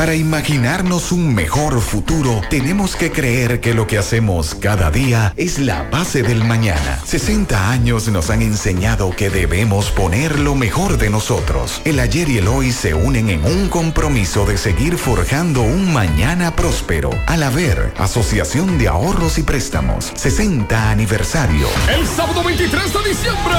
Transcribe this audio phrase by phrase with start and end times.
[0.00, 5.58] Para imaginarnos un mejor futuro, tenemos que creer que lo que hacemos cada día es
[5.58, 6.98] la base del mañana.
[7.04, 11.82] 60 años nos han enseñado que debemos poner lo mejor de nosotros.
[11.84, 16.56] El ayer y el hoy se unen en un compromiso de seguir forjando un mañana
[16.56, 17.10] próspero.
[17.26, 21.68] Al haber Asociación de Ahorros y Préstamos, 60 aniversario.
[21.94, 23.54] El sábado 23 de diciembre,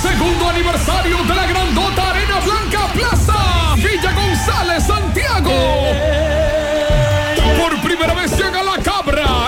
[0.00, 5.50] segundo aniversario de la Grandota Arena Blanca Plaza, Villa González, Santiago.
[7.58, 9.39] Por primera vez llega la cabra,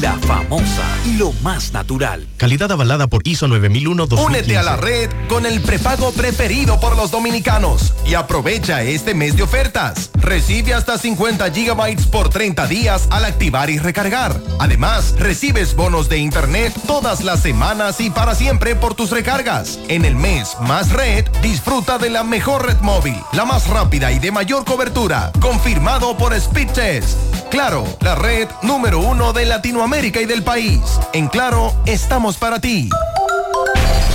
[0.00, 0.84] La famosa,
[1.16, 2.24] lo más natural.
[2.36, 4.26] Calidad avalada por ISO 9001-2015.
[4.26, 9.34] Únete a la red con el prepago preferido por los dominicanos y aprovecha este mes
[9.36, 10.10] de ofertas.
[10.14, 14.40] Recibe hasta 50 gigabytes por 30 días al activar y recargar.
[14.60, 19.80] Además, recibes bonos de internet todas las semanas y para siempre por tus recargas.
[19.88, 24.20] En el mes Más Red, disfruta de la mejor red móvil, la más rápida y
[24.20, 27.18] de mayor cobertura, confirmado por Speedtest.
[27.50, 30.80] Claro, la red número uno de Latinoamérica y del país.
[31.14, 32.90] En Claro, estamos para ti.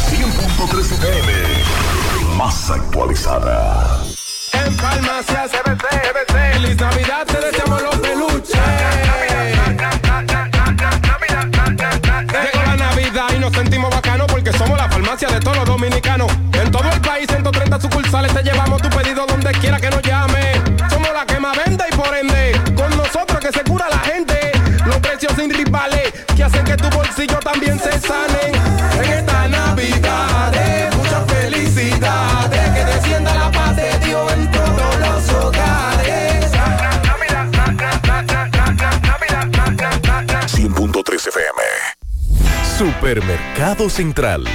[0.07, 1.33] 100.3 FM,
[2.37, 3.99] más actualizada.
[4.53, 8.59] En Farmacia CBC, Feliz Navidad, te deseamos los peluches.
[12.27, 16.31] Llegó la Navidad y nos sentimos bacanos porque somos la farmacia de todos los dominicanos.
[16.53, 19.02] En todo el país, 130 sucursales, te llevamos tu pedido
[25.43, 28.51] sin rivales que hacen que tu bolsillo también se sane.
[29.03, 30.53] En esta Navidad,
[30.95, 36.51] muchas felicidades, que descienda la paz de Dios en todos los hogares.
[40.47, 41.61] 100.3 FM.
[42.77, 44.45] Supermercado Central.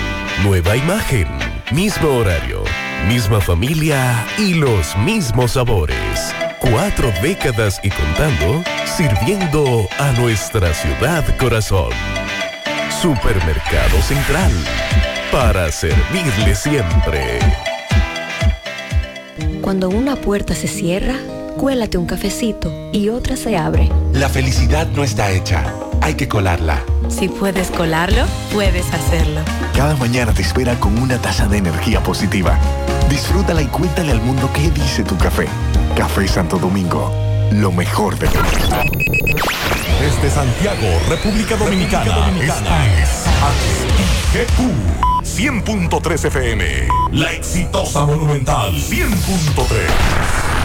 [0.42, 1.28] Nueva imagen,
[1.72, 2.62] mismo horario,
[3.08, 6.34] misma familia y los mismos sabores.
[6.60, 11.90] Cuatro décadas y contando, sirviendo a nuestra ciudad corazón.
[13.00, 14.50] Supermercado Central.
[15.30, 17.38] Para servirle siempre.
[19.62, 21.14] Cuando una puerta se cierra,
[21.56, 23.88] cuélate un cafecito y otra se abre.
[24.12, 26.82] La felicidad no está hecha, hay que colarla.
[27.08, 29.42] Si puedes colarlo, puedes hacerlo.
[29.76, 32.58] Cada mañana te espera con una taza de energía positiva.
[33.08, 35.46] Disfrútala y cuéntale al mundo qué dice tu café.
[35.98, 37.12] Café Santo Domingo,
[37.50, 38.38] lo mejor de tu
[39.98, 43.24] Desde Santiago, República Dominicana, esta es
[44.32, 46.88] HIGQ 100.3 FM.
[47.10, 50.57] La exitosa Monumental 100.3.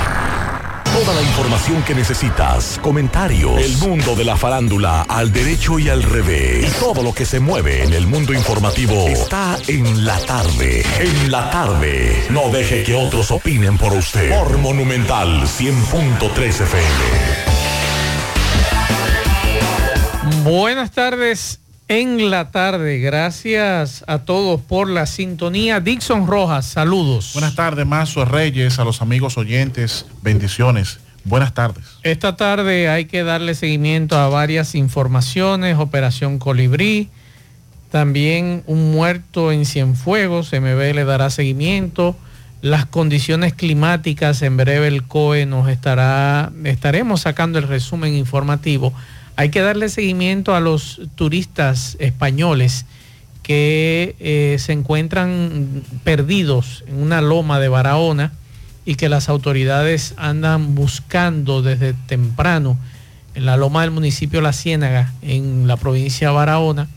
[1.04, 6.02] Toda la información que necesitas, comentarios, el mundo de la farándula al derecho y al
[6.02, 10.86] revés, y todo lo que se mueve en el mundo informativo está en la tarde.
[11.02, 12.26] En la tarde.
[12.30, 14.30] No deje que otros opinen por usted.
[14.30, 16.86] Por Monumental 100.3 FM.
[20.46, 23.00] Buenas tardes en la tarde.
[23.00, 25.80] Gracias a todos por la sintonía.
[25.80, 27.32] Dixon Rojas, saludos.
[27.34, 31.00] Buenas tardes, Mazo Reyes, a los amigos oyentes, bendiciones.
[31.26, 31.86] Buenas tardes.
[32.04, 37.10] Esta tarde hay que darle seguimiento a varias informaciones, Operación Colibrí,
[37.92, 42.18] también un muerto en Cienfuegos, MB le dará seguimiento,
[42.62, 48.94] las condiciones climáticas, en breve el COE nos estará, estaremos sacando el resumen informativo.
[49.36, 52.86] Hay que darle seguimiento a los turistas españoles
[53.42, 58.32] que eh, se encuentran perdidos en una loma de Barahona
[58.86, 62.78] y que las autoridades andan buscando desde temprano
[63.36, 66.88] en la loma del municipio La Ciénaga, en la provincia de Barahona.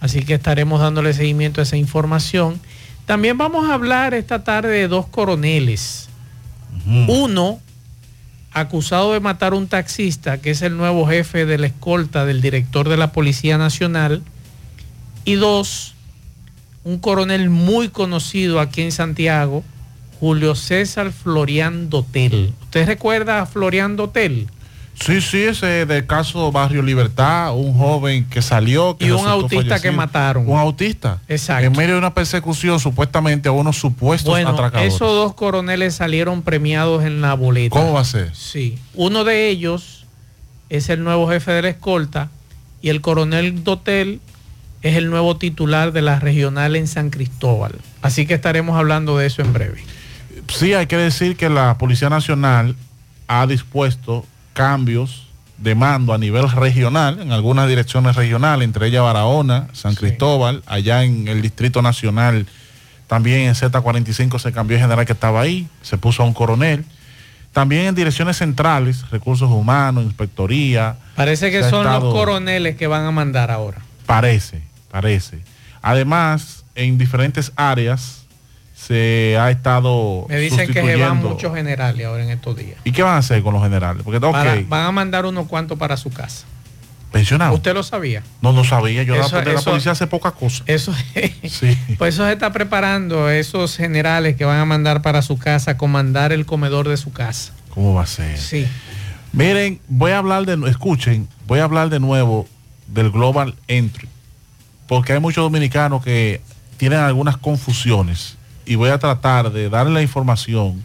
[0.00, 2.60] Así que estaremos dándole seguimiento a esa información.
[3.06, 6.08] También vamos a hablar esta tarde de dos coroneles.
[7.08, 7.60] Uno,
[8.52, 12.40] acusado de matar a un taxista, que es el nuevo jefe de la escolta del
[12.40, 14.22] director de la Policía Nacional.
[15.24, 15.94] Y dos,
[16.84, 19.64] un coronel muy conocido aquí en Santiago,
[20.20, 22.52] Julio César Florian Dotel.
[22.62, 24.48] ¿Usted recuerda a Florian Dotel?
[25.00, 28.96] Sí, sí, ese del caso Barrio Libertad, un joven que salió.
[28.96, 29.80] Que y un autista fallecido.
[29.82, 30.48] que mataron.
[30.48, 31.18] Un autista.
[31.28, 31.66] Exacto.
[31.66, 34.94] En medio de una persecución supuestamente a unos supuestos Bueno, atracadores.
[34.94, 37.76] esos dos coroneles salieron premiados en la boleta.
[37.76, 38.34] ¿Cómo va a ser?
[38.34, 38.78] Sí.
[38.94, 40.06] Uno de ellos
[40.68, 42.28] es el nuevo jefe de la escolta
[42.80, 44.20] y el coronel Dotel
[44.82, 47.74] es el nuevo titular de la regional en San Cristóbal.
[48.02, 49.82] Así que estaremos hablando de eso en breve.
[50.48, 52.76] Sí, hay que decir que la Policía Nacional
[53.28, 55.26] ha dispuesto cambios
[55.58, 61.04] de mando a nivel regional, en algunas direcciones regionales, entre ellas Barahona, San Cristóbal, allá
[61.04, 62.46] en el Distrito Nacional,
[63.06, 66.84] también en Z45 se cambió el general que estaba ahí, se puso a un coronel.
[67.52, 70.96] También en direcciones centrales, recursos humanos, inspectoría.
[71.14, 73.78] Parece que son estado- los coroneles que van a mandar ahora.
[74.06, 75.40] Parece, parece.
[75.82, 78.21] Además, en diferentes áreas
[78.86, 82.78] se ha estado Me dicen que se van muchos generales ahora en estos días.
[82.84, 84.02] ¿Y qué van a hacer con los generales?
[84.02, 86.44] Porque, Para- van a mandar unos cuantos para su casa.
[87.12, 87.56] pensionados.
[87.56, 88.22] ¿Usted lo sabía?
[88.40, 89.02] No, no sabía.
[89.02, 90.64] Yo Eso- la, de la policía hace poca cosa.
[90.66, 90.94] Eso,
[91.48, 91.76] Sí.
[91.98, 96.32] pues eso se está preparando esos generales que van a mandar para su casa, comandar
[96.32, 97.52] el comedor de su casa.
[97.68, 98.38] ¿Cómo va a ser?
[98.38, 98.66] Sí.
[99.32, 102.48] Miren, voy a hablar de, escuchen, voy a hablar de nuevo
[102.86, 104.08] del Global Entry,
[104.88, 106.40] porque hay muchos dominicanos que
[106.78, 108.36] tienen algunas confusiones
[108.66, 110.84] y voy a tratar de darle la información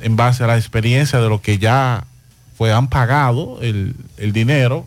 [0.00, 2.04] en base a la experiencia de lo que ya
[2.56, 4.86] fue, han pagado el, el dinero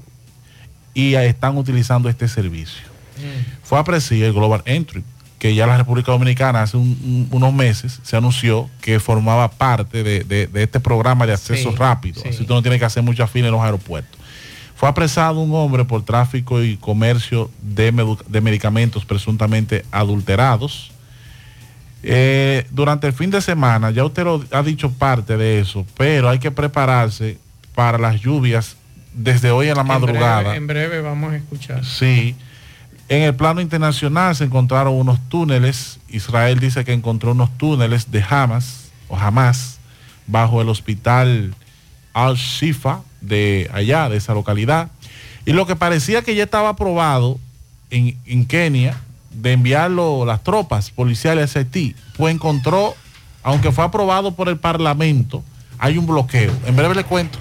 [0.93, 2.83] y están utilizando este servicio.
[3.63, 5.03] Fue apreciado el Global Entry,
[5.39, 10.03] que ya la República Dominicana hace un- un- unos meses se anunció que formaba parte
[10.03, 12.21] de, de- de este programa de acceso Sí, rápido.
[12.21, 12.29] sí.
[12.29, 14.19] Así tú no tienes que hacer mucha fila en los aeropuertos.
[14.75, 17.91] Fue apresado un hombre por tráfico y comercio de,
[18.27, 20.91] de medicamentos presuntamente adulterados.
[22.03, 26.29] Eh, durante el fin de semana, ya usted lo ha dicho parte de eso, pero
[26.29, 27.37] hay que prepararse
[27.73, 28.75] para las lluvias
[29.13, 30.41] desde hoy en la En madrugada.
[30.41, 31.85] breve, en breve vamos a escuchar.
[31.85, 32.35] Sí.
[33.09, 35.99] En el plano internacional se encontraron unos túneles.
[36.09, 39.77] Israel dice que encontró unos túneles de Hamas o Hamas
[40.27, 41.53] bajo el hospital
[42.13, 44.89] Al-Shifa de allá, de esa localidad.
[45.45, 47.39] Y lo que parecía que ya estaba aprobado
[47.89, 48.97] en, en Kenia
[49.33, 52.95] de enviarlo las tropas policiales a Haití, pues encontró,
[53.41, 55.43] aunque fue aprobado por el Parlamento,
[55.79, 56.51] hay un bloqueo.
[56.65, 57.39] En breve le cuento.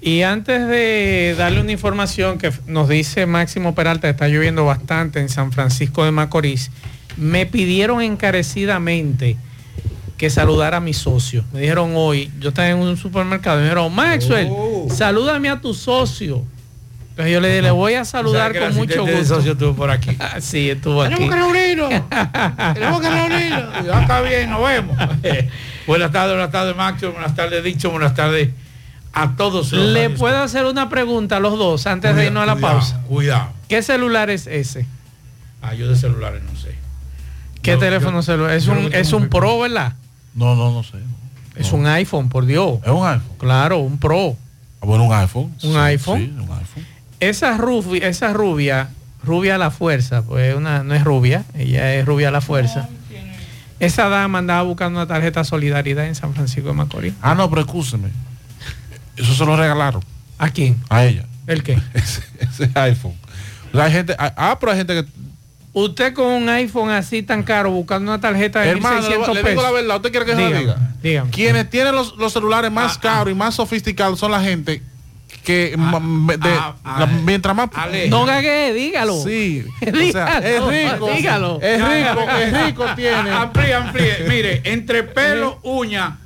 [0.00, 5.18] Y antes de darle una información que nos dice Máximo Peralta, que está lloviendo bastante
[5.18, 6.70] en San Francisco de Macorís,
[7.16, 9.38] me pidieron encarecidamente
[10.18, 11.44] que saludara a mi socio.
[11.52, 14.48] Me dijeron hoy, yo estaba en un supermercado, me dijeron, Maxwell,
[14.90, 16.44] salúdame a tu socio.
[17.14, 19.34] Entonces yo le dije, le voy a saludar que el con mucho asistente de gusto.
[19.36, 20.16] socio estuvo por aquí.
[20.40, 21.14] sí, estuvo aquí.
[21.14, 21.88] Tenemos que reunirnos.
[22.74, 23.86] Tenemos que reunirnos.
[23.86, 24.96] Ya está bien, nos vemos.
[25.86, 27.12] buenas tardes, buenas tardes, Maxo.
[27.12, 27.90] Buenas tardes, Dicho.
[27.92, 28.50] Buenas tardes
[29.12, 29.70] a todos.
[29.70, 32.52] los Le puedo hacer una pregunta a los dos antes de Cuidado, irnos a la
[32.54, 33.00] cuidado, pausa.
[33.06, 33.48] Cuidado.
[33.68, 34.84] ¿Qué celular es ese?
[35.62, 36.74] Ah, yo de celulares no sé.
[37.62, 38.54] ¿Qué Yo- teléfono yo- celular?
[38.56, 39.92] Es un, es un Pro, ¿verdad?
[40.34, 40.98] No, no, no sé.
[41.54, 42.80] Es un iPhone, por Dios.
[42.84, 43.36] ¿Es un iPhone?
[43.38, 44.36] Claro, un Pro.
[44.82, 45.44] Ah, Bueno, un iPhone.
[45.62, 46.18] Un Sí, iPhone.
[46.18, 46.86] sí, un iPhone.
[47.28, 48.90] Esa rubia, esa rubia,
[49.24, 52.88] rubia a la fuerza, pues una, no es rubia, ella es rubia a la fuerza.
[53.80, 57.14] Esa dama andaba buscando una tarjeta solidaridad en San Francisco de Macorís.
[57.22, 58.08] Ah, no, pero escúcheme.
[59.16, 60.02] Eso se lo regalaron.
[60.38, 60.80] ¿A quién?
[60.90, 61.24] A ella.
[61.46, 61.78] ¿El qué?
[61.94, 63.14] ese, ese iPhone.
[63.72, 65.08] La gente, ah, ah, pero hay gente que.
[65.72, 69.42] Usted con un iPhone así tan caro buscando una tarjeta de Hermano, le, 1.600 le
[69.42, 69.48] pesos.
[69.50, 69.96] digo la verdad.
[69.96, 70.76] ¿Usted quiere que le Dígame, diga?
[71.02, 71.30] dígame.
[71.30, 74.82] Quienes tienen los, los celulares más caros y más sofisticados son la gente
[75.44, 77.68] que me- de- la- mientras más
[78.08, 79.14] No gagué, dígalo.
[79.22, 81.60] Sí, dígalo, o sea, es rico, dígalo.
[81.62, 83.30] es rico, es rico tiene.
[83.30, 84.16] Amplíe, amplíe.
[84.28, 86.18] Mire, entre pelo, uña,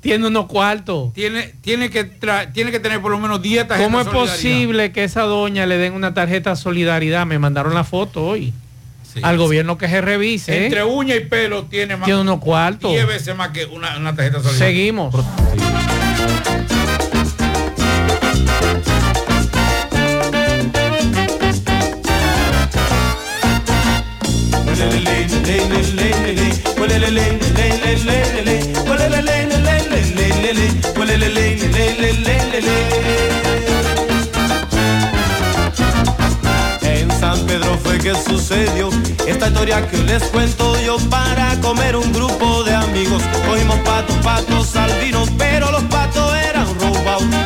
[0.00, 1.12] Tiene unos cuartos.
[1.14, 4.92] tiene, tiene, que tra- tiene que tener por lo menos 10 tarjetas ¿Cómo es posible
[4.92, 7.24] que esa doña le den una tarjeta solidaridad?
[7.26, 8.52] Me mandaron la foto hoy.
[9.22, 10.66] Al gobierno que se revise.
[10.66, 12.04] Entre uña y pelo tiene más.
[12.04, 12.90] Tiene unos cuartos.
[12.92, 14.58] 10 veces más que una, una tarjeta solidaria.
[14.66, 15.14] Seguimos.
[36.82, 38.90] En San Pedro fue que sucedió
[39.26, 43.22] esta historia que les cuento yo para comer un grupo de amigos.
[43.46, 46.05] Cogimos patos, patos al vino, pero los patos.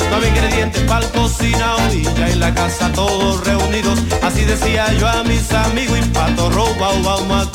[0.08, 3.98] No había ingredientes para el cocinado y ya en la casa todos reunidos.
[4.22, 7.50] Así decía yo a mis amigos y patos robados vamos a.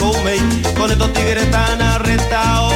[0.78, 2.74] Con estos tigres tan arrestados.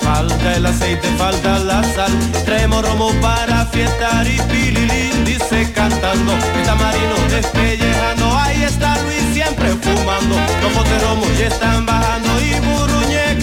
[0.00, 2.12] Falta el aceite, falta la sal.
[2.44, 6.32] Traemos romo para fiestar y pililín dice cantando.
[6.58, 8.36] Está Marino despellejando.
[8.38, 10.36] Ahí está Luis siempre fumando.
[10.62, 12.40] Los botes romo ya están bajando.
[12.40, 13.36] Y Burruñe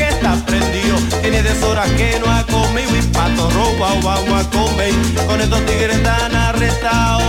[1.21, 2.95] Tiene deshora que no ha comido.
[2.97, 4.93] Y pato robado vamos a comer.
[5.27, 7.23] Con estos tigres tan arrestados.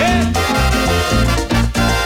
[0.00, 0.32] ¡Eh!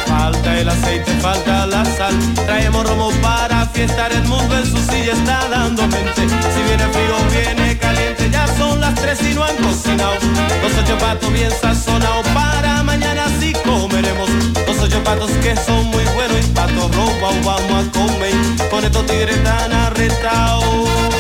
[0.07, 2.15] Falta el aceite, falta la sal.
[2.47, 4.13] Traemos romo para fiestar.
[4.13, 6.23] El mundo en su silla está dando mente.
[6.29, 8.31] Si viene frío, viene caliente.
[8.31, 10.15] Ya son las tres y no han cocinado.
[10.63, 12.27] Los ocho patos bien sazonados.
[12.29, 14.29] Para mañana sí comeremos.
[14.67, 16.39] Los ocho patos que son muy buenos.
[16.45, 18.35] Y patos robados vamos a comer.
[18.71, 21.16] Con estos tigres tan arrestados.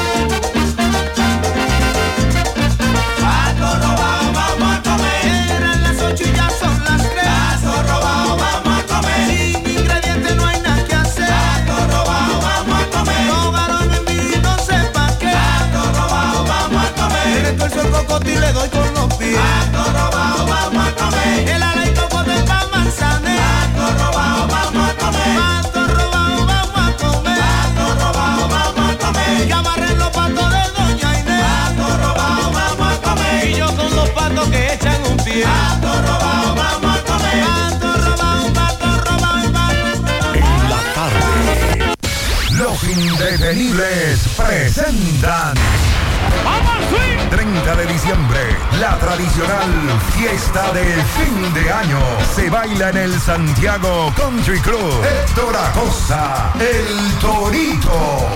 [53.26, 55.04] Santiago Country Club.
[55.04, 58.30] Héctor Acosta, el Torito.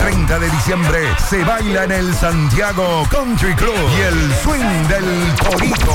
[0.00, 5.94] 30 de diciembre se baila en el Santiago Country Club y el swing del Torito.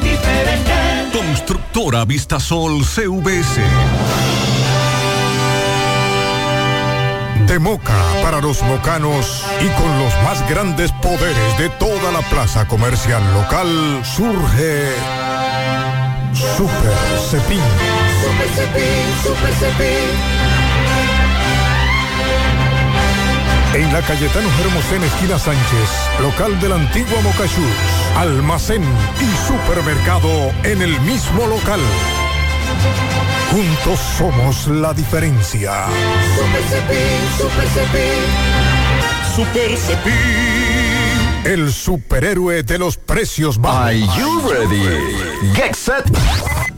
[0.00, 0.72] un estilo diferente.
[1.12, 3.60] Constructora Vistasol CVS.
[7.46, 12.66] De Moca para los mocanos y con los más grandes poderes de toda la plaza
[12.68, 14.92] comercial local surge
[16.34, 16.92] Super
[17.30, 17.60] Cepín.
[18.20, 20.57] Super Cepín, Super Cepín.
[23.74, 27.64] En la Cayetano Hermosén, esquina Sánchez, local de la antigua Mocachús,
[28.16, 31.80] almacén y supermercado en el mismo local.
[33.50, 35.84] Juntos somos la diferencia.
[36.34, 36.98] Super Cepín,
[37.36, 39.36] Super Cepín.
[39.36, 41.28] Super Cepín.
[41.44, 43.80] El superhéroe de los precios bajos.
[43.80, 45.54] Are you ready?
[45.54, 46.04] Get set.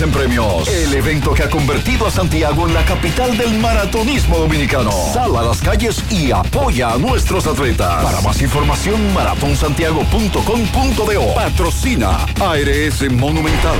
[0.00, 0.66] en premios.
[0.68, 4.90] El evento que ha convertido a Santiago en la capital del maratonismo dominicano.
[5.12, 8.02] Sal a las calles y apoya a nuestros atletas.
[8.02, 11.34] Para más información, maratonsantiago.com.do.
[11.34, 13.76] Patrocina ARS Monumental.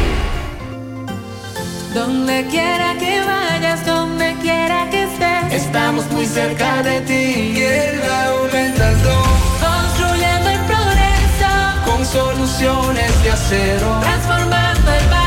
[1.92, 7.60] Donde quiera que vayas, donde quiera que estés, estamos muy cerca de ti.
[7.60, 9.22] El aumentando,
[9.60, 11.50] construyendo el progreso,
[11.84, 15.25] con soluciones de acero, transformando el país.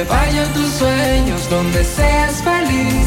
[0.00, 3.06] Donde vayan tus sueños, donde seas feliz,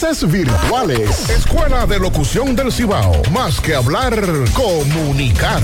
[0.27, 1.29] virtuales.
[1.29, 3.21] Escuela de Locución del Cibao.
[3.31, 4.19] Más que hablar,
[4.51, 5.61] comunicar.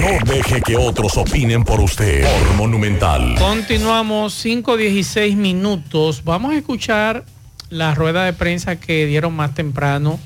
[0.00, 2.24] No deje que otros opinen por usted.
[2.24, 3.36] Por Monumental.
[3.38, 6.24] Continuamos 5.16 minutos.
[6.24, 7.24] Vamos a escuchar
[7.70, 10.18] la rueda de prensa que dieron más temprano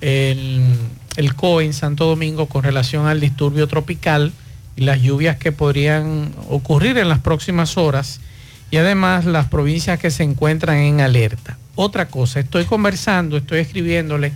[0.00, 0.64] el,
[1.14, 4.32] el COE en Santo Domingo con relación al disturbio tropical
[4.74, 8.18] y las lluvias que podrían ocurrir en las próximas horas
[8.70, 11.58] y además las provincias que se encuentran en alerta.
[11.74, 14.32] Otra cosa, estoy conversando, estoy escribiéndole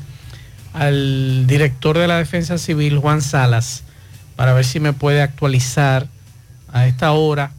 [0.73, 3.85] al director de la Defensa Civil, Juan Salas,
[4.37, 6.07] para ver si me puede actualizar
[6.73, 7.53] a esta hora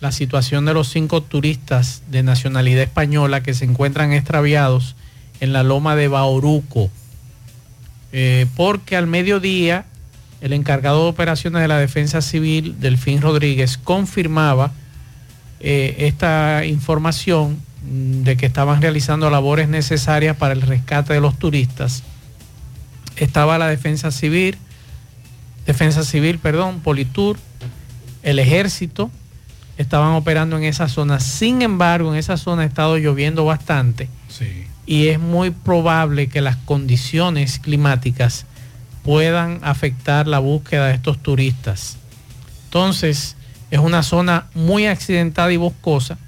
[0.00, 4.96] la situación de los cinco turistas de nacionalidad española que se encuentran extraviados
[5.40, 6.90] en la loma de Bauruco.
[8.12, 9.86] Eh, porque al mediodía
[10.40, 14.72] el encargado de operaciones de la Defensa Civil, Delfín Rodríguez, confirmaba
[15.60, 22.02] eh, esta información de que estaban realizando labores necesarias para el rescate de los turistas.
[23.16, 24.58] Estaba la Defensa Civil,
[25.66, 27.38] Defensa Civil, perdón, Politur,
[28.22, 29.10] el Ejército,
[29.78, 31.20] estaban operando en esa zona.
[31.20, 34.08] Sin embargo, en esa zona ha estado lloviendo bastante
[34.86, 38.46] y es muy probable que las condiciones climáticas
[39.02, 41.96] puedan afectar la búsqueda de estos turistas.
[42.64, 43.35] Entonces,
[43.70, 46.18] es una zona muy accidentada y boscosa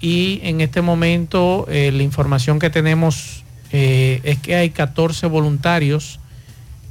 [0.00, 6.20] y en este momento eh, la información que tenemos eh, es que hay 14 voluntarios,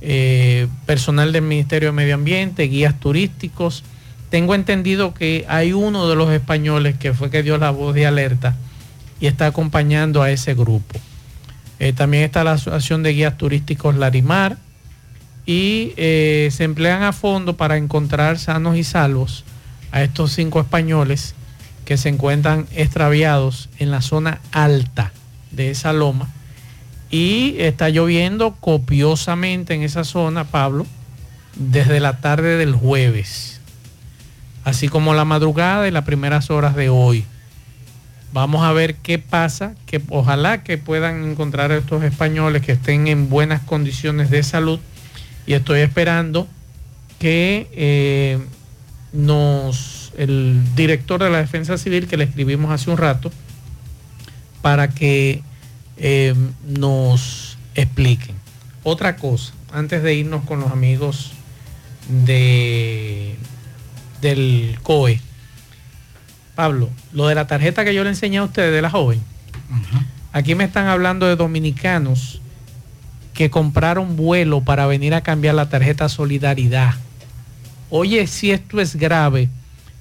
[0.01, 3.83] eh, personal del Ministerio de Medio Ambiente, guías turísticos.
[4.29, 8.05] Tengo entendido que hay uno de los españoles que fue que dio la voz de
[8.05, 8.55] alerta
[9.19, 10.99] y está acompañando a ese grupo.
[11.95, 14.57] También está la Asociación de Guías Turísticos Larimar
[15.45, 19.43] y se emplean a fondo para encontrar sanos y salvos
[19.95, 21.35] a estos cinco españoles
[21.85, 25.13] que se encuentran extraviados en la zona alta
[25.51, 26.27] de esa loma.
[27.09, 30.85] Y está lloviendo copiosamente en esa zona, Pablo,
[31.55, 33.61] desde la tarde del jueves,
[34.65, 37.23] así como la madrugada y las primeras horas de hoy.
[38.33, 43.07] Vamos a ver qué pasa, que ojalá que puedan encontrar a estos españoles que estén
[43.07, 44.81] en buenas condiciones de salud
[45.47, 46.49] y estoy esperando
[47.17, 48.39] que eh,
[49.15, 53.31] nos, el director de la Defensa Civil que le escribimos hace un rato,
[54.61, 55.43] para que
[55.97, 56.33] eh,
[56.67, 58.35] nos expliquen.
[58.83, 61.31] Otra cosa, antes de irnos con los amigos
[62.07, 63.35] de,
[64.21, 65.19] del COE,
[66.55, 69.21] Pablo, lo de la tarjeta que yo le enseñé a ustedes de la joven,
[70.31, 72.41] aquí me están hablando de dominicanos
[73.33, 76.95] que compraron vuelo para venir a cambiar la tarjeta Solidaridad.
[77.97, 79.47] Oye, si esto es grave,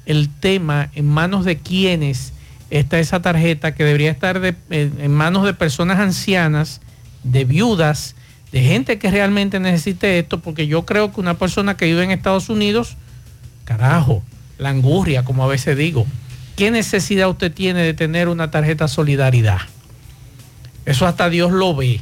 [0.04, 2.33] el tema en manos de quienes
[2.68, 6.80] está esa tarjeta que debería estar en manos de personas ancianas,
[7.22, 8.16] de viudas,
[8.50, 12.11] de gente que realmente necesite esto, porque yo creo que una persona que vive en
[12.11, 12.96] Estados Unidos,
[13.64, 14.24] carajo,
[14.59, 16.04] la angurria, como a veces digo,
[16.57, 19.61] ¿qué necesidad usted tiene de tener una tarjeta solidaridad?
[20.85, 22.00] Eso hasta Dios lo ve.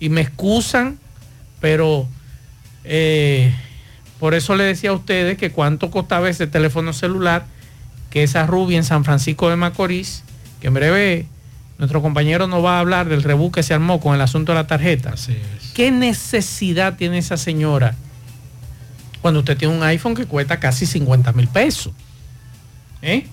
[0.00, 0.98] Y me excusan,
[1.60, 2.08] pero
[2.82, 3.54] eh,
[4.22, 7.44] por eso le decía a ustedes que cuánto costaba ese teléfono celular,
[8.08, 10.22] que esa rubia en San Francisco de Macorís,
[10.60, 11.26] que en breve
[11.76, 14.58] nuestro compañero nos va a hablar del rebú que se armó con el asunto de
[14.58, 15.14] la tarjeta.
[15.74, 17.96] ¿Qué necesidad tiene esa señora
[19.22, 21.92] cuando usted tiene un iPhone que cuesta casi 50 mil pesos?
[23.02, 23.26] ¿Eh?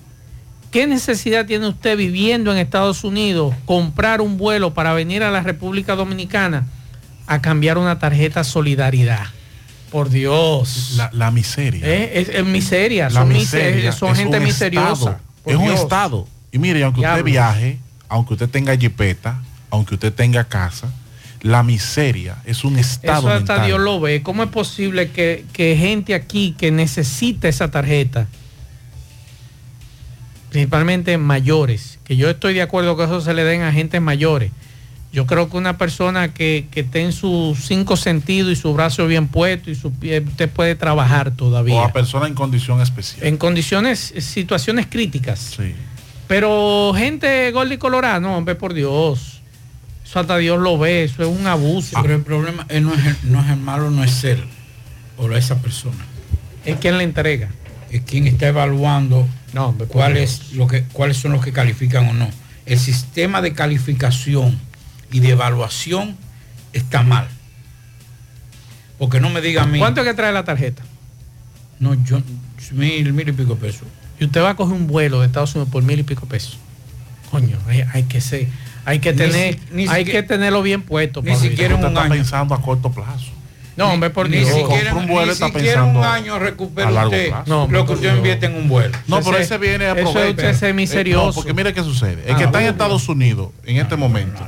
[0.72, 5.44] ¿Qué necesidad tiene usted viviendo en Estados Unidos comprar un vuelo para venir a la
[5.44, 6.66] República Dominicana
[7.28, 9.28] a cambiar una tarjeta solidaridad?
[9.90, 10.94] Por Dios.
[10.96, 11.86] La, la miseria.
[11.86, 12.12] ¿Eh?
[12.20, 15.20] Es, es miseria, La son, miseria son es gente un misteriosa.
[15.44, 16.26] es un estado.
[16.52, 17.18] Y mire, aunque Diablo.
[17.20, 20.92] usted viaje, aunque usted tenga jipeta, aunque usted tenga casa,
[21.42, 23.66] la miseria es un estado Eso hasta mental.
[23.66, 24.22] Dios lo ve.
[24.22, 28.26] ¿Cómo es posible que, que gente aquí que necesita esa tarjeta,
[30.50, 34.50] principalmente mayores, que yo estoy de acuerdo que eso se le den a gente mayores?
[35.12, 39.06] Yo creo que una persona que, que esté en sus cinco sentidos y su brazo
[39.08, 41.74] bien puesto y su pie, usted puede trabajar todavía.
[41.74, 43.26] o a personas en condición especial.
[43.26, 45.56] En condiciones, situaciones críticas.
[46.28, 49.40] Pero gente gorda y colorada, no, hombre, por Dios.
[50.04, 51.98] Eso hasta Dios lo ve, eso es un abuso.
[52.02, 54.44] Pero el problema eh, no, es el, no es el malo, no es él
[55.16, 56.04] o esa persona.
[56.64, 57.48] Es quien le entrega.
[57.90, 62.12] Es quien está evaluando no, cuál es lo que, cuáles son los que califican o
[62.12, 62.28] no.
[62.66, 64.58] El sistema de calificación
[65.12, 66.16] y de evaluación
[66.72, 67.28] está mal.
[68.98, 69.78] Porque no me diga a mí.
[69.78, 70.82] ¿Cuánto es que trae la tarjeta?
[71.78, 72.20] No, yo,
[72.72, 73.82] mil, mil y pico pesos.
[74.18, 76.58] Y usted va a coger un vuelo de Estados Unidos por mil y pico pesos.
[77.30, 78.48] Coño, hay, hay que ser,
[78.84, 81.22] hay que tener, ni hay siquiera- que tenerlo bien puesto.
[81.22, 82.12] ni siquiera Usted un está año.
[82.14, 83.30] pensando a corto plazo.
[83.76, 84.50] No, hombre, por ni Dios.
[84.52, 87.44] siquiera, un vuelo, ni está siquiera un año recupera usted plazo.
[87.46, 88.98] No, lo que usted invierte en un vuelo.
[89.06, 90.52] No, pero Ese- viene a eso es aprovechar.
[90.52, 92.24] usted Eh, no, porque mire qué sucede.
[92.26, 92.68] El Ah, que está en.
[92.68, 94.46] Estados Unidos en este momento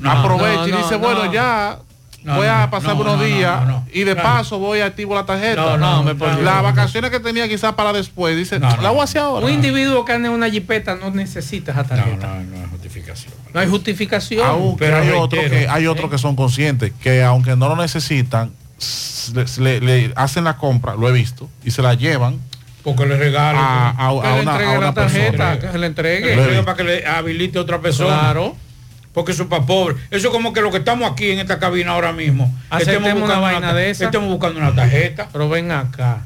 [0.00, 1.32] no, aprovecha no, y dice, no, bueno, no.
[1.32, 1.78] ya
[2.24, 3.86] No, voy no, a pasar no, unos no, no, días no, no.
[3.92, 4.28] y de Claro.
[4.28, 5.76] paso voy a activo la tarjeta.
[5.76, 8.82] No, no, Las vacaciones que tenía quizás para después, dice, No, no.
[8.82, 9.46] la voy a hacer ahora.
[9.46, 12.26] Un individuo que ande en una jipeta no necesita esa No, tarjeta.
[12.26, 13.32] no, no es justificación.
[13.54, 14.46] No hay justificación.
[14.46, 18.50] Aunque pero hay otros que hay otros que son conscientes que aunque no lo necesitan
[19.34, 22.38] le, le- le hacen la compra, lo he visto, y se la llevan
[22.82, 23.58] Porque le regalo.
[23.58, 25.58] a, a- a que le una, entregue a una la tarjeta, persona.
[25.58, 26.26] que se le que entregue.
[26.26, 28.18] le entregue para que le habilite a otra persona.
[28.20, 28.56] Claro.
[29.12, 29.96] Porque eso es para pobres.
[30.10, 32.54] Eso es como que lo que estamos aquí en esta cabina ahora mismo.
[32.70, 34.04] Aceptemos una vaina de esa.
[34.04, 35.28] Estemos buscando una tarjeta.
[35.32, 36.24] Pero ven acá.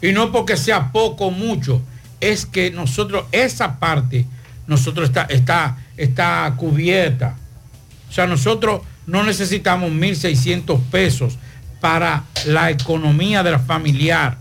[0.00, 1.82] Y no porque sea poco o mucho,
[2.20, 4.26] es que nosotros, esa parte,
[4.66, 7.36] nosotros está, está, está cubierta.
[8.08, 11.38] O sea, nosotros no necesitamos 1.600 pesos
[11.80, 14.38] para la economía de la familiar.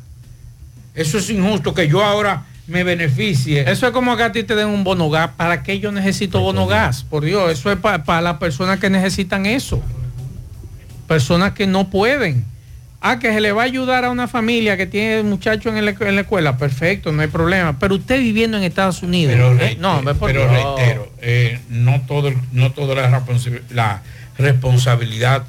[0.94, 3.70] Eso es injusto que yo ahora me beneficie.
[3.70, 5.32] Eso es como que a ti te den un bono gas.
[5.38, 7.04] ¿Para qué yo necesito bono gas?
[7.04, 9.82] Por Dios, eso es para las personas que necesitan eso.
[11.08, 12.46] Personas que no pueden.
[13.00, 15.92] Ah, que se le va a ayudar a una familia que tiene muchachos en, la-
[16.00, 16.58] en la escuela.
[16.58, 17.78] Perfecto, no hay problema.
[17.80, 19.34] Pero usted viviendo en Estados Unidos.
[19.36, 20.52] Pero, eh, reitero, no, ve por pero Dios.
[20.52, 24.02] reitero, eh, no todo, no toda la, responsa- la
[24.38, 25.44] responsabilidad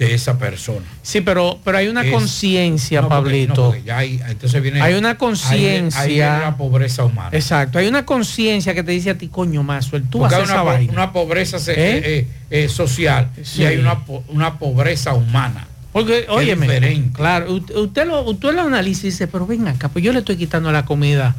[0.00, 0.86] de esa persona.
[1.02, 3.74] Sí, pero, pero hay una conciencia, no, Pablito.
[3.86, 6.00] no, hay, entonces viene, Hay una conciencia.
[6.00, 7.28] ahí viene la pobreza humana.
[7.32, 10.44] Exacto, hay una conciencia que te dice a ti, coño, más, tú Porque haces hay
[10.44, 10.92] esa una, po- vaina.
[10.94, 12.02] una pobreza se- ¿Eh?
[12.18, 13.60] eh, eh, social Sí.
[13.60, 15.68] y hay una, una pobreza humana.
[15.92, 17.10] Porque, diferente.
[17.12, 20.36] claro, usted, lo, usted lo analiza y dice, pero ven acá, pues yo le estoy
[20.36, 21.34] quitando la comida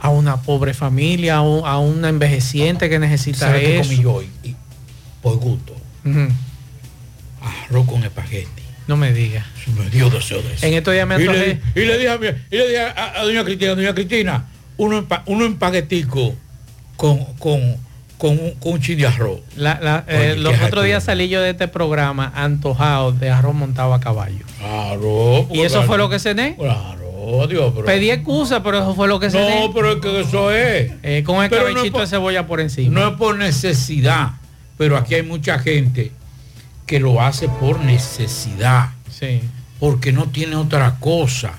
[0.00, 3.88] a una pobre familia, a, un- a una envejeciente que necesita ¿Sabe qué eso.
[3.90, 4.28] comí yo hoy?
[4.42, 4.56] Y
[5.22, 5.72] por gusto.
[7.64, 8.62] Arroz con espagueti.
[8.86, 9.44] No me diga.
[9.76, 10.64] Me dio deseo de eso.
[10.66, 13.20] En estos días me y, le, y le dije, a, mi- y le dije a,
[13.20, 14.44] a doña Cristina, doña Cristina,
[14.76, 16.34] uno, empa- uno empaguetico
[16.96, 17.60] con, con,
[18.16, 19.40] con, un, con un chin de arroz.
[19.56, 23.28] La- la- Oye, eh, qué los otros días salí yo de este programa antojado de
[23.30, 24.44] arroz montado a caballo.
[24.58, 25.48] Claro.
[25.52, 26.54] ¿Y eso fue lo que cené?
[26.56, 27.86] Claro, Dios, pero...
[27.86, 29.60] Pedí excusa, pero eso fue lo que cené.
[29.66, 30.92] No, pero es que eso es.
[31.02, 33.00] Eh, con el Pero no es cabellito por- de cebolla por encima.
[33.00, 34.30] No es por necesidad,
[34.78, 36.12] pero aquí hay mucha gente
[36.86, 38.90] que lo hace por necesidad.
[39.10, 39.40] Sí.
[39.78, 41.52] Porque no tiene otra cosa.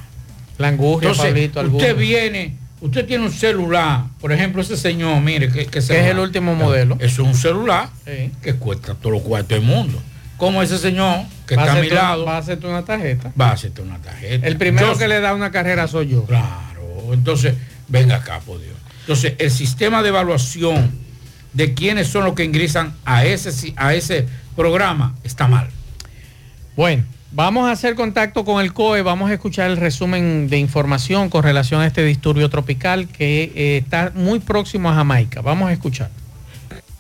[0.58, 5.50] La angustia, Entonces, Pablito, usted viene, usted tiene un celular, por ejemplo, ese señor, mire,
[5.52, 6.96] que, que es el último modelo.
[7.00, 8.32] Eso es un celular Sí.
[8.42, 10.02] que cuesta todo lo cuarto del mundo.
[10.38, 13.32] Como ese señor que Va está a mi lado, Va a hacerte una tarjeta.
[13.40, 14.48] va a hacerte una tarjeta.
[14.48, 16.26] El primero Yo- que le da una carrera soy yo.
[16.26, 17.54] Claro, entonces,
[17.88, 18.76] venga acá, por Dios.
[19.02, 20.92] Entonces, el sistema de evaluación
[21.54, 24.28] de quiénes son los que ingresan a ese, a ese
[24.58, 25.70] programa está mal.
[26.76, 31.30] Bueno, vamos a hacer contacto con el COE, vamos a escuchar el resumen de información
[31.30, 35.42] con relación a este disturbio tropical que eh, está muy próximo a Jamaica.
[35.42, 36.10] Vamos a escuchar.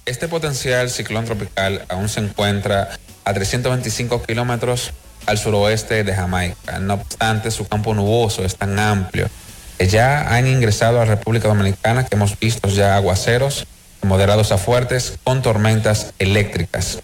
[0.06, 2.89] Este potencial ciclón tropical aún se encuentra
[3.26, 4.93] a 325 kilómetros
[5.26, 6.80] al suroeste de Jamaica.
[6.80, 9.28] No obstante, su campo nuboso es tan amplio
[9.78, 13.67] que ya han ingresado a la República Dominicana que hemos visto ya aguaceros
[14.04, 17.00] moderados a fuertes con tormentas eléctricas.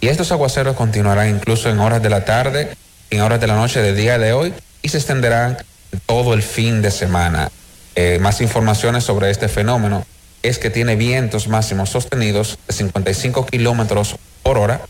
[0.00, 2.76] Y estos aguaceros continuarán incluso en horas de la tarde,
[3.10, 5.58] en horas de la noche del día de hoy y se extenderán
[6.06, 7.50] todo el fin de semana.
[7.94, 10.04] Eh, más informaciones sobre este fenómeno
[10.42, 14.82] es que tiene vientos máximos sostenidos de 55 kilómetros por hora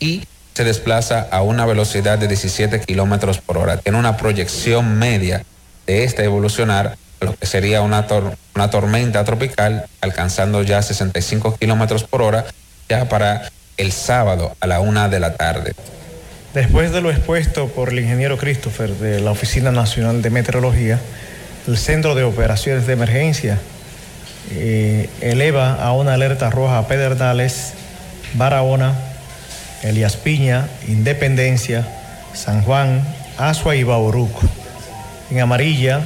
[0.00, 0.24] y
[0.54, 3.78] se desplaza a una velocidad de 17 kilómetros por hora.
[3.78, 5.44] Tiene una proyección media
[5.86, 8.06] de este evolucionar lo que sería una,
[8.54, 12.44] una tormenta tropical, alcanzando ya 65 kilómetros por hora,
[12.88, 15.74] ya para el sábado a la una de la tarde.
[16.54, 21.00] Después de lo expuesto por el ingeniero Christopher de la Oficina Nacional de Meteorología,
[21.66, 23.58] el Centro de Operaciones de Emergencia
[24.52, 27.72] eh, eleva a una alerta roja a Pedernales,
[28.34, 28.94] Barahona,
[29.82, 31.86] Elías Piña, Independencia,
[32.34, 33.02] San Juan,
[33.38, 34.42] Asua y Bauruco.
[35.30, 36.02] En amarilla,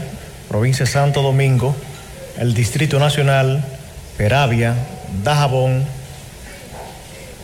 [0.48, 1.76] provincia de Santo Domingo,
[2.38, 3.64] el Distrito Nacional,
[4.16, 4.74] Peravia,
[5.22, 5.84] Dajabón,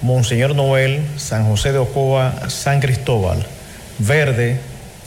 [0.04, 3.42] Monseñor Noel, San José de Ocoa, San Cristóbal,
[3.98, 4.58] Verde,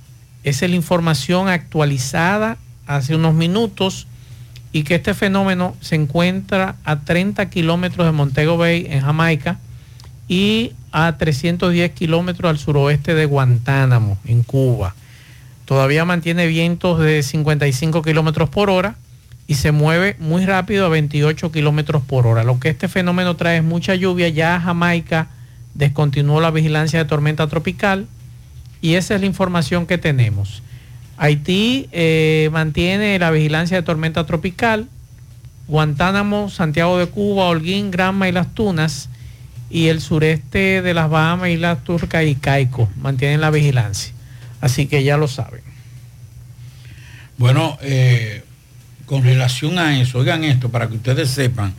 [0.43, 4.07] Esa es la información actualizada hace unos minutos
[4.71, 9.59] y que este fenómeno se encuentra a 30 kilómetros de Montego Bay en Jamaica
[10.27, 14.95] y a 310 kilómetros al suroeste de Guantánamo en Cuba.
[15.65, 18.95] Todavía mantiene vientos de 55 kilómetros por hora
[19.45, 22.43] y se mueve muy rápido a 28 kilómetros por hora.
[22.43, 24.29] Lo que este fenómeno trae es mucha lluvia.
[24.29, 25.27] Ya Jamaica
[25.75, 28.07] descontinuó la vigilancia de tormenta tropical
[28.81, 30.63] y esa es la información que tenemos.
[31.17, 34.87] Haití eh, mantiene la vigilancia de tormenta tropical.
[35.67, 39.09] Guantánamo, Santiago de Cuba, Holguín, Granma y Las Tunas
[39.69, 44.13] y el sureste de las Bahamas, Islas Turcas y Caico mantienen la vigilancia.
[44.61, 45.61] Así que ya lo saben.
[47.37, 48.43] Bueno, eh,
[49.05, 51.73] con relación a eso, oigan esto, para que ustedes sepan,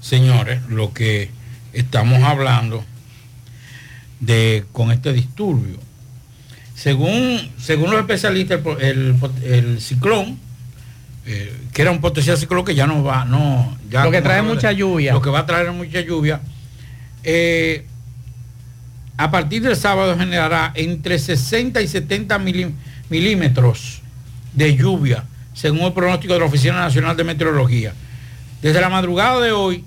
[0.00, 1.30] señores, lo que
[1.72, 2.84] estamos hablando
[4.20, 5.78] de con este disturbio.
[6.74, 10.38] Según, según los especialistas, el, el- el ciclón,
[11.26, 14.42] eh, que era un potencial ciclón que ya no va, no, ya Lo que trae
[14.42, 15.12] mucha lluvia.
[15.12, 16.40] Lo que va a traer mucha lluvia.
[17.24, 17.86] Eh,
[19.16, 22.74] a partir del sábado generará entre 60 y 70 milí-
[23.10, 24.00] milímetros
[24.52, 27.92] de lluvia, según el pronóstico de la Oficina Nacional de Meteorología.
[28.60, 29.84] Desde la madrugada de hoy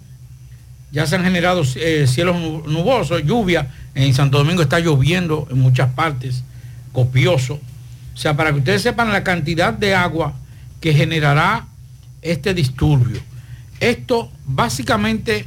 [0.91, 3.67] ya se han generado eh, cielos nu- nubosos, lluvia.
[3.95, 6.43] En Santo Domingo está lloviendo en muchas partes,
[6.93, 7.59] copioso.
[8.13, 10.33] O sea, para que ustedes sepan la cantidad de agua
[10.79, 11.65] que generará
[12.21, 13.19] este disturbio.
[13.79, 15.45] Esto básicamente,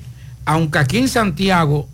[0.50, 1.88] aunque aquí en Santiago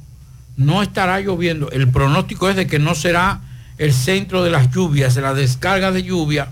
[0.57, 3.42] no estará lloviendo, el pronóstico es de que no será
[3.77, 6.49] el centro de las lluvias, de la descarga de lluvia,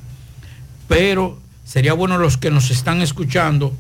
[0.87, 3.75] pero sería bueno los que nos están escuchando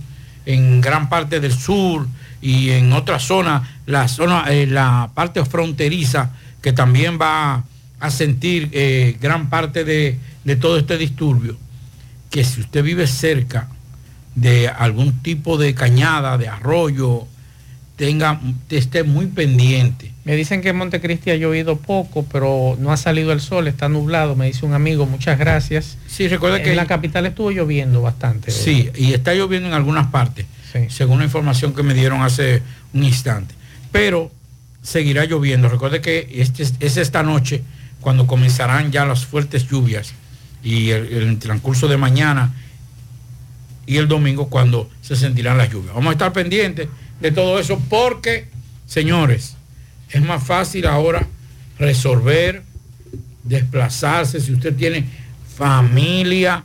[0.46, 2.08] en gran parte del sur
[2.40, 6.30] y en otras zonas, la zona, eh, la parte fronteriza,
[6.62, 7.62] que también va
[8.00, 11.58] a sentir eh, gran parte de, de todo este disturbio,
[12.30, 13.68] que si usted vive cerca
[14.34, 17.28] de algún tipo de cañada, de arroyo,
[17.96, 20.10] tenga, esté muy pendiente.
[20.24, 23.88] Me dicen que en Montecristi ha llovido poco, pero no ha salido el sol, está
[23.88, 25.98] nublado, me dice un amigo, muchas gracias.
[26.06, 28.50] Sí, recuerda que en la capital estuvo lloviendo bastante.
[28.50, 30.46] Sí, y está lloviendo en algunas partes,
[30.88, 33.54] según la información que me dieron hace un instante.
[33.92, 34.30] Pero
[34.82, 35.68] seguirá lloviendo.
[35.68, 37.62] Recuerde que este, es esta noche
[38.00, 40.14] cuando comenzarán ya las fuertes lluvias
[40.62, 42.54] y el, el transcurso de mañana
[43.86, 45.94] y el domingo cuando se sentirán las lluvias.
[45.94, 46.88] Vamos a estar pendientes
[47.20, 48.48] de todo eso porque,
[48.86, 49.56] señores,
[50.10, 51.26] es más fácil ahora
[51.78, 52.62] resolver,
[53.42, 55.04] desplazarse, si usted tiene
[55.56, 56.64] familia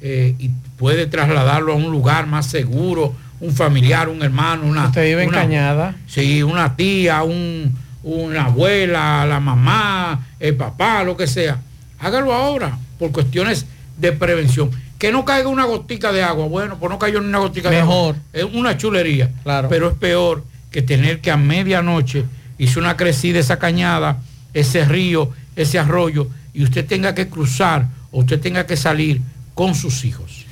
[0.00, 4.86] eh, y puede trasladarlo a un lugar más seguro, un familiar, un hermano, una...
[4.86, 5.94] Usted vive en una- Cañada.
[6.06, 11.58] Sí, una tía, un- una abuela, la mamá, el papá, lo que sea.
[11.98, 13.66] Hágalo ahora, por cuestiones
[13.98, 14.70] de prevención.
[15.00, 16.46] Que no caiga una gotica de agua.
[16.46, 18.16] Bueno, pues no cayó ni una gotica de Mejor.
[18.16, 18.22] agua.
[18.32, 19.32] Es una chulería.
[19.42, 19.68] Claro.
[19.68, 22.26] Pero es peor que tener que a medianoche
[22.58, 24.18] hizo una crecida esa cañada,
[24.52, 29.22] ese río, ese arroyo, y usted tenga que cruzar o usted tenga que salir
[29.54, 30.44] con sus hijos.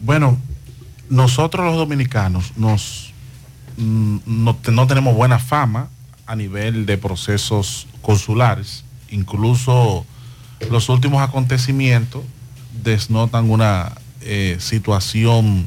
[0.00, 0.38] Bueno,
[1.10, 3.12] nosotros los dominicanos nos,
[3.76, 5.90] mm, no, no tenemos buena fama
[6.26, 8.84] a nivel de procesos consulares.
[9.10, 10.06] Incluso
[10.70, 12.22] los últimos acontecimientos
[12.82, 15.66] desnotan una eh, situación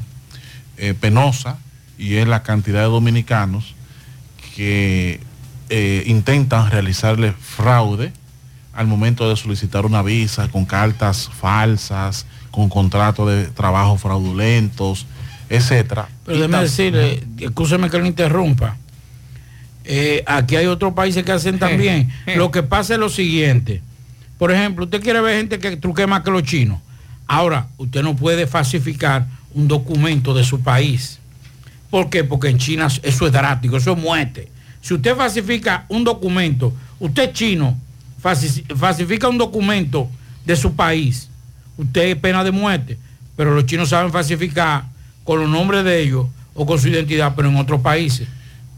[0.76, 1.58] eh, penosa
[1.98, 3.74] y es la cantidad de dominicanos
[4.56, 5.20] que
[5.68, 8.12] eh, intentan realizarle fraude
[8.72, 15.06] al momento de solicitar una visa con cartas falsas, con contratos de trabajo fraudulentos,
[15.48, 16.08] etcétera.
[16.24, 18.76] Pero déjeme decirle, escúcheme que lo interrumpa.
[19.84, 22.10] Eh, aquí hay otros países que hacen también.
[22.36, 23.82] Lo que pasa es lo siguiente.
[24.38, 26.80] Por ejemplo, usted quiere ver gente que truque más que los chinos.
[27.32, 31.20] Ahora, usted no puede falsificar un documento de su país.
[31.88, 32.24] ¿Por qué?
[32.24, 34.48] Porque en China eso es drástico, eso es muerte.
[34.82, 37.76] Si usted falsifica un documento, usted chino,
[38.20, 40.08] falsi- falsifica un documento
[40.44, 41.28] de su país,
[41.78, 42.98] usted es pena de muerte.
[43.36, 44.86] Pero los chinos saben falsificar
[45.22, 48.26] con los nombres de ellos o con su identidad, pero en otros países.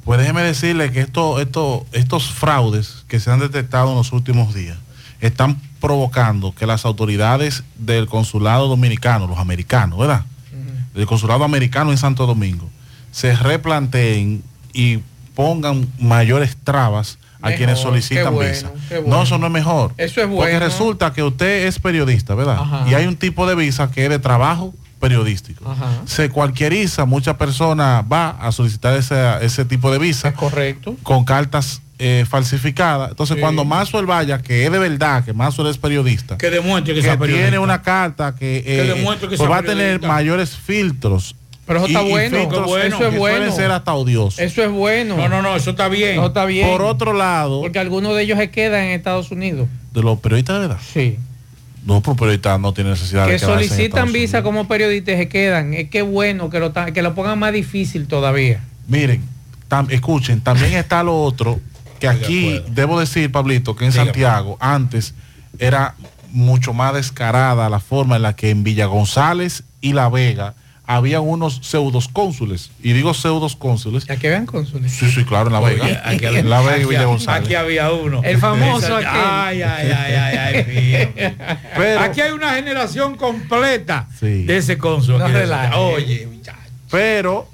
[0.04, 4.52] Pues déjeme decirle que esto, esto, estos fraudes que se han detectado en los últimos
[4.54, 4.76] días
[5.22, 10.24] están provocando que las autoridades del consulado dominicano, los americanos, ¿verdad?
[10.94, 12.70] Del consulado americano en Santo Domingo,
[13.10, 15.00] se replanteen y
[15.34, 18.70] pongan mayores trabas a Mejor, quienes solicitan bueno, visa.
[18.90, 19.08] bueno.
[19.08, 19.92] No, eso no es mejor.
[19.96, 20.60] Eso es Porque bueno.
[20.60, 22.58] resulta que usted es periodista, ¿verdad?
[22.60, 22.84] Ajá.
[22.88, 25.68] Y hay un tipo de visa que es de trabajo periodístico.
[25.68, 26.02] Ajá.
[26.06, 30.32] Se cualquieriza, muchas personas va a solicitar ese, ese tipo de visa.
[30.34, 30.96] Correcto.
[31.02, 33.08] Con cartas eh, falsificada.
[33.10, 33.40] Entonces, Sí.
[33.40, 37.06] cuando Maxwell vaya, que es de verdad, que Maxwell es periodista, Que demuestre que, que
[37.06, 37.48] sea periodista.
[37.50, 41.36] tiene una carta que, eh, demuestre que pues va a tener mayores filtros.
[41.64, 43.36] Pero eso está bueno, filtros eso es que bueno.
[43.36, 44.40] Suelen ser hasta odiosos.
[44.40, 45.16] Eso es bueno.
[45.16, 46.16] No, no, no, eso está bien.
[46.16, 46.68] No está bien.
[46.68, 49.68] Por otro lado, Porque algunos de ellos se quedan en Estados Unidos.
[49.94, 50.78] de los periodistas de verdad.
[50.92, 51.18] Sí.
[51.86, 55.28] No, pero periodistas no tienen necesidad Que de en solicitan visa como periodistas y se
[55.28, 55.74] quedan.
[55.74, 58.60] Es que bueno que lo, que lo pongan más difícil todavía.
[58.88, 59.22] Miren,
[59.68, 61.60] tam- escuchen, también está lo otro,
[62.02, 65.14] que aquí, debo decir, Pablito, que en Santiago antes
[65.58, 65.94] era
[66.32, 71.20] mucho más descarada la forma en la que en Villa González y La Vega había
[71.20, 72.70] unos pseudos cónsules.
[72.82, 74.04] Y digo pseudos cónsules.
[74.06, 74.90] Ya que vean cónsules.
[74.92, 76.02] Sí, sí, claro, en La Oye, Vega.
[76.04, 77.44] aquí- en La Vega y aquí- Villa González.
[77.44, 78.20] Aquí había uno.
[78.24, 79.08] El famoso aquel.
[79.08, 80.64] Ay, ay, ay, ay, ay,
[81.14, 81.30] mío.
[81.76, 84.44] Pero- aquí hay una generación completa Sí.
[84.44, 85.18] de ese cónsul.
[85.18, 85.76] No aquí.
[85.76, 86.28] Oye,
[86.90, 87.48] Pero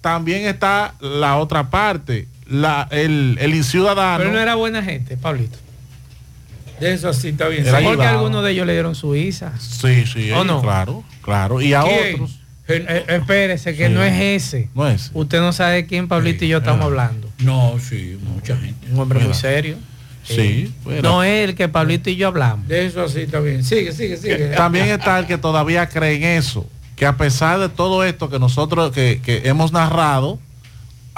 [0.00, 4.18] también está la otra parte, la, el, el inciudadano.
[4.18, 5.56] Pero no era buena gente, Pablito.
[6.80, 7.64] de eso sí está bien.
[7.64, 8.02] Porque ayudado.
[8.18, 9.52] algunos de ellos le dieron su visa.
[9.58, 10.60] Sí, sí, ¿O no?
[10.62, 11.60] claro, claro.
[11.60, 12.14] Y a ¿Quién?
[12.14, 12.36] otros.
[12.68, 13.92] Eh, espérese, que Sí.
[13.92, 14.68] no es ese.
[14.74, 15.10] No es.
[15.12, 17.28] Usted no sabe de quién Pablito y yo estamos hablando.
[17.38, 18.86] No, sí, mucha gente.
[18.92, 19.76] Un hombre muy serio.
[20.22, 21.02] Sí, bueno.
[21.02, 22.68] No es el que Pablito y yo hablamos.
[22.68, 23.64] De eso así está bien.
[23.64, 24.48] Sigue, sigue, sigue.
[24.56, 28.38] También está el que todavía cree en eso, que a pesar de todo esto que
[28.38, 30.38] nosotros que, que hemos narrado,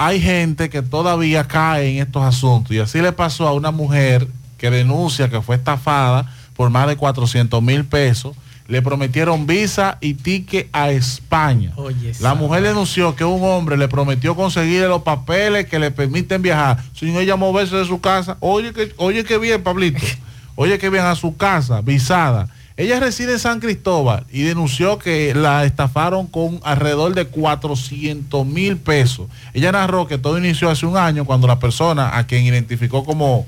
[0.05, 2.71] hay gente que todavía cae en estos asuntos.
[2.75, 4.27] Y así le pasó a una mujer
[4.57, 8.35] que denuncia que fue estafada por más de 400 mil pesos.
[8.67, 11.73] Le prometieron visa y ticket a España.
[11.75, 16.41] Oye, La mujer denunció que un hombre le prometió conseguirle los papeles que le permiten
[16.41, 18.37] viajar sin ella moverse de su casa.
[18.39, 20.05] Oye que, oye que bien, Pablito.
[20.55, 22.47] Oye que bien a su casa, visada.
[22.75, 28.77] Ella reside en San Cristóbal y denunció que la estafaron con alrededor de 400 mil
[28.77, 29.27] pesos.
[29.53, 33.45] Ella narró que todo inició hace un año cuando la persona a quien identificó como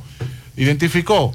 [0.55, 1.33] identificó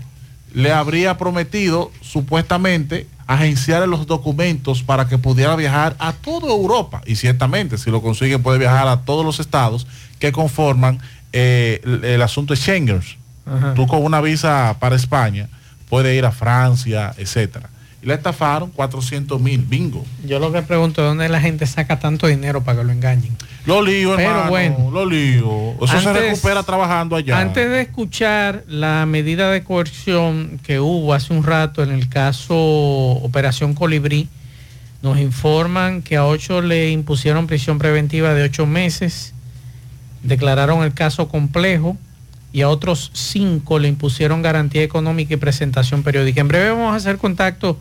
[0.54, 7.02] le habría prometido supuestamente agenciar los documentos para que pudiera viajar a toda Europa.
[7.06, 9.86] Y ciertamente, si lo consigue, puede viajar a todos los estados
[10.18, 10.98] que conforman
[11.32, 13.00] eh, el, el asunto de Schengen.
[13.46, 13.74] Ajá.
[13.74, 15.48] Tú con una visa para España
[15.88, 17.70] puedes ir a Francia, etcétera.
[18.02, 20.04] Y le estafaron 400 mil, bingo.
[20.24, 23.36] Yo lo que pregunto es dónde la gente saca tanto dinero para que lo engañen.
[23.66, 24.90] Lo lío, Pero hermano, bueno.
[24.90, 25.72] lo lío.
[25.82, 27.38] Eso se recupera trabajando allá.
[27.38, 32.54] Antes de escuchar la medida de coerción que hubo hace un rato en el caso
[32.56, 34.28] Operación Colibrí,
[35.02, 39.34] nos informan que a ocho le impusieron prisión preventiva de ocho meses,
[40.22, 41.96] declararon el caso complejo
[42.52, 46.40] y a otros cinco le impusieron garantía económica y presentación periódica.
[46.40, 47.78] En breve vamos a hacer contacto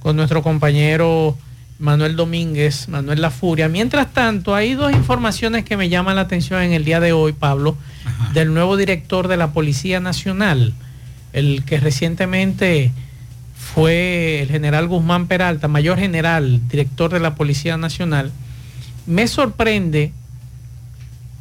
[0.00, 1.36] con nuestro compañero
[1.78, 3.68] Manuel Domínguez, Manuel La Furia.
[3.68, 7.32] Mientras tanto, hay dos informaciones que me llaman la atención en el día de hoy,
[7.32, 7.76] Pablo,
[8.32, 10.74] del nuevo director de la Policía Nacional,
[11.32, 12.92] el que recientemente
[13.56, 18.30] fue el general Guzmán Peralta, mayor general, director de la Policía Nacional.
[19.06, 20.12] Me sorprende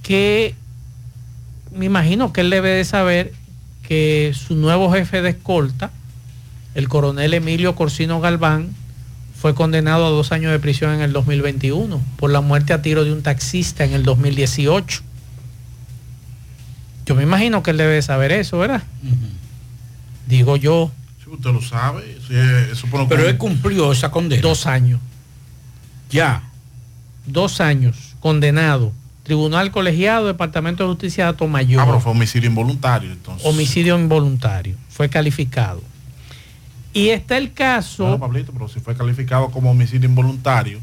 [0.01, 0.55] que
[1.75, 3.33] me imagino que él debe de saber
[3.87, 5.91] que su nuevo jefe de escolta,
[6.75, 8.69] el coronel Emilio Corsino Galván,
[9.39, 13.03] fue condenado a dos años de prisión en el 2021 por la muerte a tiro
[13.03, 15.01] de un taxista en el 2018.
[17.05, 18.83] Yo me imagino que él debe de saber eso, ¿verdad?
[20.27, 20.91] Digo yo.
[21.23, 22.17] Sí, usted lo sabe.
[22.27, 22.35] sí,
[22.71, 24.41] eso por lo Pero que- él cumplió esa condena.
[24.41, 24.99] Dos años.
[26.11, 26.43] Ya.
[27.25, 28.93] Dos años condenado.
[29.35, 31.79] Tribunal Colegiado, Departamento de Justicia de Atomayor.
[31.81, 33.47] Ah, pero fue homicidio involuntario, entonces.
[33.47, 34.75] Homicidio involuntario.
[34.89, 35.81] Fue calificado.
[36.91, 38.09] Y está el caso.
[38.09, 40.79] No, Pablito, pero si fue calificado como homicidio involuntario,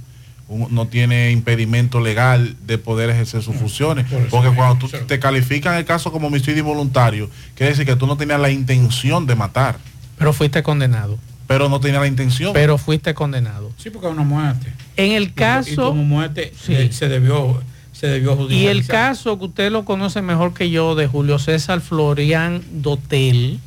[0.49, 4.07] un- no tiene impedimento legal de poder ejercer sus funciones.
[4.31, 8.17] Porque cuando tú te califican el caso como homicidio involuntario, quiere decir que tú no
[8.17, 9.77] tenías la intención de matar,
[10.17, 11.19] Pero fuiste condenado.
[11.47, 12.55] pero no tenías la intención.
[12.55, 13.71] Pero fuiste condenado.
[13.77, 14.73] Sí, porque es una muerte.
[14.97, 15.89] En el Y caso.
[15.89, 16.73] como muerte Sí.
[16.75, 17.63] eh, se debió
[17.99, 21.81] se debió Y el caso que usted lo conoce mejor que yo de Julio César
[21.81, 23.59] Florian Dotel,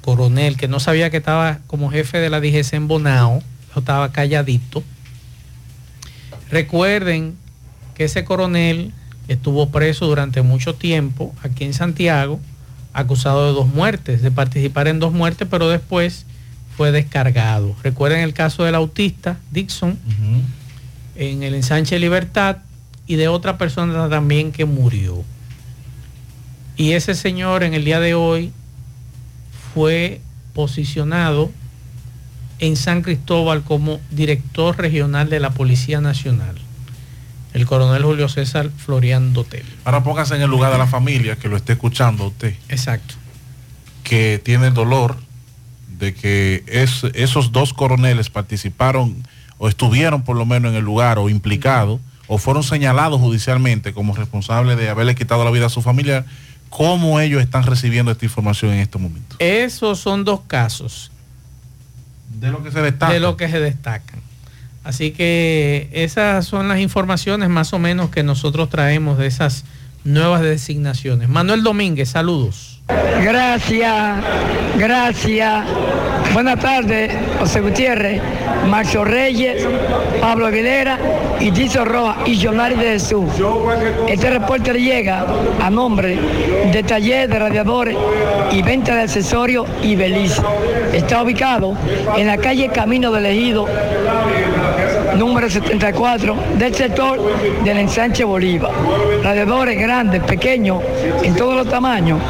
[0.00, 3.42] coronel, que no sabía que estaba como jefe de la DGC en Bonao,
[3.76, 4.82] estaba calladito.
[6.50, 7.36] Recuerden
[7.94, 8.92] que ese coronel
[9.28, 12.40] estuvo preso durante mucho tiempo aquí en Santiago,
[12.94, 16.24] acusado de dos muertes, de participar en dos muertes, pero después
[16.78, 17.76] fue descargado.
[17.82, 19.98] Recuerden el caso del autista Dixon
[21.14, 22.58] en el ensanche Libertad
[23.08, 25.24] y de otra persona también que murió.
[26.76, 28.52] Y ese señor en el día de hoy
[29.74, 30.20] fue
[30.54, 31.50] posicionado
[32.60, 36.56] en San Cristóbal como director regional de la Policía Nacional.
[37.54, 39.64] el coronel Julio César Florian Dotel.
[39.84, 42.54] Ahora póngase en el lugar de la familia que lo esté escuchando usted.
[42.68, 43.14] Exacto.
[44.04, 45.16] Que tiene dolor
[45.98, 51.18] de que es- esos dos coroneles participaron o estuvieron por lo menos en el lugar
[51.18, 55.82] o implicados o fueron señalados judicialmente como responsables de haberle quitado la vida a su
[55.82, 56.24] familiar.
[56.70, 59.36] ¿Cómo ellos están recibiendo esta información en este momento?
[59.38, 61.10] Esos son dos casos
[62.38, 63.12] De lo que se destaca.
[63.12, 64.20] de lo que se destacan.
[64.84, 69.64] Así que esas son las informaciones más o menos que nosotros traemos de esas
[70.04, 71.28] nuevas designaciones.
[71.28, 72.77] Manuel Domínguez, saludos.
[73.22, 74.16] Gracias,
[74.76, 75.64] gracias.
[76.32, 78.22] Buenas tardes, José Gutiérrez,
[78.66, 79.66] Marcio Reyes,
[80.20, 80.98] Pablo Aguilera
[81.40, 83.24] y Tizo Roja y Jonari de Jesús.
[84.06, 85.26] Este reporte llega
[85.62, 86.18] a nombre
[86.72, 87.96] de Taller de Radiadores
[88.52, 90.42] y Venta de Accesorios y Belice.
[90.92, 91.74] Está ubicado
[92.16, 93.66] en la calle Camino del Ejido,
[95.16, 97.18] número 74 del sector
[97.64, 98.70] del ensanche Bolívar.
[99.22, 100.82] Radiadores grandes, pequeños,
[101.22, 102.20] en todos los tamaños.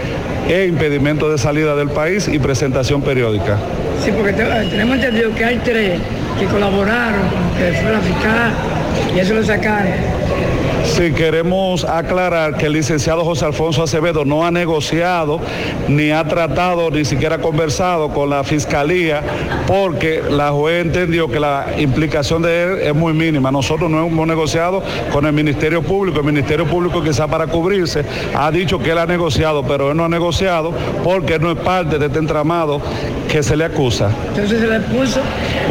[0.49, 3.59] e impedimento de salida del país y presentación periódica.
[4.05, 6.01] Sí, porque te- tenemos entendido que hay tres
[6.39, 7.23] que colaboraron,
[7.59, 8.53] que fue la fiscal
[9.15, 10.24] y eso lo sacaron.
[10.85, 15.41] Sí, queremos aclarar que el licenciado José Alfonso Acevedo no ha negociado,
[15.89, 19.23] ni ha tratado, ni siquiera ha conversado con la fiscalía,
[19.67, 23.51] porque la juez entendió que la implicación de él es muy mínima.
[23.51, 26.21] Nosotros no hemos negociado con el Ministerio Público.
[26.21, 28.05] El Ministerio Público, quizá para cubrirse,
[28.35, 30.73] ha dicho que él ha negociado, pero él no ha negociado
[31.03, 32.81] porque no es parte de este entramado
[33.29, 34.11] que se le acusa.
[34.29, 35.21] Entonces se le puso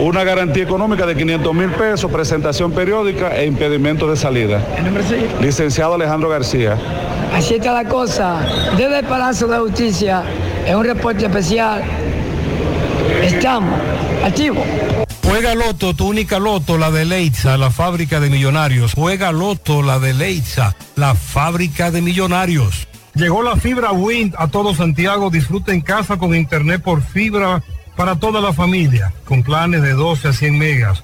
[0.02, 4.62] Una garantía económica de 500 mil pesos, presentación periódica e impedimento de salida.
[4.78, 5.03] el nombre
[5.42, 6.78] Licenciado Alejandro García.
[7.34, 8.40] Así está la cosa.
[8.78, 10.24] Desde el Palacio de Justicia,
[10.66, 11.84] en un reporte especial,
[13.22, 13.74] estamos
[14.24, 14.66] activos.
[15.24, 18.94] Juega Loto, tu única Loto, la de Leitza, la fábrica de millonarios.
[18.94, 22.88] Juega Loto, la de Leitza, la fábrica de millonarios.
[23.16, 25.30] Llegó la fibra Wind a todo Santiago.
[25.30, 27.64] Disfruta en casa con internet por fibra
[27.96, 31.04] para toda la familia, con planes de 12 a 100 megas,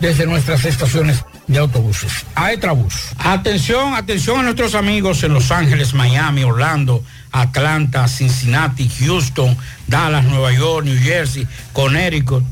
[0.00, 2.24] desde nuestras estaciones de autobuses.
[2.34, 2.94] Aetrabús.
[3.18, 10.52] Atención, atención a nuestros amigos en Los Ángeles, Miami, Orlando, Atlanta, Cincinnati, Houston, Dallas, Nueva
[10.52, 12.44] York, New Jersey, Connecticut,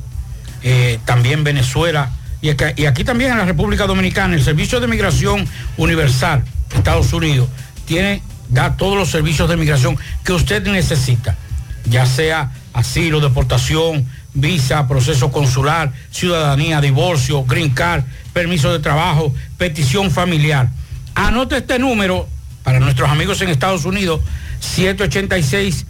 [0.63, 4.35] eh, también Venezuela y aquí, y aquí también en la República Dominicana.
[4.35, 5.47] El Servicio de Migración
[5.77, 6.45] Universal,
[6.75, 7.49] Estados Unidos,
[7.87, 11.37] tiene, da todos los servicios de migración que usted necesita,
[11.87, 20.11] ya sea asilo, deportación, visa, proceso consular, ciudadanía, divorcio, green card, permiso de trabajo, petición
[20.11, 20.71] familiar.
[21.15, 22.29] Anote este número
[22.63, 24.21] para nuestros amigos en Estados Unidos,
[24.61, 25.87] 786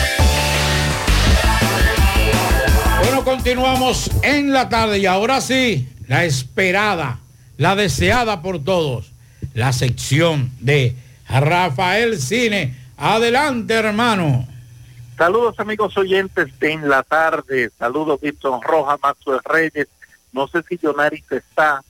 [3.43, 7.17] Continuamos en la tarde y ahora sí, la esperada,
[7.57, 9.11] la deseada por todos,
[9.55, 10.95] la sección de
[11.27, 12.75] Rafael Cine.
[12.97, 14.47] Adelante, hermano.
[15.17, 19.87] Saludos amigos oyentes de En la Tarde, saludos Víctor Roja, Maxwell Reyes,
[20.31, 21.83] no sé si Jonaris está,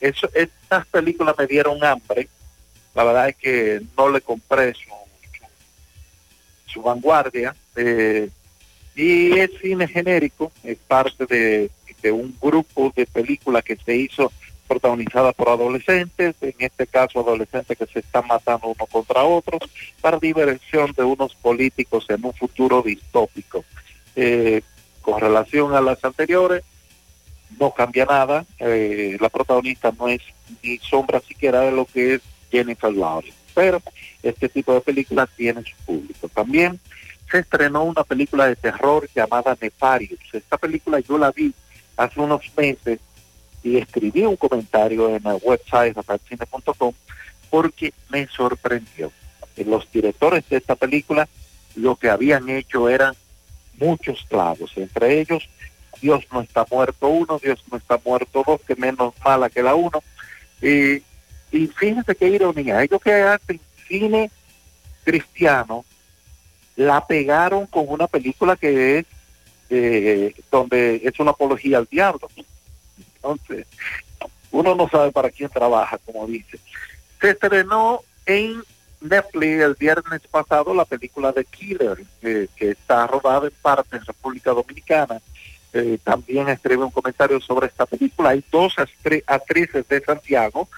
[0.00, 2.28] estas películas me dieron hambre.
[2.94, 4.90] La verdad es que no le compré su,
[6.72, 7.54] su, vanguardia.
[7.76, 8.28] Eh,
[8.94, 11.70] y es cine genérico, es parte de,
[12.02, 14.30] de un grupo de películas que se hizo
[14.68, 19.60] protagonizada por adolescentes, en este caso adolescentes que se están matando uno contra otros,
[20.00, 23.64] para diversión de unos políticos en un futuro distópico.
[24.16, 24.62] Eh,
[25.02, 26.62] con relación a las anteriores,
[27.58, 30.22] no cambia nada, eh, la protagonista no es
[30.62, 33.82] ni sombra siquiera de lo que es Jennifer Lawrence, pero
[34.22, 36.28] este tipo de películas tiene su público.
[36.28, 36.80] También
[37.30, 40.20] se estrenó una película de terror llamada Nefarius.
[40.32, 41.52] Esta película yo la vi
[41.96, 43.00] hace unos meses
[43.62, 46.92] y escribí un comentario en el website rafaelcine.com
[47.50, 49.12] porque me sorprendió.
[49.66, 51.28] Los directores de esta película
[51.76, 53.14] lo que habían hecho eran
[53.78, 55.48] muchos clavos, entre ellos
[56.02, 59.76] Dios no está muerto uno, Dios no está muerto dos, que menos mala que la
[59.76, 60.02] uno.
[60.60, 61.00] Y,
[61.52, 64.30] y fíjense qué ironía, ellos que hacen cine
[65.04, 65.84] cristiano,
[66.76, 69.06] la pegaron con una película que es
[69.70, 72.28] eh, donde es una apología al diablo.
[73.16, 73.66] Entonces,
[74.50, 76.58] uno no sabe para quién trabaja, como dice.
[77.20, 78.62] Se estrenó en
[79.00, 84.04] Netflix el viernes pasado la película de Killer, eh, que está rodada en parte en
[84.04, 85.20] República Dominicana.
[85.72, 88.30] Eh, también escribe un comentario sobre esta película.
[88.30, 90.68] Hay dos actri- actrices de Santiago,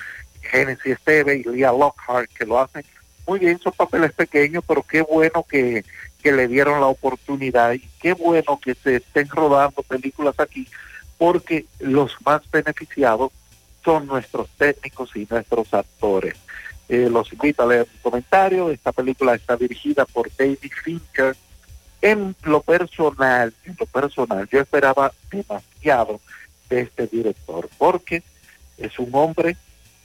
[0.44, 2.84] Genesis Esteve y Leah Lockhart, que lo hacen
[3.26, 5.84] muy bien, son papeles pequeños, pero qué bueno que,
[6.22, 10.68] que le dieron la oportunidad y qué bueno que se estén rodando películas aquí,
[11.16, 13.32] porque los más beneficiados
[13.82, 16.34] son nuestros técnicos y nuestros actores.
[16.88, 18.70] Eh, los invito a leer un comentario.
[18.70, 21.36] Esta película está dirigida por David Fincher.
[22.02, 26.20] En lo personal, en lo personal, yo esperaba demasiado
[26.68, 28.22] de este director, porque
[28.76, 29.56] es un hombre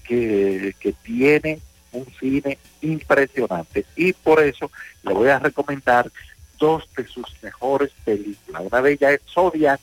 [0.09, 1.59] que, tiene
[1.91, 4.71] un cine impresionante y por eso
[5.03, 6.11] le voy a recomendar
[6.57, 8.63] dos de sus mejores películas.
[8.65, 9.79] Una de ellas es Zodiac,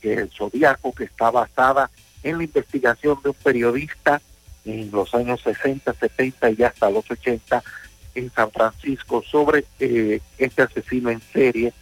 [0.00, 1.90] que es el Zodiaco que está basada
[2.22, 4.20] en la investigación de un periodista
[4.64, 7.62] en los años 60, 70 y hasta los 80
[8.14, 11.72] en San Francisco sobre eh, este asesino en serie.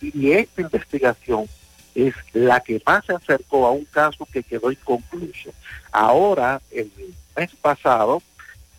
[0.00, 1.46] Y esta investigación
[1.94, 5.50] es la que más se acercó a un caso que quedó inconcluso.
[5.90, 6.90] Ahora, el
[7.36, 8.22] mes pasado,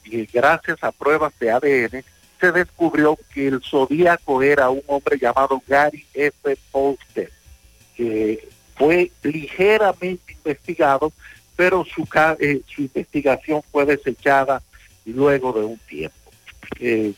[0.04, 2.04] y gracias a pruebas de ADN,
[2.40, 6.58] se descubrió que el zodíaco era un hombre llamado Gary F.
[6.72, 7.32] Polster,
[7.96, 11.14] que fue ligeramente investigado,
[11.56, 12.08] pero su,
[12.40, 14.62] eh, su investigación fue desechada
[15.06, 16.32] luego de un tiempo.
[16.80, 17.14] Eh,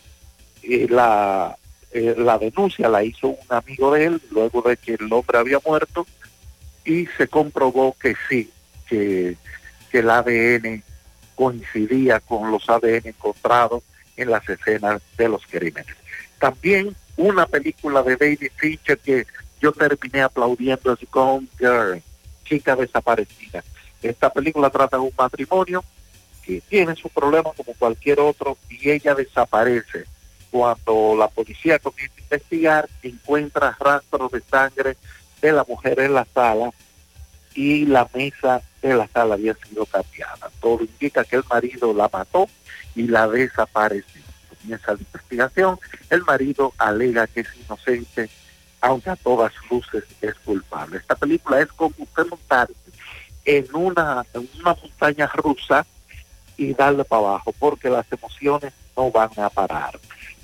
[0.64, 1.58] eh, la,
[1.92, 5.60] eh, la denuncia la hizo un amigo de él luego de que el hombre había
[5.66, 6.06] muerto
[6.84, 8.52] y se comprobó que sí,
[8.88, 9.38] que,
[9.92, 10.84] que el ADN
[11.36, 13.84] coincidía con los ADN encontrados
[14.18, 15.96] en las escenas de los crímenes.
[16.40, 19.26] También una película de David Fincher que
[19.62, 22.02] yo terminé aplaudiendo es Gone Girl,
[22.44, 23.64] chica desaparecida.
[24.02, 25.84] Esta película trata de un matrimonio
[26.44, 30.06] que tiene su problema como cualquier otro y ella desaparece.
[30.56, 34.96] Cuando la policía comienza a investigar, encuentra rastros de sangre
[35.42, 36.72] de la mujer en la sala
[37.54, 40.50] y la mesa de la sala había sido cambiada.
[40.62, 42.48] Todo indica que el marido la mató
[42.96, 44.22] y la desapareció.
[44.62, 45.78] Comienza la investigación,
[46.10, 48.30] el marido alega que es inocente,
[48.80, 51.00] aunque a todas luces es culpable.
[51.00, 52.74] Esta película es como usted montarse
[53.44, 55.86] en una, en una montaña rusa
[56.56, 60.00] y darle para abajo, porque las emociones no van a parar.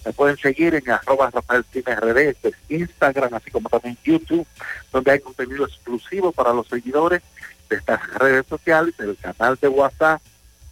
[0.05, 2.35] Me pueden seguir en arroba Rafael RD,
[2.69, 4.47] Instagram, así como también YouTube,
[4.91, 7.21] donde hay contenido exclusivo para los seguidores
[7.69, 10.21] de estas redes sociales, el canal de WhatsApp,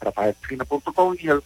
[0.01, 1.41] rafaelcine.com y el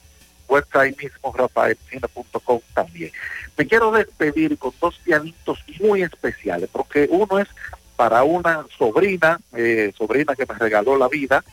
[0.47, 3.11] website mismo, rafaelcine.com también.
[3.57, 7.47] Me quiero despedir con dos pianitos muy especiales, porque uno es
[7.95, 11.43] para una sobrina, eh, sobrina que me regaló la vida,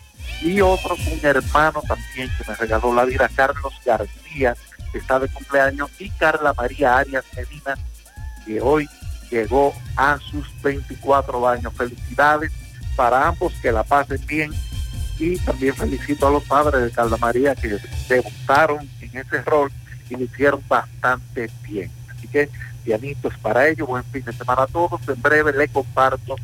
[0.42, 4.56] y otro un hermano también que me regaló la vida, Carlos García,
[4.98, 7.76] está de cumpleaños, y Carla María Arias Medina,
[8.44, 8.88] que hoy
[9.30, 11.72] llegó a sus 24 años.
[11.74, 12.52] Felicidades
[12.96, 14.52] para ambos, que la pasen bien.
[15.18, 17.78] Y también felicito a los padres de Carla María que
[18.08, 19.70] debutaron en ese rol
[20.08, 21.90] y lo hicieron bastante bien.
[22.08, 22.48] Así que
[22.84, 25.00] pianitos para ellos, buen fin de semana a todos.
[25.06, 26.36] En breve le comparto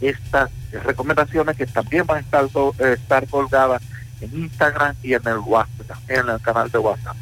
[0.00, 2.44] estas recomendaciones que también van a estar,
[2.78, 3.82] eh, estar colgadas
[4.20, 7.16] en Instagram y en el WhatsApp, en el canal de WhatsApp.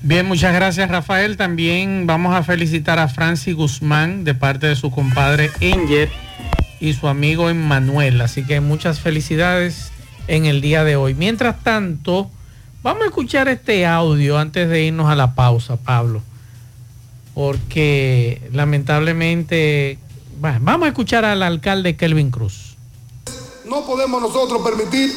[0.00, 1.36] Bien, muchas gracias Rafael.
[1.36, 6.08] También vamos a felicitar a Francis Guzmán de parte de su compadre Enger
[6.78, 8.20] y su amigo Emmanuel.
[8.20, 9.90] Así que muchas felicidades
[10.28, 11.14] en el día de hoy.
[11.14, 12.30] Mientras tanto,
[12.84, 16.22] vamos a escuchar este audio antes de irnos a la pausa, Pablo.
[17.34, 19.98] Porque lamentablemente,
[20.60, 22.76] vamos a escuchar al alcalde Kelvin Cruz.
[23.68, 25.10] No podemos nosotros permitir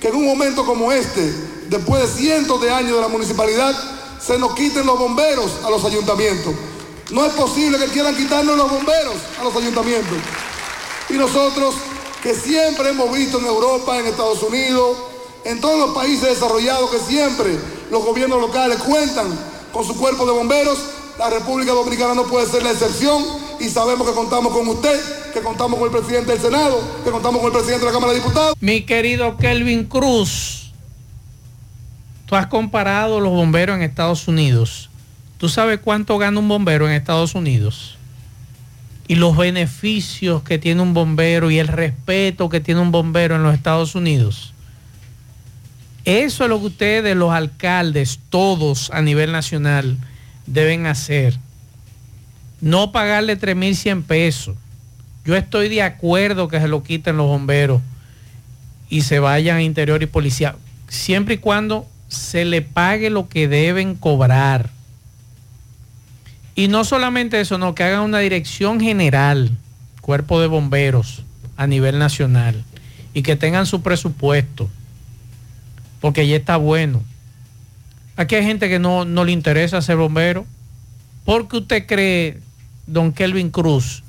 [0.00, 1.28] que en un momento como este,
[1.68, 3.74] después de cientos de años de la municipalidad,
[4.20, 6.54] se nos quiten los bomberos a los ayuntamientos.
[7.10, 10.18] No es posible que quieran quitarnos los bomberos a los ayuntamientos.
[11.08, 11.74] Y nosotros,
[12.22, 14.96] que siempre hemos visto en Europa, en Estados Unidos,
[15.44, 17.58] en todos los países desarrollados, que siempre
[17.90, 19.26] los gobiernos locales cuentan
[19.72, 20.78] con su cuerpo de bomberos,
[21.18, 23.24] la República Dominicana no puede ser la excepción
[23.58, 27.40] y sabemos que contamos con usted, que contamos con el presidente del Senado, que contamos
[27.40, 28.54] con el presidente de la Cámara de Diputados.
[28.60, 30.67] Mi querido Kelvin Cruz,
[32.28, 34.90] tú has comparado los bomberos en Estados Unidos.
[35.38, 37.96] ¿Tú sabes cuánto gana un bombero en Estados Unidos?
[39.06, 43.42] Y los beneficios que tiene un bombero y el respeto que tiene un bombero en
[43.42, 44.52] los Estados Unidos.
[46.04, 49.96] Eso es lo que ustedes, los alcaldes, todos a nivel nacional,
[50.46, 51.38] deben hacer.
[52.60, 54.56] No pagarle 3.100 pesos.
[55.24, 57.80] Yo estoy de acuerdo que se lo quiten los bomberos
[58.90, 60.56] y se vayan a interior y policía,
[60.88, 64.70] siempre y cuando se le pague lo que deben cobrar.
[66.54, 69.56] Y no solamente eso, no, que hagan una dirección general,
[70.00, 71.22] cuerpo de bomberos
[71.56, 72.64] a nivel nacional,
[73.14, 74.68] y que tengan su presupuesto,
[76.00, 77.02] porque ya está bueno.
[78.16, 80.46] Aquí hay gente que no, no le interesa ser bombero.
[81.24, 82.40] ¿Por qué usted cree,
[82.86, 84.02] don Kelvin Cruz,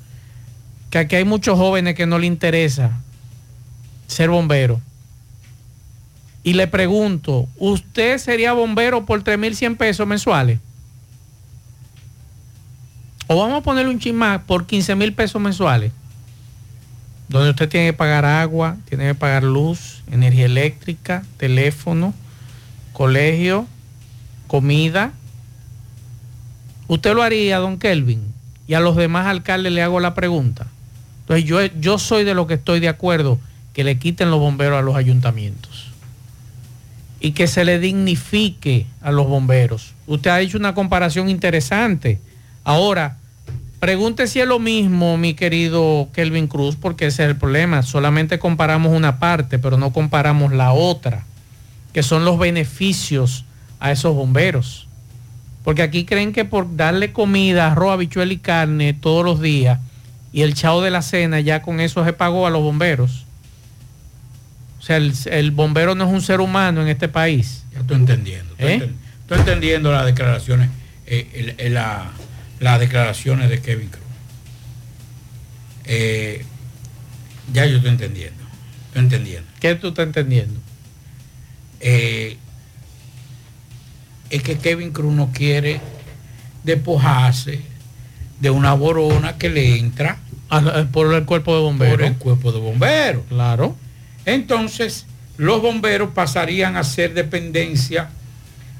[0.90, 2.98] que aquí hay muchos jóvenes que no le interesa
[4.08, 4.80] ser bombero?
[6.42, 10.58] Y le pregunto, ¿usted sería bombero por 3.100 pesos mensuales?
[13.26, 15.92] O vamos a ponerle un chin por 15 mil pesos mensuales,
[17.28, 22.14] donde usted tiene que pagar agua, tiene que pagar luz, energía eléctrica, teléfono,
[22.92, 23.66] colegio,
[24.46, 25.12] comida.
[26.88, 28.32] Usted lo haría, don Kelvin,
[28.66, 30.66] y a los demás alcaldes le hago la pregunta.
[31.20, 33.38] Entonces yo, yo soy de lo que estoy de acuerdo
[33.74, 35.89] que le quiten los bomberos a los ayuntamientos
[37.20, 39.92] y que se le dignifique a los bomberos.
[40.06, 42.18] Usted ha hecho una comparación interesante.
[42.64, 43.18] Ahora,
[43.78, 47.82] pregunte si es lo mismo, mi querido Kelvin Cruz, porque ese es el problema.
[47.82, 51.24] Solamente comparamos una parte, pero no comparamos la otra,
[51.92, 53.44] que son los beneficios
[53.78, 54.88] a esos bomberos.
[55.62, 59.78] Porque aquí creen que por darle comida, arroz, habichuela y carne todos los días
[60.32, 63.26] y el chao de la cena, ya con eso se pagó a los bomberos.
[64.80, 67.64] O sea, el, el bombero no es un ser humano en este país.
[67.72, 68.54] Ya estoy entendiendo.
[68.58, 68.90] Estoy, ¿Eh?
[69.20, 70.70] estoy entendiendo las declaraciones,
[71.06, 72.10] eh, el- el- la-
[72.60, 74.04] las declaraciones de Kevin Cruz.
[75.84, 76.44] Eh,
[77.52, 78.42] ya yo estoy entendiendo.
[78.88, 79.48] Estoy entendiendo.
[79.60, 80.58] ¿Qué tú estás entendiendo?
[84.30, 85.80] Es que Kevin Cruz no quiere
[86.64, 87.60] despojarse
[88.40, 90.18] de una borona que le entra
[90.92, 91.96] por el cuerpo de bomberos.
[91.96, 93.22] Por el cuerpo de bomberos.
[93.28, 93.76] Claro.
[94.26, 95.06] Entonces,
[95.36, 98.10] los bomberos pasarían a ser dependencia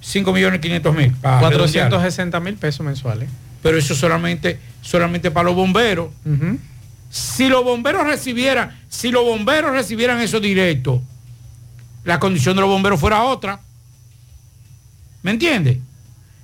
[0.00, 1.12] 5 millones 500 mil.
[1.12, 1.88] para redondear.
[1.88, 3.28] 460 mil pesos mensuales.
[3.62, 6.10] Pero eso solamente, solamente para los bomberos.
[7.10, 11.02] Si los bomberos recibieran, si los bomberos recibieran eso directo,
[12.04, 13.60] la condición de los bomberos fuera otra.
[15.22, 15.80] ¿Me entiende?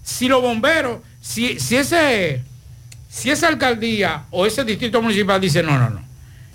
[0.02, 2.42] Si los bomberos, si, si ese,
[3.08, 6.02] si esa alcaldía o ese distrito municipal dice, no, no, no,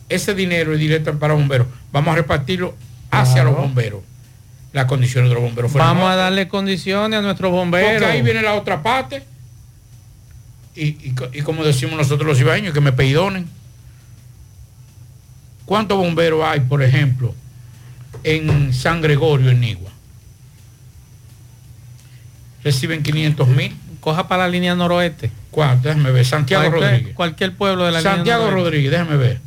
[0.10, 2.76] ese dinero es directo para bomberos, vamos a repartirlo
[3.12, 4.02] hacia los bomberos.
[4.74, 7.91] Las condiciones de los bomberos Vamos a darle condiciones a nuestros bomberos.
[7.91, 9.24] Porque ahí viene la otra parte.
[10.76, 13.47] Y, y y como decimos nosotros los ibaeños, que me peidonen.
[15.65, 17.34] ¿Cuántos bomberos hay, por ejemplo,
[18.24, 19.91] en San Gregorio, en Nigua?
[22.63, 23.76] Reciben 500 mil.
[23.99, 25.32] Coja para la línea noroeste.
[25.51, 25.88] ¿Cuánto?
[25.89, 26.26] Déjame ver.
[26.26, 27.15] Santiago Cualquier- Rodríguez.
[27.15, 28.63] Cualquier pueblo de la Santiago línea noroeste.
[28.63, 29.39] Rodríguez, déjame ver.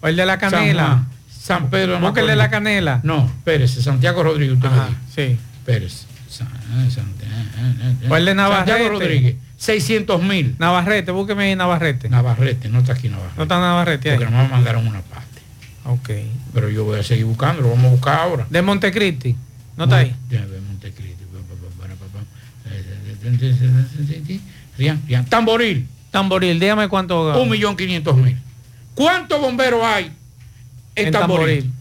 [0.00, 1.04] O el de la San canela.
[1.46, 2.36] San Pedro de Macorís.
[2.36, 3.00] la canela.
[3.04, 4.86] No, espérese, Santiago Rodríguez, usted dijo.
[5.14, 5.38] Sí.
[5.64, 6.06] Pérez.
[6.28, 8.70] San- eh, eh, eh, el de Navarrete.
[8.72, 10.56] Santiago Rodríguez, 600 mil.
[10.58, 12.08] Navarrete, búsqueme ahí Navarrete.
[12.08, 13.36] Navarrete, no está aquí Navarrete.
[13.36, 14.16] No está Navarrete ahí.
[14.18, 15.40] Porque nomás mandaron una parte.
[15.84, 16.10] Ok.
[16.52, 18.46] Pero yo voy a seguir buscando, lo vamos a buscar ahora.
[18.50, 19.36] De Montecristi.
[19.76, 20.14] ¿No está ahí?
[20.28, 21.24] Ver Montecristi.
[24.78, 25.24] Rian, Rian.
[25.26, 25.86] Tamboril.
[26.10, 27.40] Tamboril, dígame cuánto.
[27.40, 28.36] Un millón quinientos mil.
[28.94, 30.10] ¿Cuántos bomberos hay
[30.96, 31.58] en, En Tamboril?
[31.58, 31.72] Tamboril.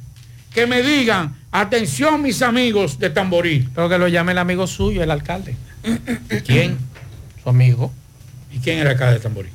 [0.54, 3.70] Que me digan, atención mis amigos de Tamboril.
[3.74, 5.56] Pero que lo llame el amigo suyo, el alcalde.
[6.46, 6.78] ¿Quién?
[7.44, 7.92] Su amigo.
[8.54, 9.52] ¿Y quién era acá de Tamboril?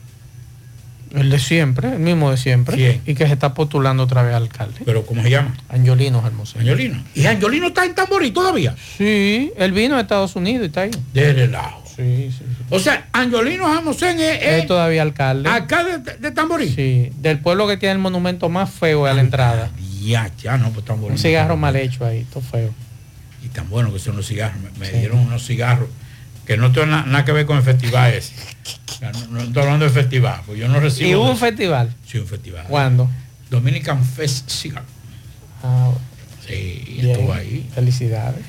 [1.14, 2.76] El de siempre, el mismo de siempre.
[2.76, 3.02] ¿Quién?
[3.04, 4.80] Y que se está postulando otra vez alcalde.
[4.84, 5.56] ¿Pero cómo se llama?
[5.68, 6.58] Angiolino Hermoso.
[6.58, 7.02] Angiolino.
[7.14, 8.76] ¿Y Angiolino está en Tamboril todavía?
[8.96, 10.90] Sí, él vino a Estados Unidos y está ahí.
[11.12, 11.80] De relajo.
[12.01, 12.44] Sí, sí.
[12.70, 15.48] O sea, Angiolino Jamosén es, Es es todavía alcalde.
[15.48, 16.68] acá de, de.
[16.74, 19.70] Sí, del pueblo que tiene el monumento más feo a la entrada.
[20.03, 21.12] Ya, ya, no, pues Tamboril.
[21.12, 22.70] Un cigarro mal hecho ahí, todo feo.
[23.44, 24.61] Y tan bueno que son los cigarros.
[24.62, 25.88] Me, me dieron unos cigarros
[26.46, 28.32] que no tienen na- nada que ver con el festival ese.
[29.01, 31.09] No, no estoy hablando de festival, pues yo no recibo.
[31.09, 31.94] ¿Y hubo un festival?
[32.07, 32.66] Sí, un festival.
[32.68, 33.09] ¿Cuándo?
[33.51, 34.82] Dominican Fest Cigar.
[35.62, 35.90] Ah,
[36.46, 37.68] Sí, estuvo ahí.
[37.74, 38.40] Felicidades.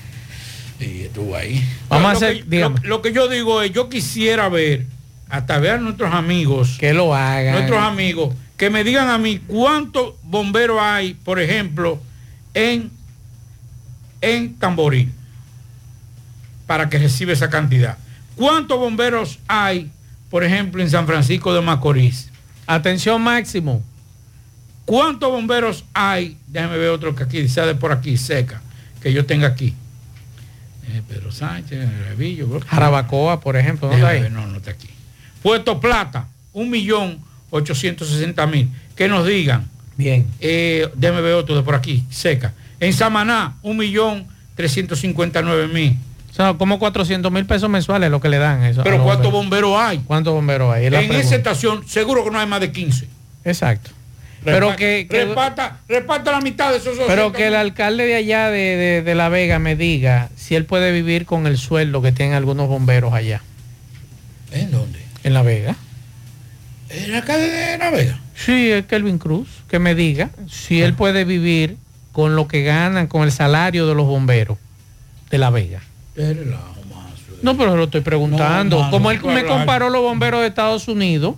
[0.82, 1.64] Sí, estuvo ahí.
[1.90, 2.80] Vamos a Lo hacer- que- dígame.
[2.82, 4.88] lo, lo que yo digo es, yo quisiera ver,
[5.30, 7.54] hasta ver a nuestros amigos, Que lo hagan.
[7.54, 12.02] nuestros amigos, que me digan a mí cuántos bomberos hay, por ejemplo,
[12.56, 12.90] en,
[14.22, 15.12] en Tamboril,
[16.66, 17.98] para que reciba esa cantidad.
[18.36, 19.92] ¿Cuántos bomberos hay,
[20.32, 22.30] por ejemplo, en San Francisco de Macorís?
[22.66, 23.84] Atención máximo.
[24.86, 26.38] ¿Cuántos bomberos hay?
[26.48, 28.62] Déjame ver otro que aquí, sea de por aquí, seca,
[29.02, 29.76] que yo tenga aquí.
[30.88, 32.60] Eh, Pedro Sánchez, Revillo.
[32.68, 34.24] Jarabacoa, por ejemplo, ¿no está Déjame ahí?
[34.24, 34.90] ver, no, no está aquí.
[35.42, 37.20] Puerto Plata, un millón
[37.50, 38.70] ochocientos sesenta mil.
[38.96, 39.68] Que nos digan.
[39.98, 40.26] Bien.
[40.40, 42.54] Eh, déjame ver otro de por aquí, seca.
[42.80, 44.26] En Samaná, un millón
[44.56, 45.98] trescientos cincuenta nueve mil.
[46.30, 48.84] O sea, como 400 mil pesos mensuales lo que le dan eso.
[48.84, 49.78] Pero ¿cuántos bomberos?
[49.78, 50.00] hay?
[50.00, 50.86] ¿Cuántos bomberos hay?
[50.86, 51.20] Es En pregunta.
[51.20, 53.06] esa estación, seguro que no hay más de 15.
[53.44, 53.92] Exacto.
[54.44, 58.16] Pero que, que- reparta, reparta la mitad de esos pero 200 que el alcalde de
[58.16, 62.02] allá de, de- de La Vega me diga si él puede vivir con el sueldo
[62.02, 63.42] que tienen algunos bomberos allá.
[64.52, 65.00] ¿En dónde?
[65.24, 65.76] En La Vega.
[66.90, 68.20] ¿En acá de La Vega?
[68.36, 71.78] Sí, es Kelvin Cruz, que me diga si él puede vivir
[72.12, 74.58] con lo que ganan, con el salario de los bomberos
[75.30, 75.82] de La Vega.
[77.44, 78.76] No, pero lo estoy preguntando.
[78.78, 81.36] No, mano, Como él me comparó los bomberos de Estados Unidos,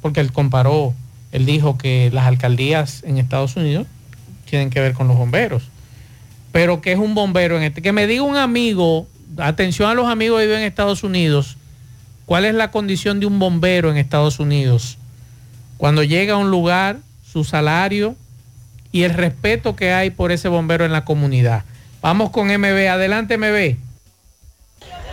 [0.00, 0.94] porque él comparó,
[1.32, 3.86] él dijo que las alcaldías en Estados Unidos
[4.48, 5.64] tienen que ver con los bomberos.
[6.52, 7.80] Pero que es un bombero en este.
[7.80, 9.06] Que me diga un amigo,
[9.38, 11.56] atención a los amigos que viven en Estados Unidos,
[12.26, 14.98] cuál es la condición de un bombero en Estados Unidos.
[15.78, 16.98] Cuando llega a un lugar,
[17.32, 18.14] su salario
[18.92, 21.64] y el respeto que hay por ese bombero en la comunidad.
[22.02, 22.88] Vamos con MB.
[22.90, 23.76] Adelante, MB.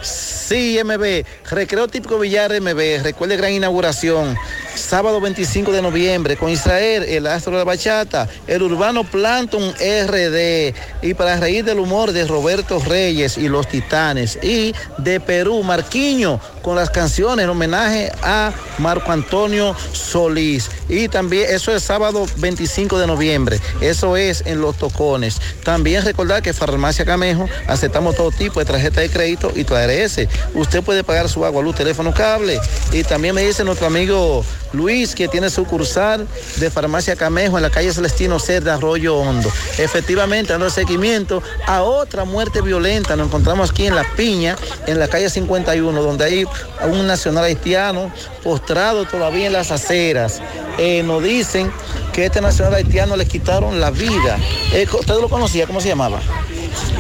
[0.01, 4.36] Sí, MB, Recreo Típico Villar MB, recuerde gran inauguración,
[4.76, 10.74] sábado 25 de noviembre, con Israel, el astro de la bachata, el urbano Planton RD,
[11.01, 16.39] y para reír del humor de Roberto Reyes y los Titanes, y de Perú, Marquiño,
[16.62, 20.70] con las canciones en homenaje a Marco Antonio Solís.
[20.88, 25.39] Y también, eso es sábado 25 de noviembre, eso es en Los Tocones.
[25.64, 30.20] También recordar que Farmacia Camejo aceptamos todo tipo de tarjeta de crédito y tu ARS.
[30.53, 32.60] Usted puede pagar su agua, luz, teléfono, cable.
[32.91, 34.43] Y también me dice nuestro amigo
[34.74, 39.51] Luis que tiene sucursal de Farmacia Camejo en la calle Celestino Cerda, Arroyo Hondo.
[39.78, 43.16] Efectivamente, dando seguimiento a otra muerte violenta.
[43.16, 44.55] Nos encontramos aquí en La Piña,
[44.88, 46.45] en la calle 51, donde hay
[46.86, 48.12] un nacional haitiano
[48.43, 50.41] postrado todavía en las aceras.
[50.78, 51.72] Eh, nos dicen
[52.14, 54.38] que este nacional haitiano le quitaron la vida.
[54.74, 55.68] Eh, ¿Usted lo conocía?
[55.68, 56.20] ¿Cómo se llamaba?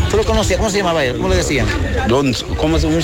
[0.09, 0.57] ¿Tú lo conocías?
[0.57, 1.13] ¿Cómo se llamaba él?
[1.17, 1.67] ¿Cómo le decían?
[2.07, 3.01] Don, ¿Cómo se llama?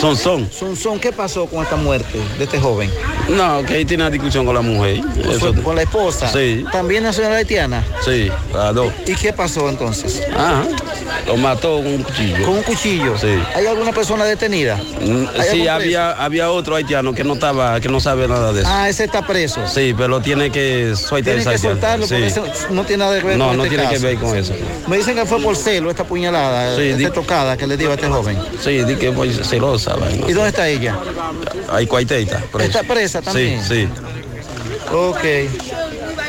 [0.00, 0.48] Son Son.
[0.50, 0.98] Son Son.
[0.98, 2.90] ¿Qué pasó con esta muerte de este joven?
[3.28, 5.00] No, que ahí tiene una discusión con la mujer.
[5.38, 6.28] ¿Fue ¿Con la esposa?
[6.32, 6.64] Sí.
[6.72, 7.84] ¿También nacional haitiana?
[8.04, 8.92] Sí, las dos.
[9.06, 10.22] ¿Y qué pasó entonces?
[10.34, 10.64] Ajá.
[11.26, 12.44] Lo mató con un cuchillo.
[12.46, 13.18] ¿Con un cuchillo?
[13.18, 13.38] Sí.
[13.54, 14.76] ¿Hay alguna persona detenida?
[14.76, 18.60] Mm, ¿Hay Sí, había, había otro haitiano que no estaba, que no sabe nada de
[18.62, 18.70] eso.
[18.72, 19.60] Ah, ese está preso.
[19.68, 22.38] Sí, pero tiene que soltar Tienen que esa- soltarlo porque sí.
[22.40, 24.54] eso no tiene nada que ver No, con no este tiene que ver con eso.
[24.88, 27.94] Me dicen que fue por celo esta puñalada, Sí, esta tocada que le dio a
[27.94, 28.38] este joven.
[28.62, 29.94] Sí, di que fue celosa.
[29.96, 30.26] vaina.
[30.28, 30.98] ¿Y dónde está ella?
[31.70, 32.42] Ahí cuaiteita.
[32.60, 33.62] ¿Está presa también?
[33.62, 33.88] Sí, sí.
[34.92, 35.24] Ok.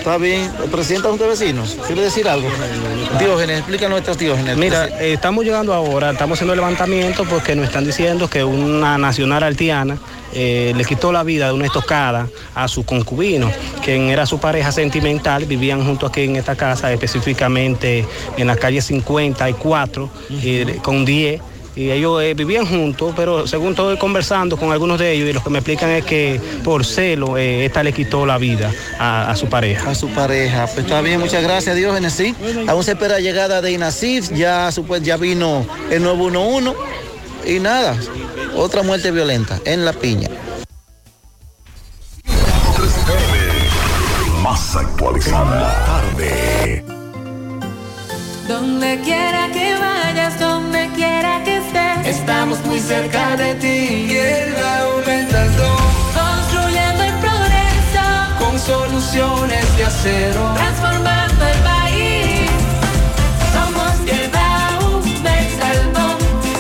[0.04, 0.52] Está bien.
[0.62, 2.50] El presidente de vecinos, ¿quiere decir algo?
[3.20, 4.58] Diógenes, explícanos estos Diógenes.
[4.58, 8.98] Mira, eh, estamos llegando ahora, estamos haciendo el levantamiento porque nos están diciendo que una
[8.98, 9.98] nacional haitiana
[10.34, 13.50] eh, le quitó la vida de una estocada a su concubino,
[13.82, 18.82] quien era su pareja sentimental, vivían junto aquí en esta casa, específicamente en la calle
[18.82, 20.10] 54,
[20.44, 21.42] eh, con 10.
[21.76, 25.44] Y ellos eh, vivían juntos, pero según estoy conversando con algunos de ellos, y lo
[25.44, 29.36] que me explican es que por celo, eh, esta le quitó la vida a, a
[29.36, 29.90] su pareja.
[29.90, 30.66] A su pareja.
[30.68, 32.14] Pues está bien, muchas gracias, Diógenes.
[32.14, 32.36] Sí,
[32.68, 36.74] aún se espera la llegada de INASIF, ya, supues- ya vino el 911
[37.46, 37.98] y nada,
[38.56, 40.30] otra muerte violenta en La Piña.
[44.42, 45.86] Más actualizada.
[45.86, 46.84] Tarde.
[48.48, 51.53] Donde quiera que vayas, donde quiera que estés,
[52.14, 54.16] estamos muy cerca de ti.
[54.16, 55.68] El aumentando,
[56.20, 58.06] construyendo el progreso,
[58.40, 62.50] con soluciones de acero, transformando el país.
[63.54, 64.80] Somos Tierra
[65.28, 66.06] Metaldo.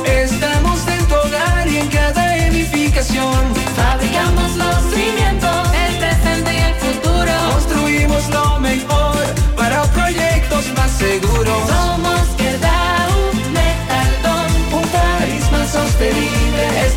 [0.05, 3.41] Estamos en tu hogar y en cada edificación.
[3.75, 7.33] Fabricamos los cimientos, el presente y el futuro.
[7.51, 9.02] Construimos lo mejor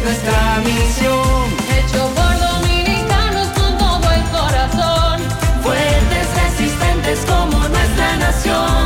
[0.07, 1.47] nuestra misión.
[1.77, 5.21] Hecho por dominicanos con todo el corazón,
[5.65, 8.83] fuertes, resistentes como nuestra nación.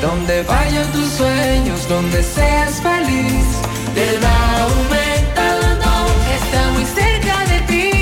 [0.00, 3.46] Donde vayan tus sueños, donde seas feliz,
[3.94, 7.92] Quedau Metaldón está muy cerca de ti.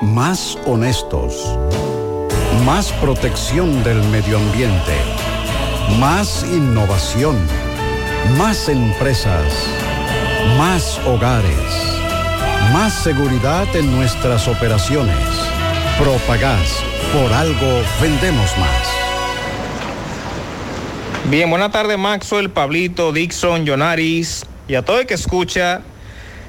[0.00, 1.32] Más honestos.
[2.64, 4.96] Más protección del medio ambiente.
[6.00, 7.36] Más innovación.
[8.38, 9.44] Más empresas.
[10.54, 12.00] Más hogares.
[12.72, 15.18] Más seguridad en nuestras operaciones.
[15.98, 16.82] Propagás.
[17.12, 18.88] Por algo vendemos más.
[21.28, 25.82] Bien, buenas tardes Maxwell, Pablito, Dixon, Jonaris y a todo el que escucha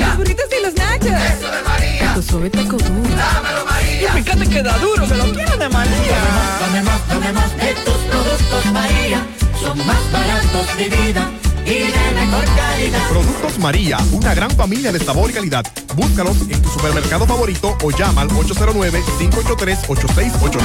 [0.00, 1.06] Los burritos y los nachos.
[1.06, 2.14] Eso de María.
[2.14, 3.16] Tu suave taco duro.
[3.16, 4.08] Dámelo, María.
[4.08, 6.18] Y fíjate que da duro, que lo quiero de María.
[6.60, 9.22] Dame más, dame más de tus productos, María.
[9.60, 13.08] Son más baratos de vida y de mejor calidad.
[13.08, 15.64] Productos María, una gran familia de sabor y calidad.
[15.94, 20.60] Búscalos en tu supermercado favorito o llama al 809-583-8689.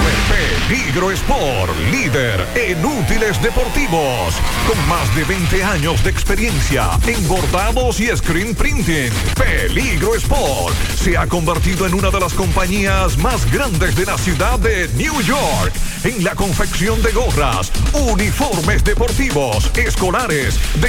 [0.68, 4.36] Peligro Sport, líder en útiles deportivos,
[4.68, 9.12] con más de 20 años de experiencia en bordados y screen printing.
[9.36, 14.58] Peligro Sport se ha convertido en una de las compañías más grandes de la ciudad
[14.60, 15.74] de New York
[16.04, 20.89] en la confección de gorras, uniformes deportivos, escolares, de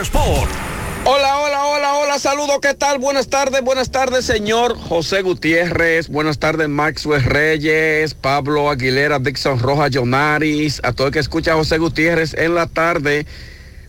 [0.00, 3.00] Hola, hola, hola, hola, saludos, ¿qué tal?
[3.00, 9.88] Buenas tardes, buenas tardes, señor José Gutiérrez, buenas tardes, Maxwell Reyes, Pablo Aguilera, Dixon Roja,
[9.90, 13.26] Jonaris, a todo el que escucha a José Gutiérrez en la tarde.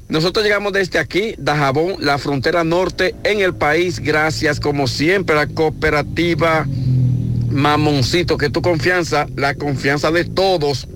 [0.08, 5.46] Nosotros llegamos desde aquí, Dajabón, la frontera norte en el país, gracias como siempre a
[5.46, 6.66] la cooperativa
[7.52, 10.88] Mamoncito, que tu confianza, la confianza de todos.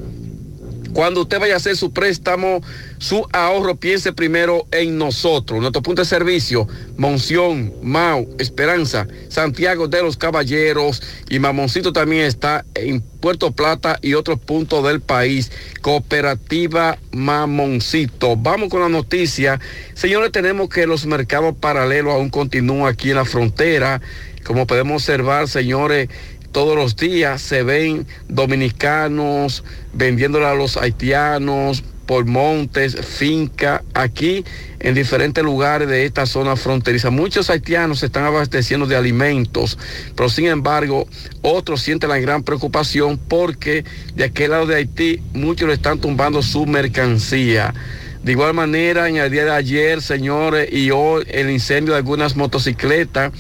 [0.93, 2.61] Cuando usted vaya a hacer su préstamo,
[3.03, 5.59] su ahorro, piense primero en nosotros.
[5.59, 12.63] Nuestro punto de servicio, Monción, Mau, Esperanza, Santiago de los Caballeros y Mamoncito también está
[12.75, 15.51] en Puerto Plata y otros puntos del país.
[15.81, 18.37] Cooperativa Mamoncito.
[18.37, 19.59] Vamos con la noticia.
[19.95, 23.99] Señores, tenemos que los mercados paralelos aún continúan aquí en la frontera.
[24.45, 26.07] Como podemos observar, señores,
[26.53, 31.83] todos los días se ven dominicanos vendiéndole a los haitianos
[32.13, 34.45] por montes, finca, aquí
[34.79, 37.09] en diferentes lugares de esta zona fronteriza.
[37.09, 39.79] Muchos haitianos se están abasteciendo de alimentos,
[40.15, 41.07] pero sin embargo
[41.41, 43.83] otros sienten la gran preocupación porque
[44.13, 47.73] de aquel lado de Haití muchos le están tumbando su mercancía.
[48.21, 52.35] De igual manera, en el día de ayer, señores, y hoy el incendio de algunas
[52.35, 53.31] motocicletas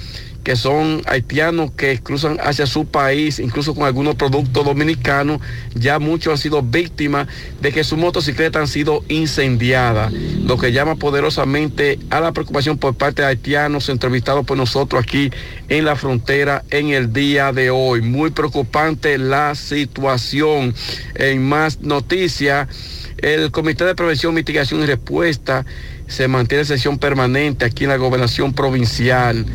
[0.43, 5.41] que son haitianos que cruzan hacia su país, incluso con algunos productos dominicanos,
[5.73, 7.27] ya muchos han sido víctimas
[7.61, 12.95] de que sus motocicletas han sido incendiadas, lo que llama poderosamente a la preocupación por
[12.95, 15.31] parte de haitianos entrevistados por nosotros aquí
[15.69, 18.01] en la frontera en el día de hoy.
[18.01, 20.75] Muy preocupante la situación.
[21.15, 22.67] En más noticias,
[23.17, 25.65] el Comité de Prevención, Mitigación y Respuesta
[26.07, 29.45] se mantiene en sesión permanente aquí en la gobernación provincial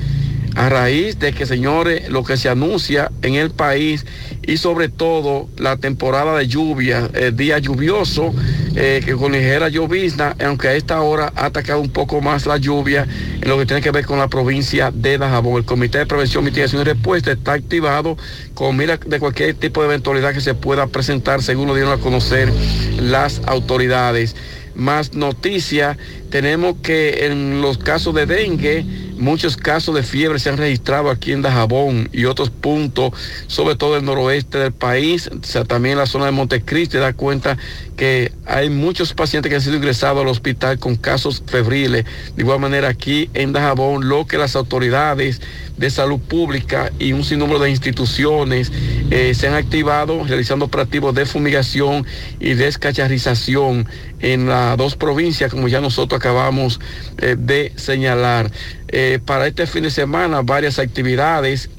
[0.58, 4.04] a raíz de que, señores, lo que se anuncia en el país
[4.42, 8.34] y sobre todo la temporada de lluvia, el día lluvioso,
[8.74, 12.56] eh, que con ligera llovizna, aunque a esta hora ha atacado un poco más la
[12.56, 13.06] lluvia
[13.40, 15.58] en lo que tiene que ver con la provincia de Dajabón.
[15.58, 18.16] El Comité de Prevención, Mitigación y Respuesta está activado
[18.54, 22.02] con mira de cualquier tipo de eventualidad que se pueda presentar, según lo dieron a
[22.02, 22.52] conocer
[23.00, 24.34] las autoridades.
[24.74, 25.96] Más noticias,
[26.30, 31.32] tenemos que en los casos de dengue, Muchos casos de fiebre se han registrado aquí
[31.32, 33.12] en Dajabón y otros puntos,
[33.48, 37.58] sobre todo el noroeste del país, o sea, también la zona de Montecristi, da cuenta
[37.96, 42.04] que hay muchos pacientes que han sido ingresados al hospital con casos febriles.
[42.36, 45.40] De igual manera aquí en Dajabón, lo que las autoridades
[45.76, 48.70] de salud pública y un sinnúmero de instituciones
[49.10, 52.06] eh, se han activado realizando operativos de fumigación
[52.40, 53.88] y descacharización
[54.20, 56.80] en las dos provincias, como ya nosotros acabamos
[57.18, 58.50] eh, de señalar.
[58.88, 61.70] Eh, para este fin de semana, varias actividades,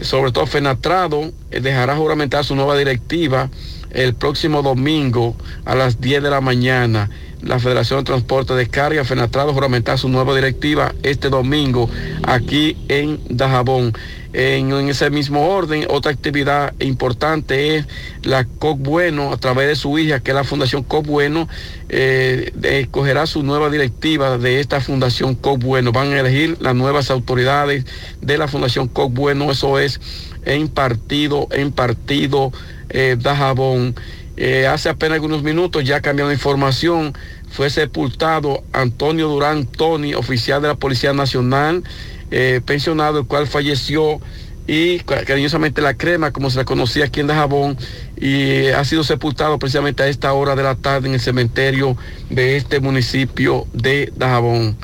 [0.00, 3.48] sobre todo Fenatrado dejará juramentar su nueva directiva
[3.90, 7.10] el próximo domingo a las 10 de la mañana.
[7.42, 11.88] La Federación de Transporte de Carga, Fenatrado, juramentar su nueva directiva este domingo
[12.24, 13.92] aquí en Dajabón.
[14.32, 17.86] En, ese mismo orden, otra actividad importante es
[18.22, 21.48] la COC Bueno, a través de su hija, que es la Fundación COC Bueno,
[21.88, 25.92] eh, escogerá su nueva directiva de esta Fundación COC Bueno.
[25.92, 27.86] Van a elegir las nuevas autoridades
[28.20, 30.00] de la Fundación COC Bueno, eso es
[30.44, 32.52] en partido, en partido
[32.88, 33.94] eh, Dajabón.
[34.36, 37.14] Eh, hace apenas algunos minutos, ya cambiando información,
[37.50, 41.84] fue sepultado Antonio Durán Tony, oficial de la Policía Nacional,
[42.30, 44.20] eh, pensionado, el cual falleció
[44.66, 47.78] y cariñosamente la crema, como se la conocía aquí en Dajabón,
[48.16, 51.96] y ha sido sepultado precisamente a esta hora de la tarde en el cementerio
[52.30, 54.76] de este municipio de Dajabón.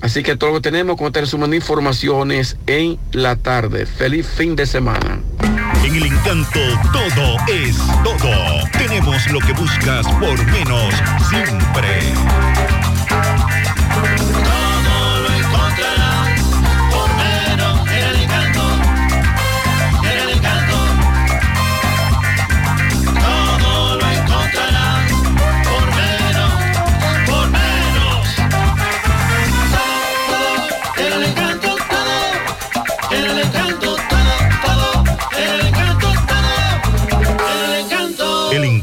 [0.00, 3.86] Así que todo lo que tenemos con este resumen de informaciones en la tarde.
[3.86, 5.20] Feliz fin de semana.
[5.84, 6.60] En el encanto
[6.92, 8.68] todo es todo.
[8.72, 10.94] Tenemos lo que buscas por menos
[11.28, 12.29] siempre.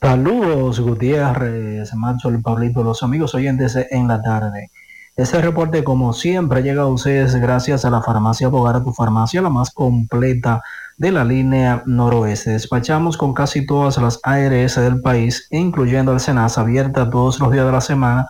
[0.00, 4.70] Saludos, Gutiérrez, Macho, el Pablito, los amigos oyentes en la tarde.
[5.16, 9.50] Este reporte, como siempre, llega a ustedes gracias a la farmacia Bogara, tu farmacia, la
[9.50, 10.62] más completa
[10.98, 12.52] de la línea noroeste.
[12.52, 17.66] Despachamos con casi todas las ARS del país, incluyendo el Senasa, abierta todos los días
[17.66, 18.28] de la semana,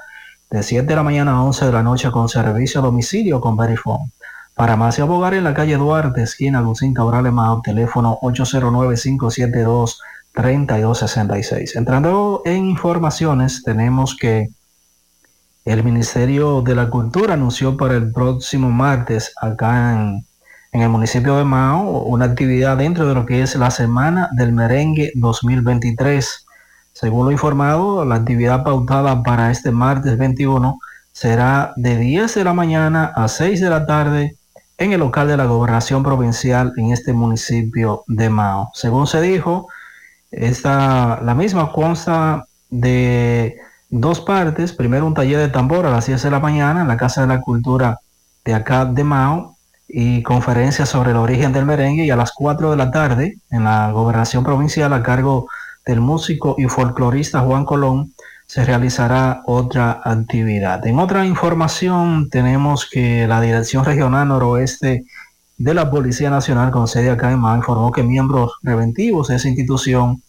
[0.50, 3.58] de 7 de la mañana a 11 de la noche, con servicio a domicilio con
[3.58, 4.10] Verifone.
[4.56, 8.18] Farmacia Bogara en la calle Duarte, esquina Lucín Cabral Emao, teléfono
[10.38, 11.76] 809-572-3266.
[11.76, 14.48] Entrando en informaciones, tenemos que
[15.64, 20.26] el Ministerio de la Cultura anunció para el próximo martes acá en,
[20.72, 24.52] en, el municipio de Mao una actividad dentro de lo que es la Semana del
[24.52, 26.46] Merengue 2023.
[26.92, 30.78] Según lo informado, la actividad pautada para este martes 21
[31.12, 34.36] será de 10 de la mañana a 6 de la tarde
[34.78, 38.70] en el local de la gobernación provincial en este municipio de Mao.
[38.72, 39.66] Según se dijo,
[40.30, 43.56] esta, la misma consta de
[43.90, 44.72] dos partes.
[44.72, 47.28] Primero un taller de tambor a las 10 de la mañana en la Casa de
[47.28, 48.00] la Cultura
[48.44, 49.56] de acá de Mao
[49.88, 53.64] y conferencia sobre el origen del merengue y a las 4 de la tarde en
[53.64, 55.48] la gobernación provincial a cargo
[55.86, 58.12] del músico y folclorista Juan Colón
[58.46, 60.86] se realizará otra actividad.
[60.86, 65.04] En otra información tenemos que la Dirección Regional Noroeste
[65.58, 69.48] de la Policía Nacional con sede acá en Mao informó que miembros preventivos de esa
[69.48, 70.22] institución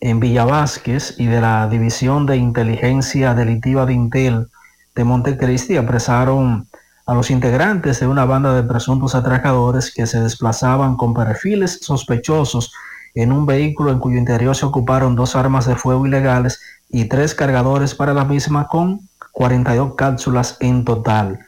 [0.00, 4.48] en Villa Vázquez y de la División de Inteligencia Delitiva de Intel
[4.94, 6.66] de Montecristi apresaron
[7.04, 12.72] a los integrantes de una banda de presuntos atracadores que se desplazaban con perfiles sospechosos
[13.14, 17.34] en un vehículo en cuyo interior se ocuparon dos armas de fuego ilegales y tres
[17.34, 19.00] cargadores para la misma con
[19.32, 21.38] 42 cápsulas en total.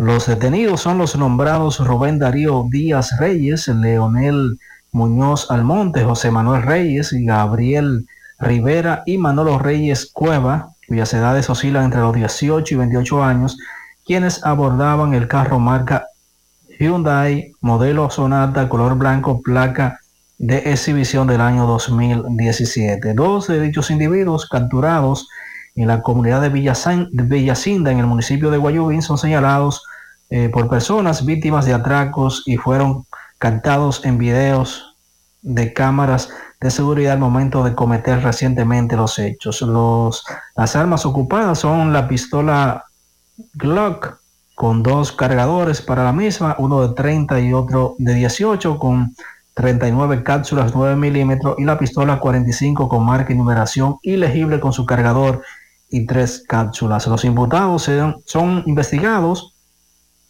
[0.00, 4.58] Los detenidos son los nombrados Rubén Darío Díaz Reyes, Leonel
[4.92, 8.06] Muñoz Almonte, José Manuel Reyes Gabriel
[8.38, 13.58] Rivera y Manolo Reyes Cueva, cuyas edades oscilan entre los 18 y 28 años,
[14.06, 16.06] quienes abordaban el carro marca
[16.78, 20.00] Hyundai, modelo Sonata, color blanco, placa
[20.38, 23.12] de exhibición del año 2017.
[23.12, 25.28] Dos de dichos individuos capturados
[25.74, 29.84] en la comunidad de, Villasan, Villacinda, en el municipio de Guayubín, son señalados
[30.30, 33.04] eh, por personas víctimas de atracos y fueron
[33.38, 34.96] captados en videos
[35.42, 36.28] de cámaras
[36.60, 39.62] de seguridad al momento de cometer recientemente los hechos.
[39.62, 40.24] Los,
[40.54, 42.84] las armas ocupadas son la pistola
[43.54, 44.18] Glock
[44.54, 49.14] con dos cargadores para la misma, uno de 30 y otro de 18 con
[49.54, 54.84] 39 cápsulas 9 milímetros y la pistola 45 con marca y numeración ilegible con su
[54.84, 55.42] cargador
[55.90, 57.06] y tres cápsulas.
[57.06, 59.54] Los imputados son, son investigados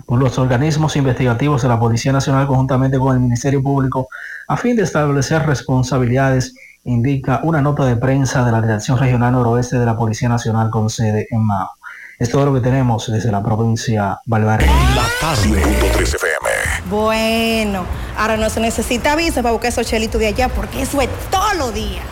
[0.07, 4.09] por los organismos investigativos de la Policía Nacional conjuntamente con el Ministerio Público
[4.49, 9.79] a fin de establecer responsabilidades, indica una nota de prensa de la Dirección Regional Noroeste
[9.79, 11.71] de la Policía Nacional con sede en Mao.
[12.19, 14.67] Es todo lo que tenemos desde la provincia Valverde.
[14.67, 15.63] La tarde.
[16.03, 16.91] FM.
[16.91, 17.85] Bueno,
[18.19, 21.55] ahora no se necesita visa para buscar esos chelitos de allá porque eso es todo
[21.55, 22.03] lo día.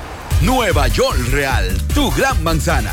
[0.40, 2.92] Nueva York Real, tu gran manzana.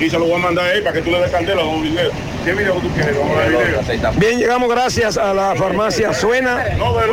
[0.00, 1.82] y se los voy a mandar ahí para que tú le des candela a los
[1.82, 2.12] videos.
[2.12, 3.18] ¿Qué video tú quieres?
[3.18, 4.12] Vamos a ver video.
[4.16, 6.64] Bien, llegamos gracias a la farmacia Suena,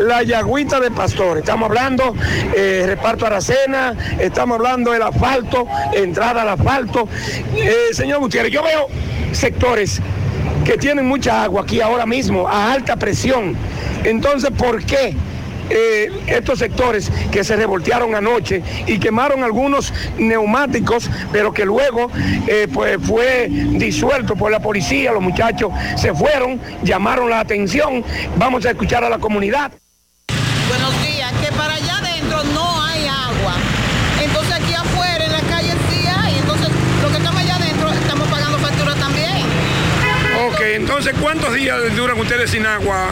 [0.00, 1.36] la yagüita de Pastor.
[1.38, 2.15] Estamos hablando
[2.54, 7.08] eh, reparto Aracena, estamos hablando del asfalto, entrada al asfalto.
[7.56, 8.86] Eh, señor Gutiérrez, yo veo
[9.32, 10.00] sectores
[10.64, 13.56] que tienen mucha agua aquí ahora mismo, a alta presión.
[14.04, 15.14] Entonces, ¿por qué?
[15.68, 22.08] eh, estos sectores que se revoltearon anoche y quemaron algunos neumáticos, pero que luego
[22.72, 28.04] pues fue disuelto por la policía, los muchachos se fueron, llamaron la atención,
[28.36, 29.72] vamos a escuchar a la comunidad.
[30.68, 33.54] Buenos días, que para allá adentro no hay agua.
[34.22, 36.38] Entonces aquí afuera en la calle sí hay.
[36.38, 36.68] Entonces
[37.02, 39.46] lo que estamos allá adentro estamos pagando factura también.
[40.48, 43.08] Ok, entonces ¿cuántos días duran ustedes sin agua?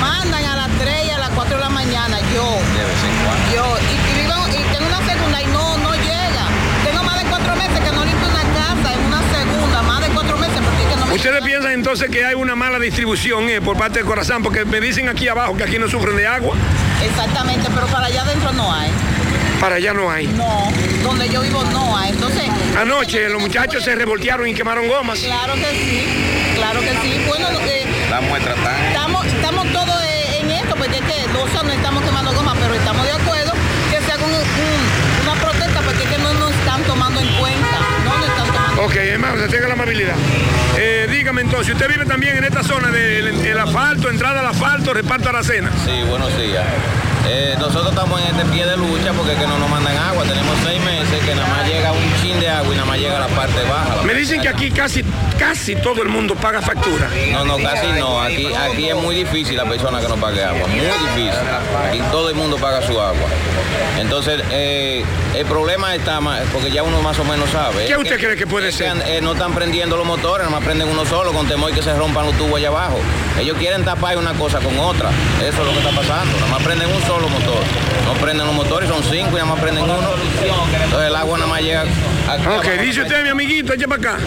[0.00, 2.58] Mandan a las 3 y a las 4 de la mañana yo.
[3.54, 3.78] Yo.
[3.78, 6.44] Y, y vivo, y tengo una segunda y no, no llega.
[6.84, 10.08] Tengo más de cuatro meses que no limpio una casa en una segunda, más de
[10.08, 13.48] cuatro meses porque es que no me ¿Ustedes piensan entonces que hay una mala distribución
[13.48, 14.42] eh, por parte de Corazán?
[14.42, 16.56] Porque me dicen aquí abajo que aquí no sufren de agua.
[17.04, 18.90] Exactamente, pero para allá adentro no hay.
[19.60, 20.26] Para allá no hay.
[20.28, 20.72] No,
[21.02, 22.10] donde yo vivo no hay.
[22.10, 22.42] Entonces.
[22.78, 25.18] Anoche los muchachos se revoltearon y quemaron gomas.
[25.20, 26.04] Claro que sí,
[26.56, 27.22] claro que sí.
[27.28, 28.88] Bueno, eh, La muestra está.
[28.88, 30.02] estamos, estamos todos
[30.40, 33.52] en esto, porque es que nosotros no estamos quemando goma, pero estamos de acuerdo
[33.90, 37.28] que se haga un- un- una protesta, porque es que no nos están tomando en
[37.38, 37.78] cuenta.
[38.04, 40.14] No nos están tomando Ok, hermano, se tenga la amabilidad.
[40.78, 44.94] Eh, dígame entonces, ¿usted vive también en esta zona del el asfalto, entrada al asfalto,
[44.94, 45.70] reparto a la cena?
[45.84, 46.64] Sí, buenos días.
[47.26, 50.24] Eh, nosotros estamos en este pie de lucha porque es que no nos mandan agua.
[50.24, 53.18] Tenemos seis meses que nada más llega un chin de agua y nada más llega
[53.20, 53.96] la parte baja.
[53.96, 55.04] la Me dicen que aquí casi,
[55.38, 57.08] casi todo el mundo paga factura.
[57.32, 58.20] No, no, casi no.
[58.20, 60.66] Aquí, aquí es muy difícil la persona que no pague agua.
[60.66, 61.40] Muy difícil.
[61.88, 63.28] Aquí todo el mundo paga su agua.
[63.98, 65.04] Entonces, eh,
[65.36, 67.86] el problema está más, porque ya uno más o menos sabe.
[67.86, 68.92] ¿Qué es usted cree que puede es ser?
[69.06, 71.94] eh, no están prendiendo los motores, nada más prenden uno solo con temor que se
[71.94, 72.98] rompan los tubos allá abajo.
[73.38, 75.10] Ellos quieren tapar una cosa con otra.
[75.40, 76.32] Eso es lo que está pasando.
[76.40, 77.62] Nada más prenden un solo motor.
[78.06, 79.94] No prenden los motores, son cinco y nada más prenden uno.
[79.94, 84.18] Entonces el agua nada más llega aquí Ok, dice usted, mi amiguito, eche para acá.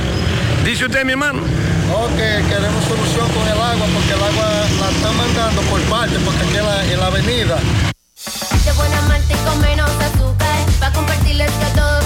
[0.64, 1.41] Dice usted, mi hermano.
[1.41, 4.48] No, que queremos solución con el agua porque el agua
[4.82, 7.57] la están mandando por parte, porque aquí en la, en la avenida.
[8.66, 12.06] De buena malta y con menos azúcar Pa' compartirles que a todos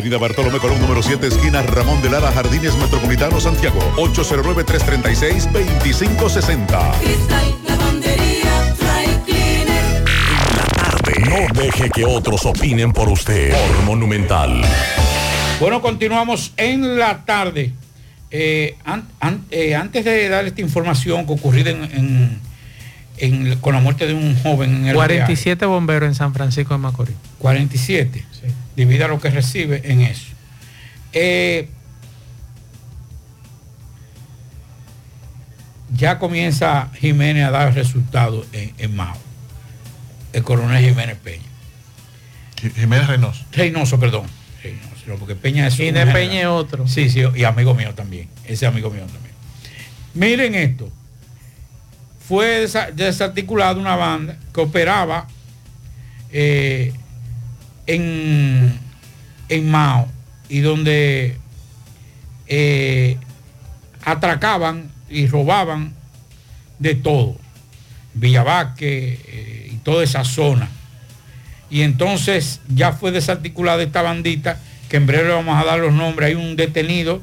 [0.00, 3.78] Avenida Bartolomé Colón, número 7, esquina Ramón de Lara, Jardines Metropolitano, Santiago.
[3.98, 6.80] 809-336-2560.
[11.28, 13.52] No deje que otros opinen por usted.
[13.52, 14.62] Por Monumental.
[15.60, 17.72] Bueno, continuamos en la tarde.
[18.30, 22.40] Eh, an- an- eh, antes de dar esta información que ocurrida en, en-
[23.20, 26.78] en- con la muerte de un joven en el 47 bomberos en San Francisco de
[26.78, 27.14] Macorís.
[27.38, 28.24] 47.
[28.76, 30.26] Divida lo que recibe en eso.
[31.12, 31.68] Eh,
[35.94, 39.16] ya comienza Jiménez a dar resultados en, en Mao.
[40.32, 41.42] El coronel Jiménez Peña.
[42.76, 43.44] Jiménez Reynoso.
[43.52, 44.26] Reynoso, perdón.
[44.62, 46.14] Reynoso, no, porque Peña es un Inés general.
[46.14, 46.86] Peña es otro.
[46.86, 48.28] Sí, sí, y amigo mío también.
[48.46, 49.34] Ese amigo mío también.
[50.14, 50.90] Miren esto.
[52.30, 55.26] Fue desa- desarticulada una banda que operaba
[56.30, 56.92] eh,
[57.88, 58.78] en,
[59.48, 60.06] en Mao
[60.48, 61.36] y donde
[62.46, 63.16] eh,
[64.04, 65.92] atracaban y robaban
[66.78, 67.36] de todo.
[68.14, 70.68] Villabaque eh, y toda esa zona.
[71.68, 76.28] Y entonces ya fue desarticulada esta bandita, que en breve vamos a dar los nombres.
[76.28, 77.22] Hay un detenido,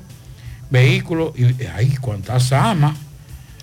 [0.69, 2.97] vehículo, y ay, cuántas armas.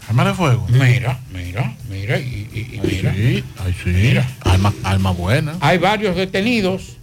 [0.08, 0.66] Arma de fuego.
[0.68, 3.14] Mira, mira, mira, y, y- y mira.
[3.14, 3.90] Sí, ay, sí.
[3.90, 4.28] Mira.
[4.40, 5.54] Alma, alma buena.
[5.60, 6.96] Hay varios detenidos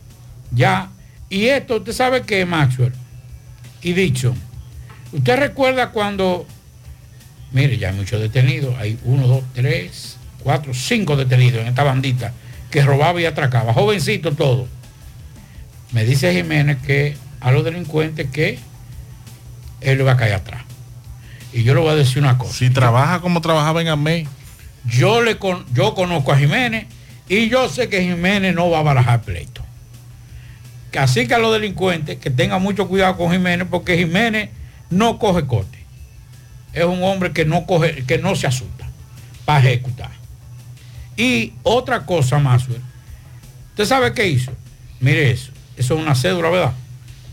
[0.51, 0.89] ya.
[1.29, 2.93] Y esto, usted sabe que Maxwell
[3.81, 4.35] y dicho,
[5.13, 6.45] usted recuerda cuando,
[7.51, 12.33] mire, ya hay muchos detenidos, hay uno, dos, tres, cuatro, cinco detenidos en esta bandita
[12.69, 14.67] que robaba y atracaba, jovencito todo.
[15.93, 18.59] Me dice Jiménez que a los delincuentes que
[19.81, 20.63] él le va a caer atrás.
[21.53, 22.53] Y yo le voy a decir una cosa.
[22.53, 24.27] Si trabaja como trabajaba en AMEI.
[24.85, 26.87] Yo, le con, yo conozco a Jiménez
[27.29, 29.61] y yo sé que Jiménez no va a barajar pleito.
[30.97, 34.49] Así que a los delincuentes que tengan mucho cuidado con Jiménez porque Jiménez
[34.89, 35.77] no coge corte.
[36.73, 38.89] Es un hombre que no coge, que no se asusta
[39.45, 40.11] para ejecutar.
[41.15, 42.79] Y otra cosa más, güey.
[43.69, 44.51] ¿usted sabe qué hizo?
[44.99, 45.51] Mire eso.
[45.77, 46.73] Eso es una cédula, ¿verdad?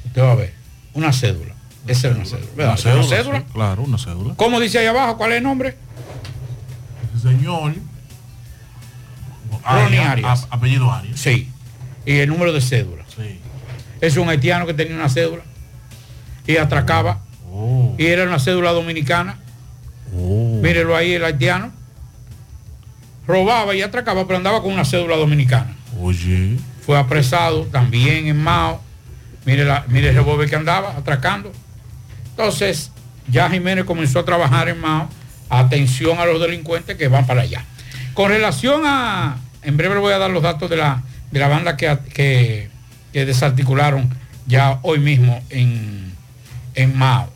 [0.06, 0.54] Usted va a ver.
[0.94, 1.54] Una cédula.
[1.88, 2.64] Esa es una cédula.
[2.68, 3.38] Una cédula, ¿Una cédula?
[3.38, 4.34] sí, claro, una cédula.
[4.36, 5.16] ¿Cómo dice ahí abajo?
[5.16, 5.76] ¿Cuál es el nombre?
[7.20, 7.74] Señor.
[9.64, 11.18] Ronnie Arias, a- apellido Arias.
[11.18, 11.50] Sí.
[12.06, 13.04] Y el número de cédula.
[13.14, 13.40] Sí.
[14.00, 15.42] Es un haitiano que tenía una cédula
[16.46, 17.20] y atracaba.
[17.50, 17.94] Oh.
[17.98, 19.38] Y era una cédula dominicana.
[20.12, 21.72] Mírelo ahí, el haitiano.
[23.26, 25.74] Robaba y atracaba, pero andaba con una cédula dominicana.
[26.00, 26.56] Oye.
[26.86, 28.80] Fue apresado también en Mao.
[29.44, 31.52] Mire, la, mire el revólver que andaba atracando.
[32.38, 32.92] Entonces,
[33.26, 35.08] ya Jiménez comenzó a trabajar en Mao.
[35.50, 37.64] Atención a los delincuentes que van para allá.
[38.14, 41.02] Con relación a, en breve le voy a dar los datos de la,
[41.32, 42.70] de la banda que, que,
[43.12, 44.08] que desarticularon
[44.46, 46.12] ya hoy mismo en,
[46.76, 47.28] en Mao.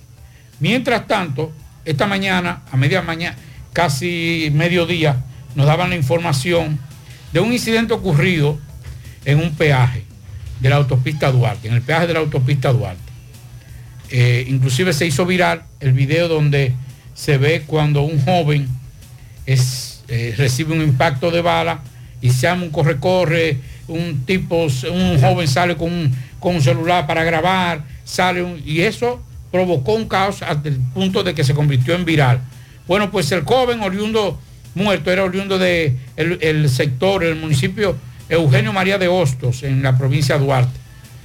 [0.60, 1.50] Mientras tanto,
[1.84, 3.36] esta mañana, a media mañana,
[3.72, 5.16] casi mediodía,
[5.56, 6.78] nos daban la información
[7.32, 8.56] de un incidente ocurrido
[9.24, 10.04] en un peaje
[10.60, 13.11] de la autopista Duarte, en el peaje de la autopista Duarte.
[14.10, 16.72] Eh, inclusive se hizo viral el video donde
[17.14, 18.68] se ve cuando un joven
[19.46, 21.80] eh, recibe un impacto de bala
[22.20, 23.58] y se llama un corre-corre,
[23.88, 28.80] un tipo, un joven sale con un, con un celular para grabar, sale un- y
[28.82, 32.40] eso provocó un caos hasta el punto de que se convirtió en viral.
[32.86, 34.40] Bueno, pues el joven oriundo
[34.74, 37.96] muerto era oriundo de el, el sector, el municipio
[38.28, 40.78] Eugenio María de Hostos, en la provincia de Duarte.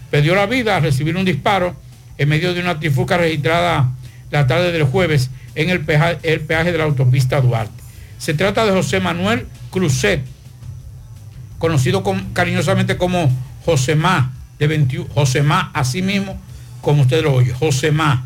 [0.10, 1.76] Perdió la vida al recibir un disparo
[2.18, 3.92] en medio de una trifulca registrada
[4.32, 7.84] la tarde del jueves en el peaje, de la autopista Duarte.
[8.18, 10.24] Se trata de José Manuel Cruzet,
[11.58, 12.04] conocido
[12.34, 13.32] cariñosamente como
[13.66, 16.40] Josemá, de 21, Josemá, así mismo
[16.82, 18.26] como usted lo oye, Josemá,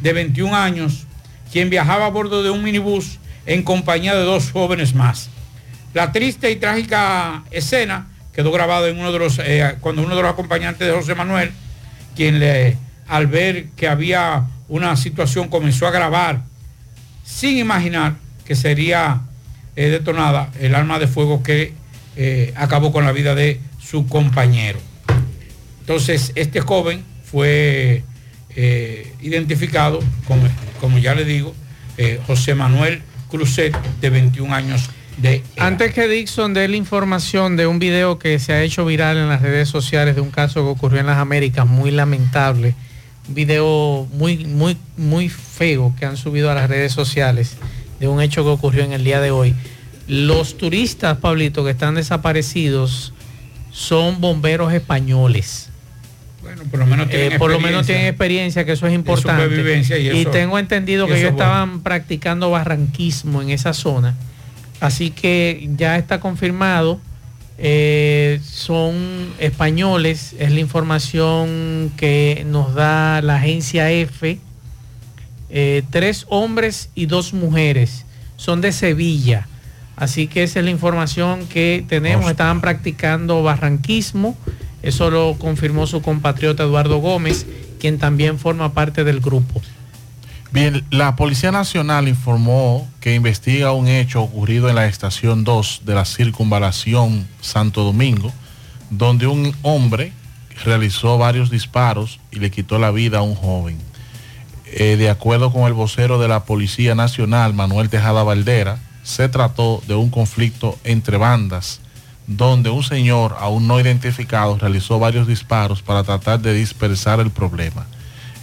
[0.00, 1.06] de 21 años,
[1.52, 5.30] quien viajaba a bordo de un minibús en compañía de dos jóvenes más.
[5.92, 10.22] La triste y trágica escena quedó grabada en uno de los, eh, cuando uno de
[10.22, 11.52] los acompañantes de José Manuel,
[12.16, 12.76] quien le,
[13.08, 16.42] al ver que había una situación comenzó a grabar
[17.24, 19.22] sin imaginar que sería
[19.76, 21.72] eh, detonada el arma de fuego que
[22.16, 24.78] eh, acabó con la vida de su compañero.
[25.80, 28.04] Entonces, este joven fue
[28.56, 30.44] eh, identificado, como,
[30.80, 31.54] como ya le digo,
[32.26, 37.78] José Manuel Cruzet, de 21 años de Antes que Dixon dé la información de un
[37.78, 41.00] video que se ha hecho viral en las redes sociales de un caso que ocurrió
[41.00, 42.74] en las Américas, muy lamentable,
[43.28, 47.56] video muy, muy, muy feo que han subido a las redes sociales
[48.00, 49.54] de un hecho que ocurrió en el día de hoy.
[50.06, 53.12] Los turistas, Pablito, que están desaparecidos
[53.72, 55.70] son bomberos españoles.
[56.42, 57.94] Bueno, por lo menos tienen Eh, por lo menos experiencia.
[57.94, 59.42] tienen experiencia, que eso es importante.
[59.44, 61.38] supervivencia y eso- tengo entendido que ellos bueno.
[61.44, 64.14] estaban practicando barranquismo en esa zona.
[64.80, 67.00] Así que ya está confirmado.
[67.56, 74.38] Eh, son españoles, es la información que nos da la agencia F.
[75.50, 78.04] Eh, tres hombres y dos mujeres.
[78.36, 79.46] Son de Sevilla.
[79.96, 82.28] Así que esa es la información que tenemos.
[82.30, 84.36] Estaban practicando barranquismo.
[84.82, 87.46] Eso lo confirmó su compatriota Eduardo Gómez,
[87.78, 89.62] quien también forma parte del grupo.
[90.54, 95.96] Bien, la Policía Nacional informó que investiga un hecho ocurrido en la estación 2 de
[95.96, 98.32] la circunvalación Santo Domingo,
[98.88, 100.12] donde un hombre
[100.64, 103.78] realizó varios disparos y le quitó la vida a un joven.
[104.66, 109.82] Eh, de acuerdo con el vocero de la Policía Nacional, Manuel Tejada Valdera, se trató
[109.88, 111.80] de un conflicto entre bandas,
[112.28, 117.88] donde un señor aún no identificado realizó varios disparos para tratar de dispersar el problema.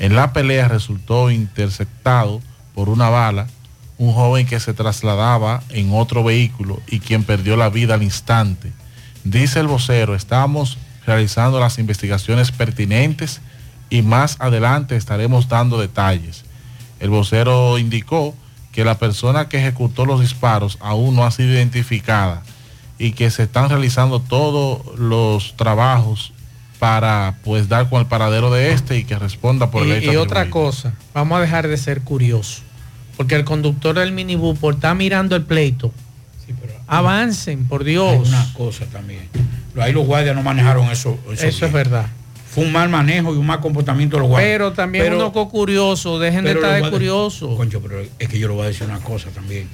[0.02, 2.42] En la pelea resultó interceptado
[2.74, 3.46] por una bala
[4.00, 8.72] un joven que se trasladaba en otro vehículo y quien perdió la vida al instante.
[9.24, 13.42] Dice el vocero, estamos realizando las investigaciones pertinentes
[13.92, 16.46] y más adelante estaremos dando detalles.
[17.00, 18.34] El vocero indicó
[18.72, 22.42] que la persona que ejecutó los disparos aún no ha sido identificada
[22.98, 26.34] y que se están realizando todos los trabajos
[26.82, 30.14] para pues dar con el paradero de este y que responda por el Y, hecho
[30.14, 30.66] y otra atribuido.
[30.72, 32.64] cosa, vamos a dejar de ser curiosos.
[33.16, 35.92] Porque el conductor del minibús por estar mirando el pleito.
[36.88, 38.12] Avancen, por Dios.
[38.14, 39.30] Hay una cosa también.
[39.80, 41.20] Ahí los guardias no manejaron eso.
[41.32, 42.08] Eso es verdad.
[42.50, 44.52] Fue un mal manejo y un mal comportamiento de los guardias.
[44.52, 47.56] Pero también Pero- uno curioso, dejen de estar de curioso.
[47.58, 49.70] Concho, pero es que yo le voy a decir una cosa también.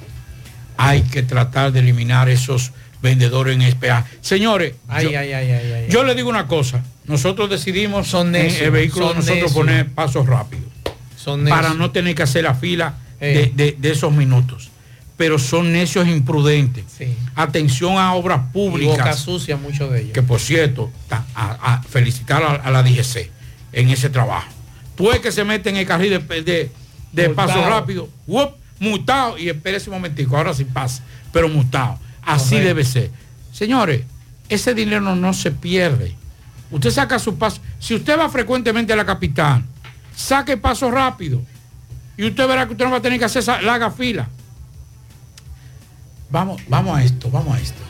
[0.76, 2.72] Hay que tratar de eliminar esos
[3.02, 4.04] vendedores en SPA.
[4.20, 5.86] Señores, Ay, yo, ay, ay, ay, ay.
[5.90, 6.82] yo le digo una cosa.
[7.06, 10.66] Nosotros decidimos Son en el vehículo de nosotros poner pasos rápidos.
[11.16, 13.52] Son para no tener que hacer la fila de, Eh.
[13.54, 14.70] de- de esos minutos.
[15.16, 16.84] Pero son necios e imprudentes.
[16.96, 17.06] Sí.
[17.34, 19.18] Atención a obras Y boca públicas.
[19.18, 20.12] sucia muchos de ellos.
[20.12, 23.28] Que por cierto, a, a felicitar a, a la DGC
[23.72, 24.48] en ese trabajo.
[24.96, 26.70] Tú es que se mete en el carril de, de,
[27.12, 28.50] de paso rápido, ¡wup!
[28.80, 31.02] mutado, y espere ese momentico, ahora sí pasa,
[31.32, 31.98] pero mutado.
[32.22, 32.68] Así Correcto.
[32.68, 33.10] debe ser.
[33.52, 34.02] Señores,
[34.48, 36.14] ese dinero no se pierde.
[36.70, 37.60] Usted saca su paso.
[37.78, 39.64] Si usted va frecuentemente a la capital,
[40.14, 41.40] saque paso rápido.
[42.16, 44.28] Y usted verá que usted no va a tener que hacer esa larga fila.
[46.30, 47.82] Vamos, vamos a esto, vamos a esto.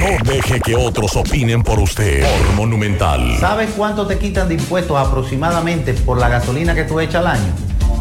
[0.00, 2.22] No deje que otros opinen por usted.
[2.22, 3.36] Por Monumental.
[3.38, 7.65] ¿Sabes cuánto te quitan de impuestos aproximadamente por la gasolina que tú echas al año?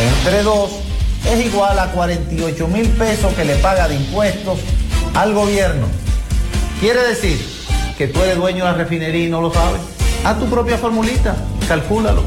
[0.00, 0.70] entre 2
[1.32, 4.58] es igual a 48 mil pesos que le paga de impuestos
[5.14, 5.86] al gobierno.
[6.80, 7.38] Quiere decir
[7.96, 9.80] que tú eres dueño de la refinería y no lo sabes.
[10.24, 11.36] Haz tu propia formulita,
[11.68, 12.24] calcúlalo.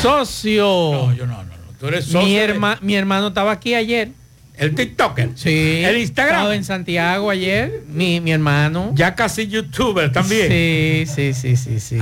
[0.00, 0.64] Socio.
[0.64, 1.52] No, yo no, no, no.
[1.78, 4.10] Tú eres socio mi, de- herma- mi hermano estaba aquí ayer.
[4.56, 5.30] El TikToker.
[5.34, 5.82] Sí.
[5.84, 6.36] El Instagram.
[6.36, 7.82] Estaba en Santiago ayer.
[7.88, 8.92] Mi, mi hermano.
[8.94, 10.48] Ya casi youtuber también.
[10.48, 11.98] Sí, sí, sí, sí, sí.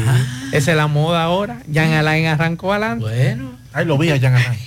[0.53, 1.61] Esa es la moda ahora.
[1.73, 3.05] Jan Alain arrancó adelante.
[3.05, 3.60] Bueno.
[3.73, 4.59] Ahí lo vi a Jan Alain.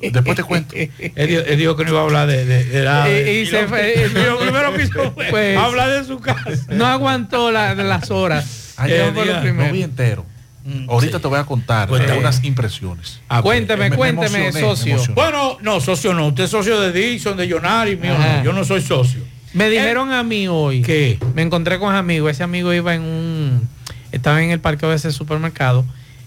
[0.00, 0.74] Después te cuento.
[0.76, 0.90] Él,
[1.28, 3.46] dijo- él dijo que no iba a hablar de, de- de la- Eh, y y
[3.46, 6.44] se lo- fue- y lo primero que hizo fue Pues- hablar de su casa.
[6.70, 8.74] No aguantó la- de las horas.
[8.78, 10.24] Ayer fue lo no vi entero.
[10.88, 13.20] Ahorita te voy a contar unas impresiones.
[13.28, 14.60] Ah, pues, Cuénteme, me- me cuénteme, emocioné,
[14.96, 15.14] socio.
[15.14, 16.26] Bueno, no, socio no.
[16.28, 18.42] Usted es socio de Dixon, de Jonari, mío no.
[18.44, 19.20] Yo no soy socio.
[19.52, 20.82] Me dijeron a mí hoy.
[20.82, 21.18] ¿Qué?
[21.34, 22.28] Me encontré con un amigo.
[22.28, 23.68] Ese amigo iba en un.
[24.10, 25.84] Estaba en el parqueo de ese supermercado.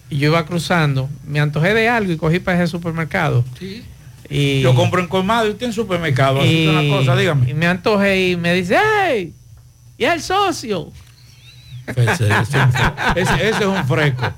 [0.10, 1.10] Y yo iba cruzando.
[1.27, 3.44] Me antojé de algo y cogí para ese supermercado.
[3.60, 3.84] Sí.
[4.30, 6.40] Y, Yo compro en colmado y usted en supermercado.
[6.41, 7.49] Así y- una cosa, dígame.
[7.49, 9.34] y me antojé y me dice, ¡Hey!
[9.98, 10.91] ¿Y el socio?
[11.90, 12.60] Ese, ese-
[13.15, 14.31] ese- es un fresco.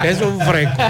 [0.00, 0.80] Eso es un fresco.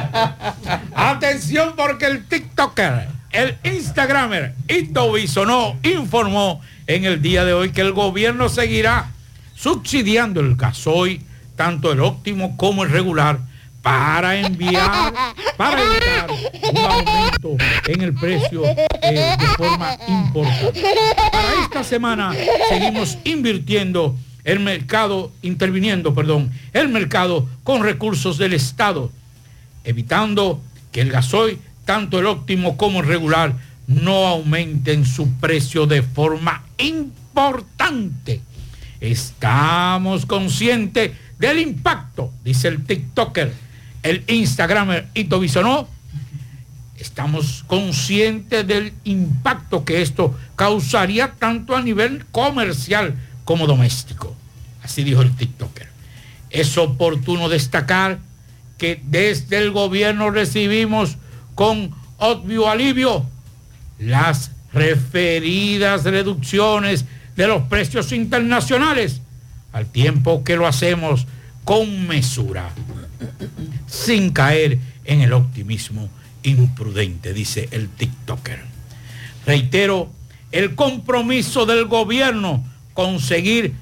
[0.95, 7.81] Atención porque el TikToker, el Instagramer Ito Bisonó informó en el día de hoy que
[7.81, 9.07] el gobierno seguirá
[9.55, 11.23] subsidiando el gasoil,
[11.57, 13.39] tanto el óptimo como el regular,
[13.85, 15.13] para enviar,
[15.59, 16.31] para evitar
[16.73, 17.57] un aumento
[17.87, 20.83] en el precio eh, de forma importante.
[21.31, 22.33] Para esta semana
[22.71, 29.13] seguimos invirtiendo el mercado, interviniendo, perdón, el mercado con recursos del Estado,
[29.85, 33.53] evitando que el gasoil, tanto el óptimo como el regular,
[33.87, 38.41] no aumenten su precio de forma importante.
[38.99, 43.64] Estamos conscientes del impacto, dice el TikToker,
[44.05, 45.43] el Instagramer Ito.
[46.97, 54.37] Estamos conscientes del impacto que esto causaría tanto a nivel comercial como doméstico.
[54.83, 55.89] Así dijo el TikToker.
[56.51, 58.21] Es oportuno destacar
[58.79, 61.17] que desde el gobierno recibimos
[61.55, 63.27] con obvio alivio
[63.99, 67.07] las referidas reducciones
[67.37, 69.21] de los precios internacionales,
[69.73, 71.27] al tiempo que lo hacemos
[71.65, 72.71] con mesura,
[73.87, 76.09] sin caer en el optimismo
[76.43, 78.61] imprudente, dice el TikToker.
[79.47, 80.11] Reitero,
[80.53, 83.75] el compromiso del gobierno con seguir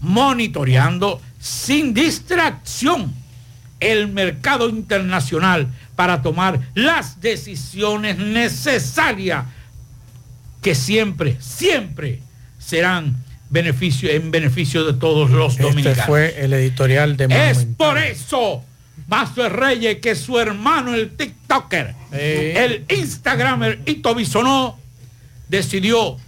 [0.00, 3.12] monitoreando sin distracción
[3.80, 9.44] el mercado internacional para tomar las decisiones necesarias
[10.62, 12.20] que siempre, siempre
[12.58, 13.16] serán
[13.50, 16.06] beneficio, en beneficio de todos los Este dominicanos.
[16.06, 18.64] fue el editorial de Es por eso,
[19.08, 24.78] Mazo Reyes, que su hermano, el TikToker, el Instagramer Ito Bisonó,
[25.48, 26.18] decidió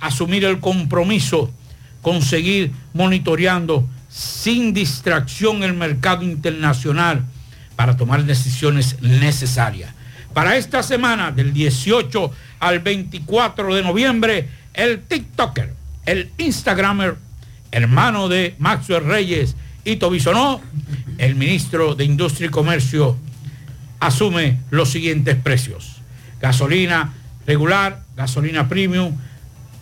[0.00, 1.52] asumir el compromiso
[2.00, 7.24] con seguir monitoreando sin distracción el mercado internacional
[7.76, 9.92] para tomar decisiones necesarias.
[10.32, 12.30] Para esta semana, del 18
[12.60, 15.74] al 24 de noviembre, el TikToker,
[16.06, 17.16] el Instagramer,
[17.70, 19.54] hermano de Maxwell Reyes
[19.84, 20.60] y Tobisonó,
[21.18, 23.16] el ministro de Industria y Comercio,
[24.00, 25.96] asume los siguientes precios.
[26.40, 27.14] Gasolina
[27.46, 29.16] regular, gasolina premium,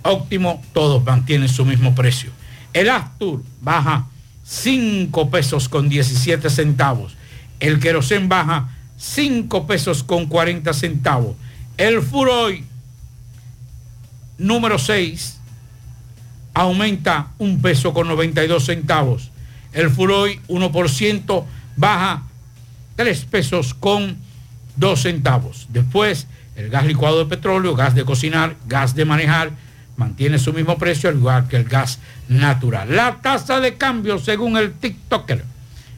[0.02, 2.30] óptimo, todos mantienen su mismo precio.
[2.72, 4.06] El Astur baja
[4.44, 7.14] 5 pesos con 17 centavos.
[7.60, 11.36] El querosén baja 5 pesos con 40 centavos.
[11.76, 12.64] El Furoy
[14.38, 15.38] número 6
[16.54, 19.31] aumenta un peso con 92 centavos.
[19.72, 21.44] El Furoy 1%
[21.76, 22.22] baja
[22.96, 24.18] 3 pesos con
[24.76, 25.66] 2 centavos.
[25.70, 26.26] Después,
[26.56, 29.50] el gas licuado de petróleo, gas de cocinar, gas de manejar,
[29.96, 32.94] mantiene su mismo precio, al igual que el gas natural.
[32.94, 35.44] La tasa de cambio, según el TikToker,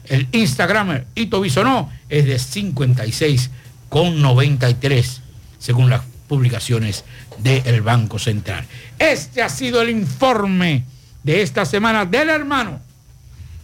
[0.05, 5.19] el Instagramer Ito Bisonó, es de 56,93,
[5.59, 7.03] según las publicaciones
[7.39, 8.65] del Banco Central.
[8.99, 10.85] Este ha sido el informe
[11.23, 12.79] de esta semana del hermano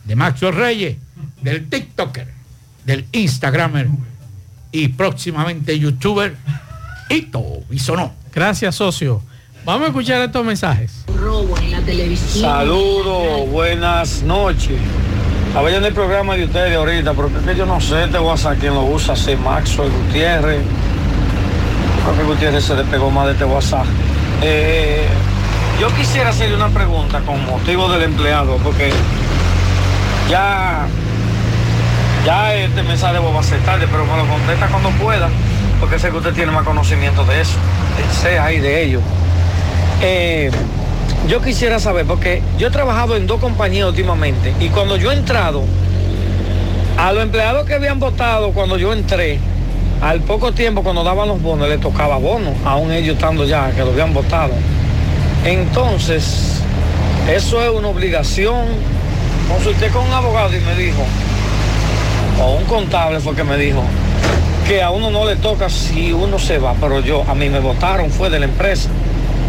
[0.05, 0.97] de Maxwell Reyes,
[1.41, 2.27] del TikToker,
[2.85, 3.87] del Instagramer
[4.71, 6.35] y próximamente youtuber
[7.09, 8.13] Ito Bisonó.
[8.33, 9.21] Gracias, socio.
[9.63, 11.03] Vamos a escuchar estos mensajes.
[11.15, 12.43] robo en la televisión.
[12.43, 14.79] Saludos, buenas noches.
[15.47, 18.57] Estaba en el programa de ustedes ahorita, pero es que yo no sé este WhatsApp
[18.59, 20.61] quién lo usa, si Maxwell Gutiérrez.
[22.03, 23.85] Creo que Gutiérrez se despegó más de este WhatsApp.
[24.41, 25.05] Eh,
[25.79, 28.91] yo quisiera hacerle una pregunta con motivo del empleado, porque
[30.29, 30.87] ya,
[32.25, 35.29] ya este mensaje va a ser tarde, pero me lo contesta cuando pueda,
[35.79, 37.57] porque sé que usted tiene más conocimiento de eso,
[37.97, 38.99] de sea y de ello.
[40.01, 40.51] Eh,
[41.27, 45.15] yo quisiera saber, porque yo he trabajado en dos compañías últimamente y cuando yo he
[45.15, 45.63] entrado,
[46.97, 49.39] a los empleados que habían votado cuando yo entré,
[50.01, 53.81] al poco tiempo cuando daban los bonos, les tocaba bono, aún ellos estando ya, que
[53.81, 54.53] lo habían votado.
[55.45, 56.61] Entonces,
[57.29, 58.65] eso es una obligación.
[59.51, 61.03] Consulté con un abogado y me dijo,
[62.41, 63.83] o un contable fue que me dijo,
[64.65, 67.59] que a uno no le toca si uno se va, pero yo, a mí me
[67.59, 68.89] votaron, fue de la empresa.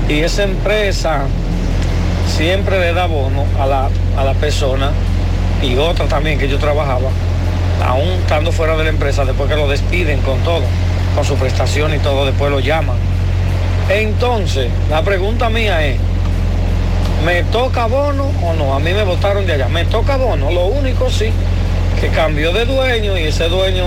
[0.08, 1.22] Y esa empresa
[2.36, 4.90] siempre le da bono a la, a la persona
[5.62, 7.08] y otra también que yo trabajaba,
[7.86, 10.62] aún estando fuera de la empresa, después que lo despiden con todo,
[11.14, 12.96] con su prestación y todo, después lo llaman.
[13.88, 15.98] Entonces, la pregunta mía es,
[17.24, 18.74] ¿me toca bono o no?
[18.74, 20.50] A mí me votaron de allá, ¿me toca bono?
[20.50, 21.30] Lo único sí,
[22.00, 23.84] que cambió de dueño y ese dueño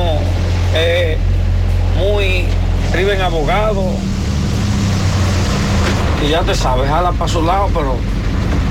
[0.76, 1.18] es
[1.98, 2.45] muy,
[2.86, 3.84] escribe en abogado,
[6.26, 7.95] y ya te sabes, jala para su lado, pero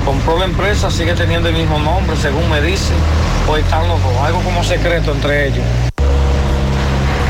[0.03, 2.95] compró la empresa, sigue teniendo el mismo nombre, según me dicen,
[3.47, 5.63] o están los dos, algo como secreto entre ellos.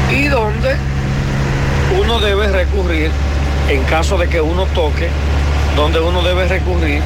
[0.10, 0.76] Y donde
[2.00, 3.12] uno debe recurrir,
[3.70, 5.10] en caso de que uno toque,
[5.76, 7.02] donde uno debe recurrir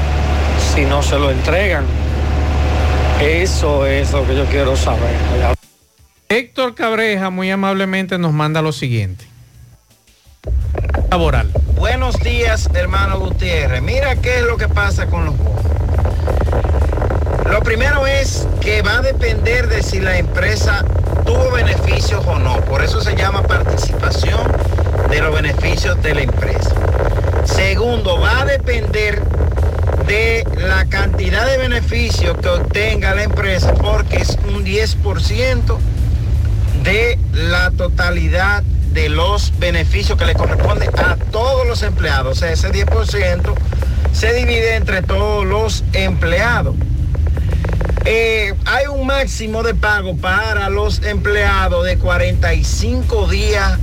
[0.80, 1.84] si no se lo entregan.
[3.20, 5.14] Eso es lo que yo quiero saber.
[6.30, 9.26] Héctor Cabreja muy amablemente nos manda lo siguiente.
[11.10, 11.50] Laboral.
[11.76, 13.82] Buenos días, hermano Gutiérrez.
[13.82, 15.62] Mira qué es lo que pasa con los bonos.
[17.50, 20.82] Lo primero es que va a depender de si la empresa
[21.26, 22.58] tuvo beneficios o no.
[22.62, 24.50] Por eso se llama participación
[25.10, 26.74] de los beneficios de la empresa.
[27.44, 29.22] Segundo, va a depender
[30.10, 35.78] de la cantidad de beneficios que obtenga la empresa porque es un 10%
[36.82, 42.36] de la totalidad de los beneficios que le corresponde a todos los empleados.
[42.36, 43.54] O sea, ese 10%
[44.12, 46.74] se divide entre todos los empleados.
[48.04, 53.78] Eh, hay un máximo de pago para los empleados de 45 días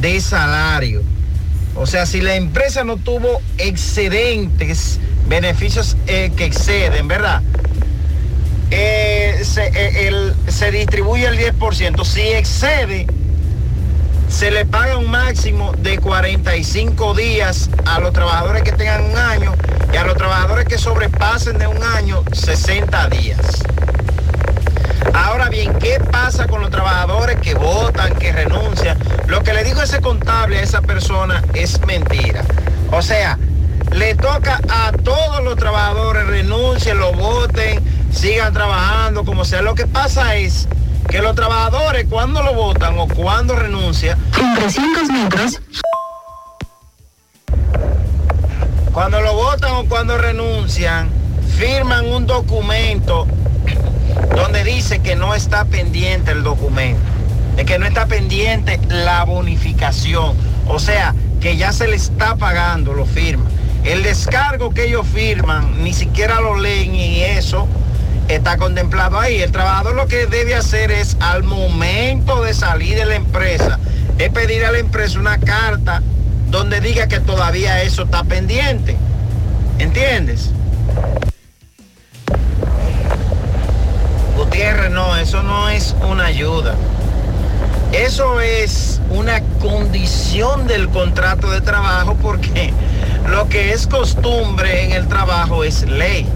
[0.00, 1.02] de salario.
[1.74, 7.42] O sea, si la empresa no tuvo excedentes, beneficios eh, que exceden, ¿verdad?
[8.70, 12.04] Eh, se, eh, el- se distribuye el 10%.
[12.04, 13.06] Si excede,
[14.28, 19.54] se le paga un máximo de 45 días a los trabajadores que tengan un año
[19.92, 23.38] y a los trabajadores que sobrepasen de un año 60 días.
[25.14, 28.98] Ahora bien, ¿qué pasa con los trabajadores que votan, que renuncian?
[29.26, 32.44] Lo que le digo a ese contable, a esa persona, es mentira.
[32.92, 33.38] O sea,
[33.92, 37.82] le toca a todos los trabajadores, renuncien, lo voten,
[38.12, 39.62] sigan trabajando, como sea.
[39.62, 40.68] Lo que pasa es
[41.08, 45.60] que los trabajadores cuando lo votan o cuando renuncian, En 300 metros,
[48.92, 51.08] cuando lo votan o cuando renuncian,
[51.56, 53.26] firman un documento
[54.34, 57.00] donde dice que no está pendiente el documento,
[57.56, 60.36] de que no está pendiente la bonificación,
[60.66, 63.48] o sea, que ya se le está pagando, lo firman.
[63.88, 67.66] El descargo que ellos firman, ni siquiera lo leen y eso
[68.28, 69.40] está contemplado ahí.
[69.40, 73.78] El trabajador lo que debe hacer es al momento de salir de la empresa,
[74.18, 76.02] es pedir a la empresa una carta
[76.50, 78.94] donde diga que todavía eso está pendiente.
[79.78, 80.50] ¿Entiendes?
[84.36, 86.74] Gutiérrez, no, eso no es una ayuda.
[87.92, 92.72] Eso es una condición del contrato de trabajo porque
[93.28, 96.26] lo que es costumbre en el trabajo es ley.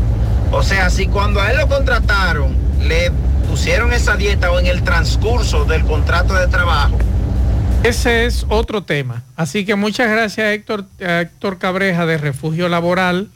[0.50, 3.10] O sea, si cuando a él lo contrataron, le
[3.48, 6.96] pusieron esa dieta o en el transcurso del contrato de trabajo,
[7.82, 9.22] Ese es otro tema.
[9.36, 13.28] Así que muchas gracias Héctor, Héctor Cabreja de Refugio Laboral.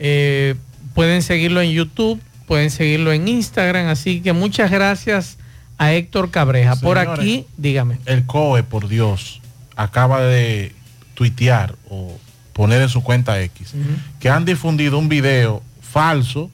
[0.00, 0.56] Eh,
[0.94, 3.86] pueden seguirlo en YouTube, pueden seguirlo en Instagram.
[3.86, 5.38] Así que muchas gracias
[5.78, 6.76] a Héctor Cabreja.
[6.76, 7.98] Por aquí, dígame.
[8.06, 9.40] El COE, por Dios,
[9.76, 10.74] acaba de
[11.14, 12.18] tuitear o
[12.52, 13.74] poner en su cuenta X
[14.20, 16.50] que han difundido un video falso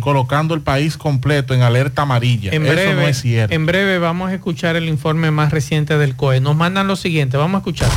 [0.00, 2.52] colocando el país completo en alerta amarilla.
[2.52, 3.54] En Eso breve, no es cierto.
[3.54, 6.40] en breve vamos a escuchar el informe más reciente del COE.
[6.40, 7.88] Nos mandan lo siguiente, vamos a escuchar.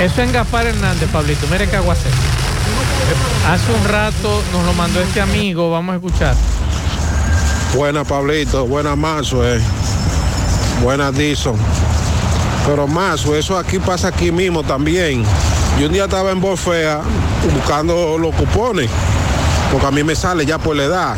[0.00, 1.46] Eso en Gafar Hernández, Pablito.
[1.50, 2.14] Mire qué aguacero.
[3.48, 6.36] Hace un rato nos lo mandó este amigo, vamos a escuchar.
[7.74, 9.60] Buena Pablito, buena Mazo, eh.
[10.82, 11.56] buena Dison.
[12.66, 15.24] Pero Mazo, eso aquí pasa aquí mismo también.
[15.78, 17.00] Yo un día estaba en Borfea
[17.54, 18.90] buscando los cupones,
[19.70, 21.16] porque a mí me sale ya por la edad.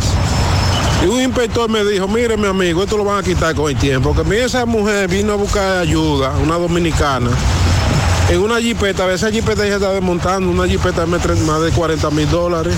[1.02, 3.76] Y un inspector me dijo, mire mi amigo, esto lo van a quitar con el
[3.76, 7.30] tiempo, porque mira esa mujer vino a buscar ayuda, una dominicana,
[8.28, 12.30] en una jipeta, esa jipeta ya está desmontando, una jipeta de más de 40 mil
[12.30, 12.74] dólares,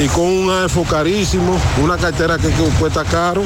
[0.00, 3.42] y con un iPhone carísimo, una cartera que, que cuesta caro.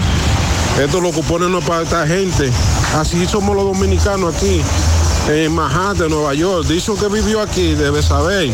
[0.81, 2.51] Esto lo cupones no para esta gente.
[2.95, 4.61] Así somos los dominicanos aquí,
[5.29, 6.67] en Manhattan, Nueva York.
[6.67, 8.51] Dicen que vivió aquí, debe saber.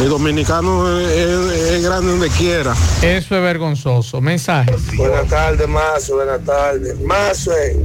[0.00, 2.72] El dominicano es, es- es grande donde quiera.
[3.02, 4.20] Eso es vergonzoso.
[4.20, 4.74] Mensajes.
[4.96, 6.98] Buenas tardes, Mazo, buenas tardes.
[7.00, 7.76] Mazo, eh,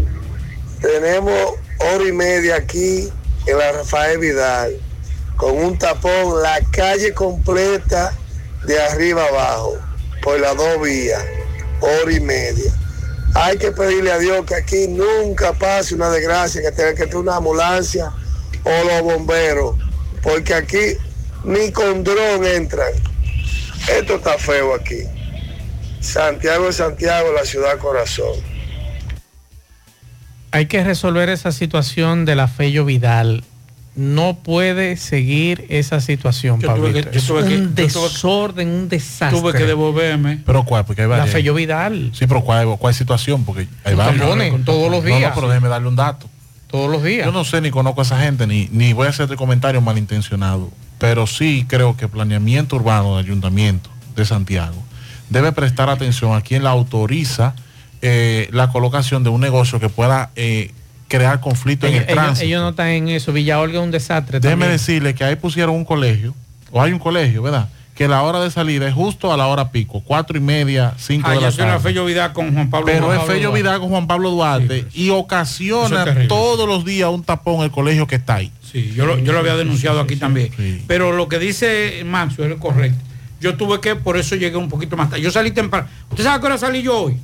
[0.82, 1.34] tenemos
[1.80, 3.08] hora y media aquí
[3.46, 4.72] en la Rafael Vidal,
[5.36, 8.14] con un tapón, la calle completa
[8.68, 9.77] de arriba abajo,
[10.22, 11.23] por las dos vías,
[11.80, 12.72] hora y media.
[13.34, 17.18] Hay que pedirle a Dios que aquí nunca pase una desgracia, que tenga que tener
[17.18, 18.11] una ambulancia
[18.64, 19.76] o los bomberos,
[20.22, 20.98] porque aquí
[21.44, 22.91] ni con dron entran.
[23.89, 25.03] Esto está feo aquí.
[26.02, 28.34] Santiago de Santiago, la ciudad corazón.
[30.52, 33.44] Hay que resolver esa situación de la Fello Vidal.
[33.98, 38.03] No puede seguir esa situación, Yo tuve que- yo Es tuve que- un yo tuve-
[38.03, 39.40] desorden, un desastre.
[39.40, 40.44] Tuve que devolverme.
[40.45, 41.34] Pero cuál, porque hay La varias.
[41.34, 42.11] Fello Vidal.
[42.14, 44.18] Sí, pero cuál, cuál situación, porque hay varias.
[44.65, 45.30] todos los No, días.
[45.30, 46.30] No, pero déjeme darle un dato.
[46.69, 47.26] Todos los días.
[47.26, 49.82] Yo no sé ni conozco a esa gente, ni, ni voy a hacer este comentario
[49.82, 50.69] malintencionado,
[50.99, 54.76] pero sí creo que planeamiento urbano del ayuntamiento de Santiago
[55.32, 57.56] debe prestar atención a quien la autoriza
[58.03, 60.72] eh, la colocación de un negocio que pueda eh,
[61.08, 62.46] crear conflicto en el tránsito.
[62.46, 63.32] ellos no están en eso.
[63.34, 64.40] Villa Olga es un desastre.
[64.40, 64.72] Déjeme también.
[64.72, 66.34] decirle que ahí pusieron un colegio,
[66.72, 67.70] o hay un colegio, ¿verdad?
[67.96, 71.28] Que la hora de salida es justo a la hora pico, cuatro y media, cinco
[71.30, 71.80] Ah, de la tarde.
[71.80, 73.62] Fello Vidal con Juan Pablo Pero Juan es Fello Duarte.
[73.64, 78.06] Vidal con Juan Pablo Duarte y ocasiona es todos los días un tapón el colegio
[78.06, 78.52] que está ahí.
[78.72, 80.52] Sí, yo lo, yo lo había denunciado aquí también.
[80.86, 83.00] Pero lo que dice Maxwell es correcto.
[83.42, 85.24] Yo tuve que, por eso llegué un poquito más tarde.
[85.24, 85.88] Yo salí temprano.
[86.12, 87.18] ¿Usted sabe a qué hora salí yo hoy?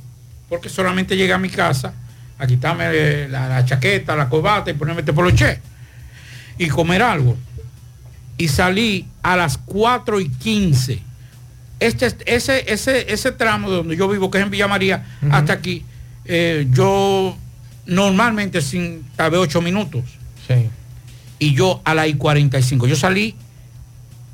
[0.48, 1.92] Porque solamente llegué a mi casa
[2.38, 5.60] a quitarme la, la chaqueta, la corbata y ponerme este poloché
[6.58, 7.36] y comer algo.
[8.36, 11.00] Y salí a las 4 y 15.
[11.80, 15.52] Este, ese, ese, ese tramo de donde yo vivo, que es en Villa María, hasta
[15.52, 15.84] aquí,
[16.24, 17.36] eh, yo
[17.86, 20.02] normalmente sin tal vez 8 minutos
[20.48, 20.68] Sí.
[21.38, 22.86] y yo a la I-45.
[22.88, 23.36] Yo salí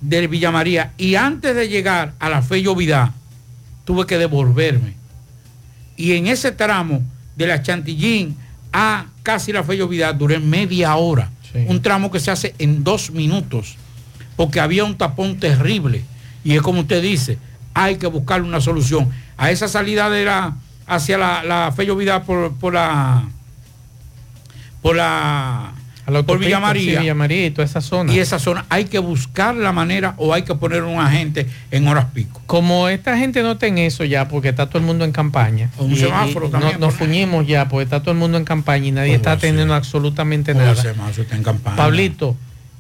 [0.01, 3.11] del Villa María y antes de llegar a la Fe Llovidad
[3.85, 4.95] tuve que devolverme.
[5.97, 7.03] Y en ese tramo
[7.41, 8.37] de la Chantillín
[8.71, 11.31] a casi la Fe Llovidad duré media hora.
[11.67, 13.77] Un tramo que se hace en dos minutos
[14.37, 16.05] porque había un tapón terrible.
[16.45, 17.39] Y es como usted dice,
[17.75, 19.09] hay que buscarle una solución.
[19.37, 20.55] A esa salida de la,
[20.87, 23.25] hacia la, la por, por la
[24.83, 25.73] por la
[26.27, 26.93] por Villa María.
[26.95, 28.13] sí, Villa María y toda esa zona.
[28.13, 31.87] Y esa zona hay que buscar la manera o hay que poner un agente en
[31.89, 32.41] horas pico.
[32.47, 35.71] Como esta gente no está en eso ya, porque está todo el mundo en campaña.
[35.79, 38.39] O un y- semáforo y también, no- Nos fuñimos ya, porque está todo el mundo
[38.39, 41.11] en campaña y nadie ¿Cómo está teniendo absolutamente ¿Cómo va a nada.
[41.11, 41.77] Está en campaña.
[41.77, 42.37] Pablito,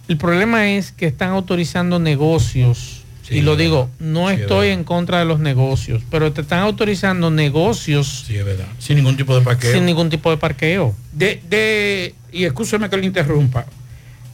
[0.08, 2.99] el problema es que están autorizando negocios.
[3.22, 6.60] Sí, y lo digo, no es estoy en contra de los negocios, pero te están
[6.60, 8.66] autorizando negocios Sí, es verdad.
[8.78, 9.72] Sin ningún tipo de parqueo.
[9.72, 10.94] sin ningún tipo de parqueo.
[11.12, 13.66] De, de, y escúcheme que le interrumpa.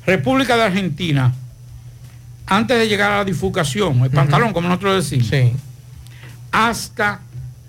[0.06, 1.34] República de Argentina,
[2.46, 5.30] antes de llegar a la difucación, el pantalón, como nosotros decimos,
[6.52, 7.20] hasta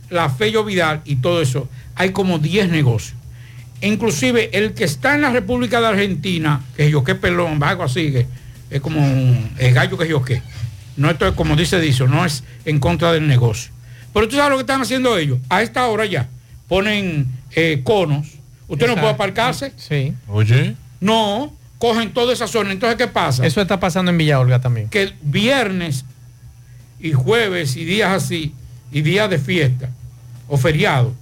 [0.10, 3.16] la Fello Vidal y todo eso, hay como 10 negocios.
[3.82, 8.12] Inclusive el que está en la República de Argentina, que yo qué pelón, algo así,
[8.12, 8.28] que
[8.70, 10.42] es como un el gallo que yo qué.
[10.98, 13.72] No esto es como dice Dicho, no es en contra del negocio.
[14.14, 15.38] Pero tú sabes lo que están haciendo ellos.
[15.50, 16.28] A esta hora ya
[16.68, 18.28] ponen eh, conos.
[18.68, 19.72] Usted no puede aparcarse.
[19.78, 20.14] Sí.
[20.28, 20.76] Oye.
[21.00, 22.72] No, cogen toda esa zona.
[22.72, 23.46] Entonces, ¿qué pasa?
[23.46, 24.90] Eso está pasando en Villa Olga también.
[24.90, 26.04] que el viernes
[27.00, 28.54] y jueves y días así,
[28.92, 29.90] y días de fiesta
[30.48, 31.14] o feriado,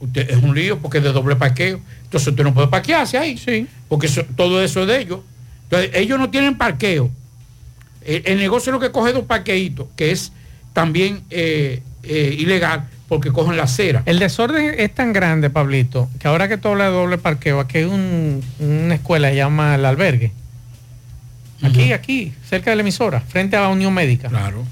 [0.00, 1.80] usted es un lío porque es de doble parqueo.
[2.04, 3.36] Entonces usted no puede parquearse ahí.
[3.38, 3.66] Sí.
[3.88, 5.20] Porque eso- todo eso es de ellos.
[5.64, 7.10] Entonces, ellos no tienen parqueo.
[8.06, 10.32] El, el negocio es lo que coge dos parqueitos, que es
[10.72, 14.02] también eh, eh, ilegal porque cogen la acera.
[14.06, 17.78] El desorden es tan grande, Pablito, que ahora que tú hablas de doble parqueo, aquí
[17.78, 20.32] hay un- una escuela que se llama El Albergue.
[21.62, 24.28] Aquí, aquí, cerca de la emisora, frente a la Unión Médica.
[24.28, 24.64] Claro.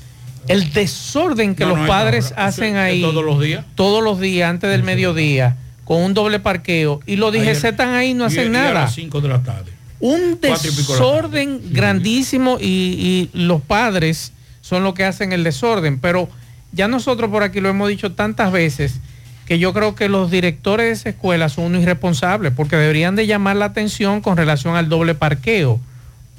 [0.49, 3.65] El desorden que No, los no, padres hacen ahí todos los días.
[3.77, 8.15] todos los días antes del mediodía con un doble parqueo y los DGC están ahí
[8.15, 8.73] no y- hacen y a nada.
[8.73, 9.71] las 5 de la tarde.
[10.01, 14.33] Un y desorden grandísimo y, y los padres
[14.63, 15.99] son los que hacen el desorden.
[16.01, 16.29] Pero
[16.73, 19.01] ya nosotros por aquí lo hemos dicho tantas veces
[19.47, 23.27] que yo creo que los directores de esa escuela son unos irresponsables porque deberían de
[23.27, 25.81] llamar la atención con relación al doble parqueo.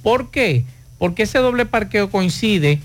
[0.01, 0.63] ¿Por qué?
[0.97, 2.79] Porque ese doble parqueo coincide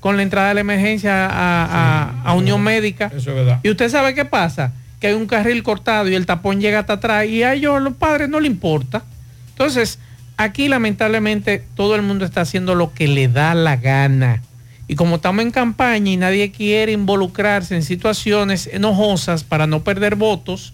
[0.00, 3.06] con la entrada de la emergencia a, a- a Unión Médica.
[3.14, 3.60] Eso es verdad.
[3.62, 6.94] Y usted sabe qué pasa, que hay un carril cortado y el tapón llega hasta
[6.94, 9.02] atrás y a ellos, los padres, no le importa.
[9.50, 9.98] Entonces,
[10.36, 14.42] aquí lamentablemente todo el mundo está haciendo lo que le da la gana.
[14.88, 20.16] Y como estamos en campaña y nadie quiere involucrarse en situaciones enojosas para no perder
[20.16, 20.72] votos,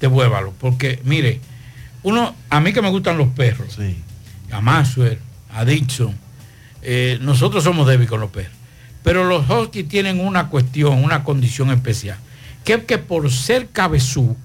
[0.01, 0.53] devuélvalo.
[0.59, 1.41] Porque, mire,
[2.03, 3.79] uno, a mí que me gustan los perros,
[4.55, 5.19] a Maxwell,
[5.53, 6.15] a Dixon,
[6.83, 8.53] eh, nosotros somos débiles con los perros.
[9.03, 12.17] Pero los huskies tienen una cuestión, una condición especial,
[12.65, 14.37] que es que por ser cabezú,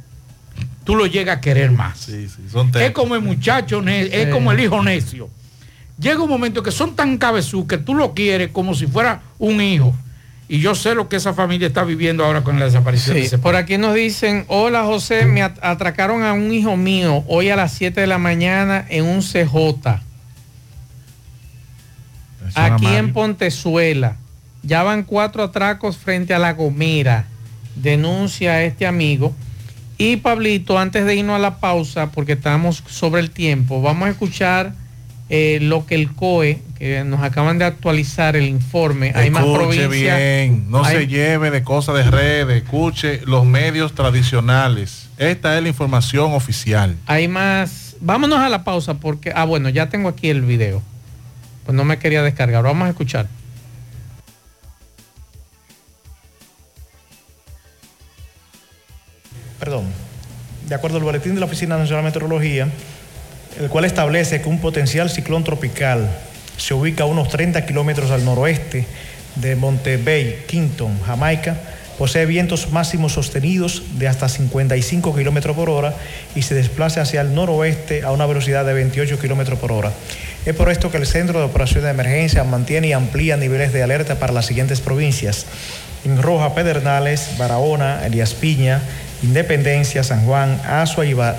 [0.84, 2.10] tú lo llegas a querer más.
[2.10, 4.32] es como el muchacho, es Sí.
[4.32, 5.30] como el hijo necio.
[6.00, 9.62] Llega un momento que son tan cabezú que tú lo quieres como si fuera un
[9.62, 9.96] hijo.
[10.52, 13.38] Y yo sé lo que esa familia está viviendo ahora con la desaparición de ese
[13.38, 17.56] por aquí nos dicen, hola José, me at- atracaron a un hijo mío hoy a
[17.56, 20.02] las 7 de la mañana en un CJ.
[22.56, 24.16] Aquí en Pontezuela.
[24.64, 27.26] Ya van cuatro atracos frente a La Gomera.
[27.76, 29.34] Denuncia a este amigo.
[29.98, 34.12] Y Pablito, antes de irnos a la pausa, porque estamos sobre el tiempo, vamos a
[34.12, 34.74] escuchar
[35.30, 39.12] eh, lo que el COE, que nos acaban de actualizar el informe.
[39.16, 40.18] Hay más Escuche provincias.
[40.18, 45.08] bien, no hay- se lleve de cosas de redes, escuche los medios tradicionales.
[45.18, 46.96] Esta es la información oficial.
[47.06, 47.96] Hay más.
[48.02, 49.32] Vámonos a la pausa porque.
[49.36, 50.82] Ah, bueno, ya tengo aquí el video.
[51.66, 52.64] Pues no me quería descargar.
[52.64, 53.28] Vamos a escuchar.
[59.60, 59.86] perdón,
[60.68, 62.70] de acuerdo al boletín de la Oficina Nacional de Meteorología,
[63.58, 66.10] el cual establece que un potencial ciclón tropical
[66.58, 68.86] se ubica a unos 30 kilómetros al noroeste
[69.36, 71.58] de Montebay, Kingston, Jamaica,
[71.98, 75.94] posee vientos máximos sostenidos de hasta 55 kilómetros por hora
[76.34, 79.92] y se desplaza hacia el noroeste a una velocidad de 28 kilómetros por hora.
[80.46, 83.84] Es por esto que el Centro de Operaciones de Emergencia mantiene y amplía niveles de
[83.84, 85.46] alerta para las siguientes provincias.
[86.06, 88.82] En roja, Pedernales, Barahona, Elías Piña,
[89.22, 91.36] Independencia, San Juan, Azua y, Ba-.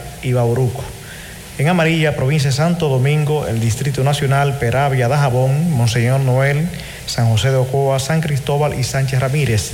[1.61, 6.67] En amarilla, provincia de Santo Domingo, el Distrito Nacional, Peravia, Dajabón, Monseñor Noel,
[7.05, 9.73] San José de Ocoa, San Cristóbal y Sánchez Ramírez.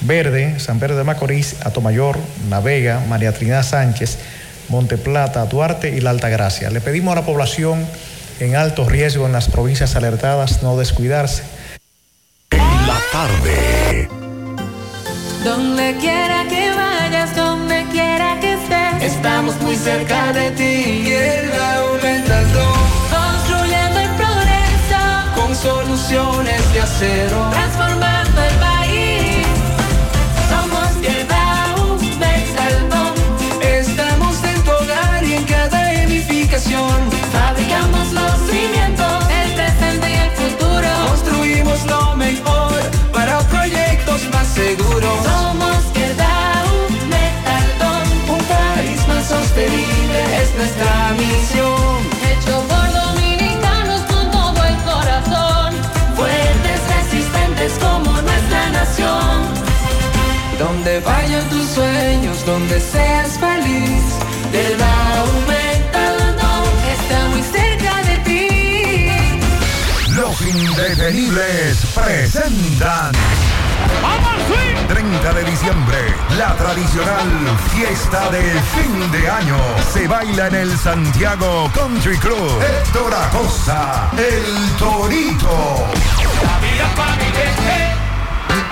[0.00, 2.18] Verde, San Pedro de Macorís, Atomayor,
[2.48, 4.16] La Vega, María Trinidad Sánchez,
[4.70, 6.70] Monteplata, Duarte y La Altagracia.
[6.70, 7.86] Le pedimos a la población
[8.40, 11.42] en alto riesgo en las provincias alertadas no descuidarse.
[12.52, 14.08] La tarde.
[15.44, 21.02] Donde quiera que vayas, donde quiera que estés, estamos muy cerca de ti.
[21.04, 22.62] Tierra aumentando,
[23.10, 25.02] construyendo el progreso,
[25.36, 28.75] con soluciones de acero, transformando el país.
[60.86, 64.04] Donde vayan tus sueños, donde seas feliz,
[64.52, 66.64] Quedao Metaldón
[66.94, 69.40] está muy cerca de ti.
[70.10, 73.10] Los indetenibles presentan.
[74.86, 75.98] 30 de diciembre,
[76.38, 77.32] la tradicional
[77.74, 78.42] fiesta de
[78.76, 79.58] fin de año
[79.92, 82.62] se baila en el Santiago Country Club.
[82.62, 85.84] Héctor Acosta, el Torito.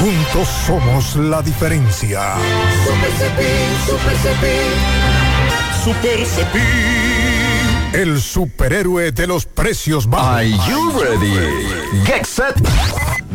[0.00, 2.34] Juntos somos la diferencia.
[2.84, 3.46] Super Cepín,
[3.86, 5.84] Super Cepín.
[5.84, 7.68] Super Cepín.
[7.92, 10.28] el superhéroe de los precios bajos.
[10.28, 12.04] Are you ready?
[12.04, 12.54] Get set.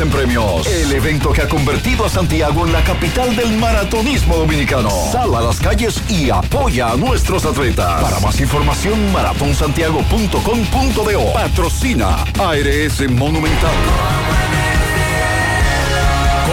[0.00, 0.66] en premios.
[0.66, 4.90] El evento que ha convertido a Santiago en la capital del maratonismo dominicano.
[5.12, 8.02] Sal a las calles y apoya a nuestros atletas.
[8.02, 11.32] Para más información, maratonsantiago.com.do.
[11.32, 13.74] Patrocina ARS Monumental.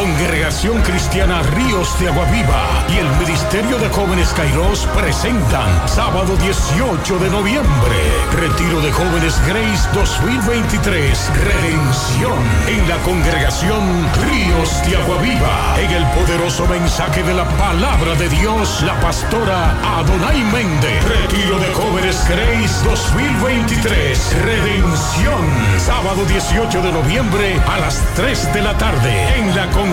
[0.02, 7.30] Congregación Cristiana Ríos de Aguaviva y el Ministerio de Jóvenes Kairos presentan sábado 18 de
[7.30, 7.98] noviembre,
[8.36, 12.34] Retiro de Jóvenes Grace 2023, Redención
[12.68, 15.76] en la Congregación Ríos de Aguaviva.
[15.80, 21.04] En el poderoso mensaje de la palabra de Dios, la pastora Adonai Méndez.
[21.06, 25.46] Retiro de Jóvenes Grace 2023, Redención,
[25.78, 29.91] sábado 18 de noviembre a las 3 de la tarde en la Congregación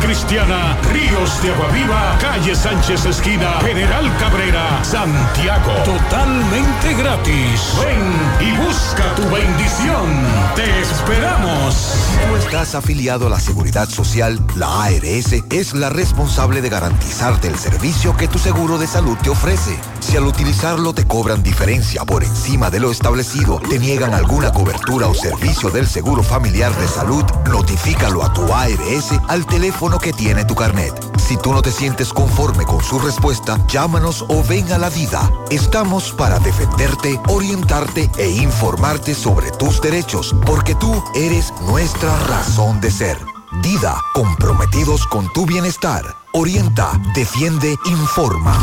[0.00, 5.72] Cristiana Ríos de Aguaviva, calle Sánchez Esquina, General Cabrera, Santiago.
[5.84, 7.72] Totalmente gratis.
[7.82, 10.06] Ven y busca tu bendición.
[10.54, 11.94] Te esperamos.
[12.28, 17.56] Tú estás afiliado a la Seguridad Social, la ARS es la responsable de garantizarte el
[17.56, 19.78] servicio que tu seguro de salud te ofrece.
[20.00, 25.06] Si al utilizarlo te cobran diferencia por encima de lo establecido, te niegan alguna cobertura
[25.06, 30.44] o servicio del seguro familiar de salud, notifícalo a tu ARS al teléfono que tiene
[30.44, 30.92] tu carnet.
[31.18, 35.30] Si tú no te sientes conforme con su respuesta, llámanos o ven a la vida.
[35.50, 42.90] Estamos para defenderte, orientarte e informarte sobre tus derechos, porque tú eres nuestra razón de
[42.90, 43.18] ser.
[43.60, 46.02] Dida, comprometidos con tu bienestar.
[46.32, 48.54] Orienta, defiende, informa.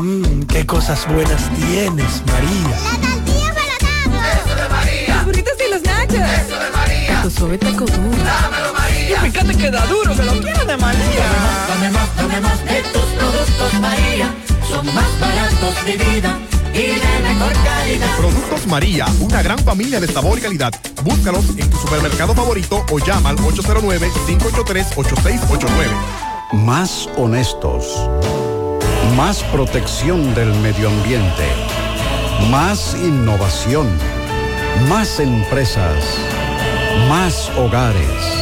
[0.00, 2.78] Mmm, qué cosas buenas tienes, María.
[2.92, 5.14] La tortilla para Eso de María.
[5.16, 6.46] Los burritos y los nachos.
[6.46, 7.22] Eso de María.
[7.22, 8.24] Tu suave taco duro.
[8.24, 8.71] Dámelo,
[9.14, 9.28] María.
[9.28, 11.26] Y fíjate que da duro, que lo quiero de María.
[11.68, 14.32] Dame más, dame más de tus productos, María.
[14.68, 16.38] Son más baratos de vida.
[16.74, 18.16] Y de mejor calidad.
[18.16, 20.72] Productos María, una gran familia de sabor y calidad.
[21.02, 25.68] Búscalos en tu supermercado favorito o llama al 809-583-8689.
[26.52, 28.08] Más honestos.
[29.16, 31.46] Más protección del medio ambiente.
[32.50, 33.88] Más innovación.
[34.88, 36.02] Más empresas.
[37.08, 38.41] Más hogares.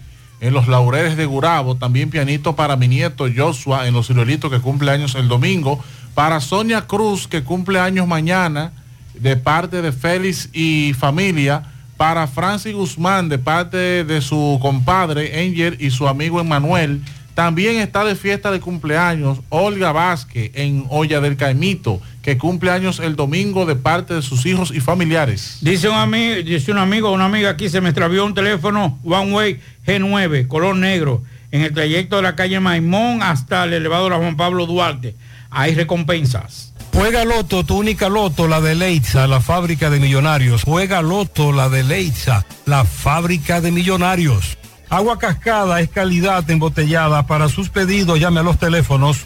[0.41, 1.75] en los laureles de Gurabo.
[1.75, 5.81] También pianito para mi nieto Joshua en los ciruelitos que cumple años el domingo.
[6.13, 8.73] Para Sonia Cruz que cumple años mañana
[9.13, 11.63] de parte de Félix y familia.
[11.95, 17.01] Para Francis Guzmán de parte de su compadre Angel y su amigo Emanuel.
[17.35, 22.99] También está de fiesta de cumpleaños Olga Vázquez en Olla del Caimito, que cumple años
[22.99, 25.57] el domingo de parte de sus hijos y familiares.
[25.61, 29.33] Dice un amigo, dice un amigo, una amiga aquí se me extravió un teléfono One
[29.33, 34.17] Way G9, color negro, en el trayecto de la calle Maimón hasta el elevador a
[34.17, 35.15] Juan Pablo Duarte.
[35.49, 36.73] Hay recompensas.
[36.93, 40.63] Juega Loto, tu única Loto, la de Leitza, la fábrica de millonarios.
[40.63, 44.57] Juega Loto, la de Leitza, la fábrica de millonarios.
[44.89, 47.25] Agua Cascada es calidad embotellada.
[47.25, 49.25] Para sus pedidos llame a los teléfonos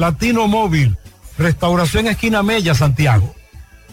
[0.00, 0.96] Latino Móvil,
[1.36, 3.34] Restauración Esquina Mella, Santiago.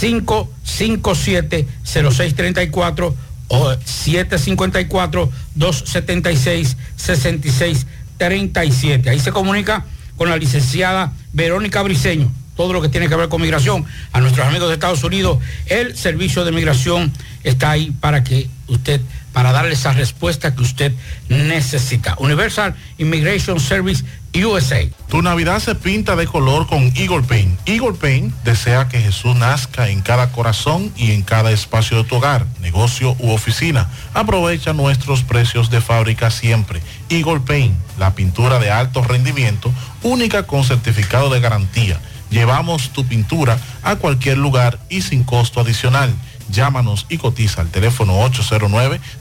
[0.01, 3.15] 557 0634
[3.53, 9.11] o 754 276 6637.
[9.11, 9.85] Ahí se comunica
[10.17, 14.47] con la licenciada Verónica Briceño, todo lo que tiene que ver con migración, a nuestros
[14.47, 17.13] amigos de Estados Unidos, el servicio de migración
[17.45, 19.01] está ahí para que usted,
[19.33, 20.93] para darle esa respuesta que usted
[21.29, 22.17] necesita.
[22.19, 24.05] Universal Immigration Service
[24.35, 24.89] USA.
[25.09, 27.59] Tu Navidad se pinta de color con Eagle Paint.
[27.67, 32.17] Eagle Paint desea que Jesús nazca en cada corazón y en cada espacio de tu
[32.17, 33.91] hogar, negocio u oficina.
[34.15, 36.81] Aprovecha nuestros precios de fábrica siempre.
[37.11, 39.71] Eagle Paint, la pintura de alto rendimiento,
[40.03, 42.01] única con certificado de garantía.
[42.31, 46.15] Llevamos tu pintura a cualquier lugar y sin costo adicional.
[46.53, 48.21] Llámanos y cotiza al teléfono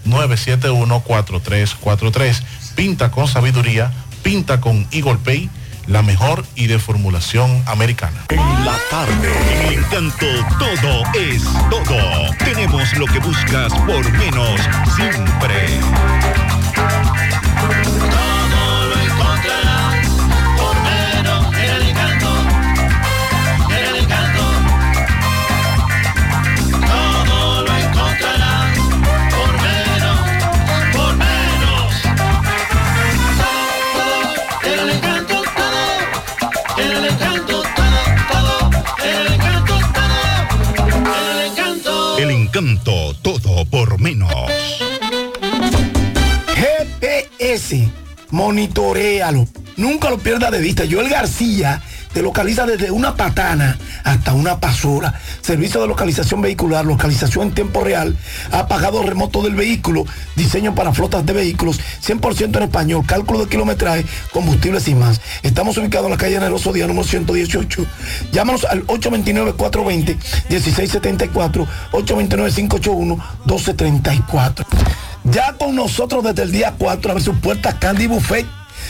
[0.05, 2.43] 809-971-4343.
[2.75, 3.91] Pinta con sabiduría,
[4.21, 5.49] pinta con Eagle Pay,
[5.87, 8.25] la mejor y de formulación americana.
[8.29, 10.25] En la tarde, en el encanto,
[10.59, 12.35] todo es todo.
[12.39, 14.59] Tenemos lo que buscas por menos
[14.95, 15.79] siempre.
[42.51, 43.13] Encanto.
[43.21, 44.29] Todo por menos.
[46.53, 47.89] GPS,
[48.29, 49.47] monitorealo.
[49.77, 50.83] Nunca lo pierdas de vista.
[50.89, 51.81] Joel García
[52.13, 55.13] te localiza desde una patana hasta una pasora.
[55.41, 58.15] Servicio de localización vehicular, localización en tiempo real,
[58.51, 60.05] apagado remoto del vehículo,
[60.35, 65.21] diseño para flotas de vehículos, 100% en español, cálculo de kilometraje, combustibles y más.
[65.43, 67.85] Estamos ubicados en la calle Neroso Día número 118.
[68.31, 74.65] Llámanos al 829-420-1674, 829-581-1234.
[75.25, 78.45] Ya con nosotros desde el día 4 abre sus puertas Candy Buffet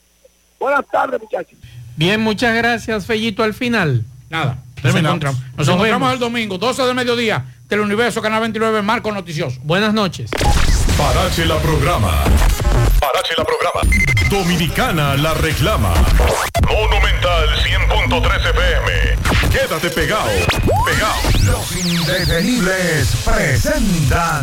[0.58, 1.58] Buenas tardes, muchachos.
[1.96, 3.42] Bien, muchas gracias, Fellito.
[3.42, 4.04] Al final.
[4.30, 4.58] Nada.
[4.78, 5.16] Nos Terminamos.
[5.16, 6.12] encontramos, nos Nos encontramos vemos.
[6.14, 9.58] el domingo, 12 del mediodía, Teleuniverso, Canal 29, Marco Noticioso.
[9.62, 10.30] Buenas noches.
[10.96, 12.22] Parache la programa.
[13.00, 13.80] Parache la programa.
[14.30, 15.92] Dominicana la reclama.
[16.66, 19.50] Monumental 100.13 FM.
[19.52, 20.28] Quédate pegado.
[20.84, 21.16] Pegado.
[21.44, 24.42] Los indetenibles presentan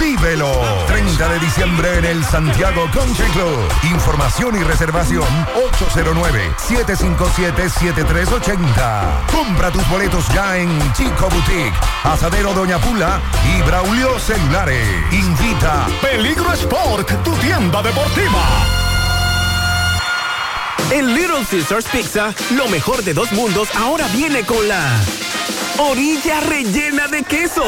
[0.00, 0.52] Vívelo.
[0.86, 3.58] 30 de diciembre en el Santiago Country Club.
[3.90, 5.26] Información y reservación
[6.68, 9.26] 809-757-7380.
[9.30, 11.74] Compra tus boletos ya en Chico Boutique,
[12.04, 13.20] Asadero Doña Pula
[13.56, 14.86] y Braulio Celulares.
[15.12, 18.42] Invita Peligro Sport, tu tienda deportiva.
[20.90, 25.00] En Little Caesars Pizza, lo mejor de dos mundos ahora viene con la
[25.78, 27.64] orilla rellena de queso.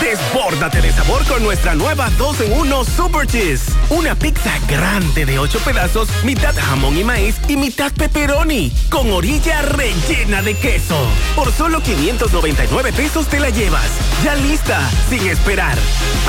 [0.00, 3.72] Desbórdate de sabor con nuestra nueva 2 en 1 Super Cheese.
[3.90, 9.62] Una pizza grande de 8 pedazos, mitad jamón y maíz y mitad pepperoni, con orilla
[9.62, 10.96] rellena de queso.
[11.34, 13.90] Por solo 599 pesos te la llevas.
[14.24, 15.78] Ya lista, sin esperar.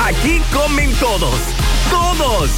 [0.04, 1.38] Aquí comen todos.
[1.90, 2.50] ¡Todos!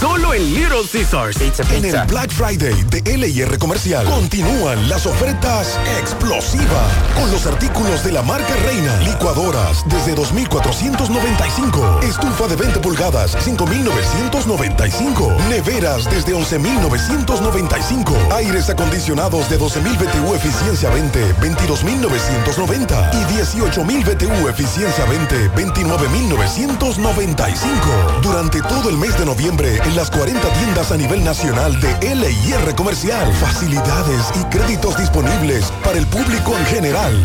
[0.00, 1.36] Solo en Little Caesars.
[1.70, 8.12] En el Black Friday de LIR Comercial continúan las ofertas explosivas con los artículos de
[8.12, 8.96] la marca Reina.
[9.00, 12.04] Licuadoras desde 2.495.
[12.04, 15.36] Estufa de 20 pulgadas 5.995.
[15.48, 18.32] Neveras desde 11.995.
[18.32, 23.24] Aires acondicionados de 12.000 BTU eficiencia 20 22.990 y
[23.58, 28.20] 18.000 BTU eficiencia 20 29.995.
[28.22, 32.72] Durante todo el mes de noviembre en las 40 tiendas a nivel nacional de LIR
[32.76, 33.34] Comercial.
[33.34, 37.20] Facilidades y créditos disponibles para el público en general.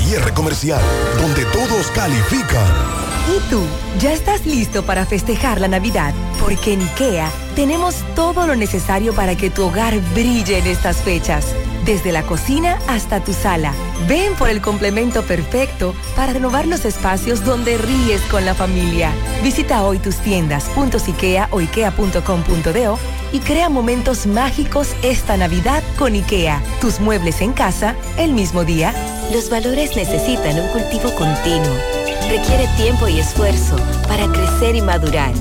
[0.00, 0.82] LIR Comercial,
[1.18, 3.15] donde todos califican.
[3.28, 3.60] ¿Y tú?
[3.98, 6.14] ¿Ya estás listo para festejar la Navidad?
[6.38, 11.52] Porque en IKEA tenemos todo lo necesario para que tu hogar brille en estas fechas.
[11.84, 13.72] Desde la cocina hasta tu sala.
[14.06, 19.10] Ven por el complemento perfecto para renovar los espacios donde ríes con la familia.
[19.42, 20.70] Visita hoy tus tiendas
[21.08, 22.98] IKEA o ikea.com.do
[23.32, 26.62] y crea momentos mágicos esta Navidad con IKEA.
[26.80, 28.94] Tus muebles en casa el mismo día.
[29.32, 32.05] Los valores necesitan un cultivo continuo.
[32.28, 33.76] Requiere tiempo y esfuerzo
[34.08, 35.32] para crecer y madurar.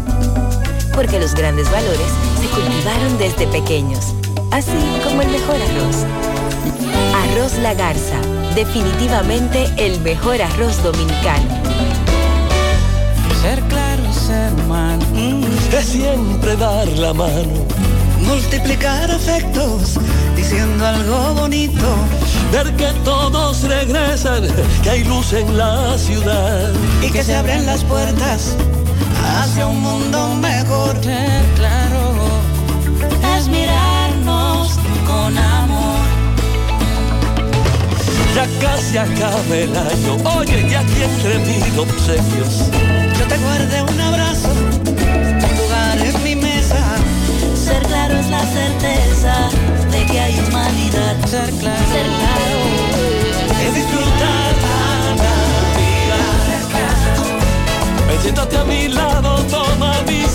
[0.94, 2.08] Porque los grandes valores
[2.40, 4.14] se cultivaron desde pequeños,
[4.52, 4.72] así
[5.04, 6.06] como el mejor arroz.
[7.16, 8.20] Arroz La Garza,
[8.54, 11.62] definitivamente el mejor arroz dominicano.
[13.42, 15.06] Ser claro, ser humano,
[15.78, 17.66] es siempre dar la mano.
[18.26, 20.00] Multiplicar afectos,
[20.36, 21.96] diciendo algo bonito.
[22.52, 24.44] Ver que todos regresan,
[24.84, 26.72] que hay luz en la ciudad.
[27.02, 28.56] Y que se abren las puertas
[29.24, 30.96] hacia un mundo mejor.
[31.56, 32.14] Claro,
[33.38, 34.74] es mirarnos
[35.06, 36.00] con amor.
[38.36, 42.70] Ya casi acaba el año, oye, ya aquí entre mil obsequios.
[43.18, 44.05] Yo te guardé una
[48.36, 49.50] la certeza
[49.92, 51.16] de que hay humanidad.
[51.28, 52.60] Ser claro, ser claro
[53.66, 56.20] es disfrutar cada día.
[58.08, 60.35] Me siéntate a mi lado, toma mis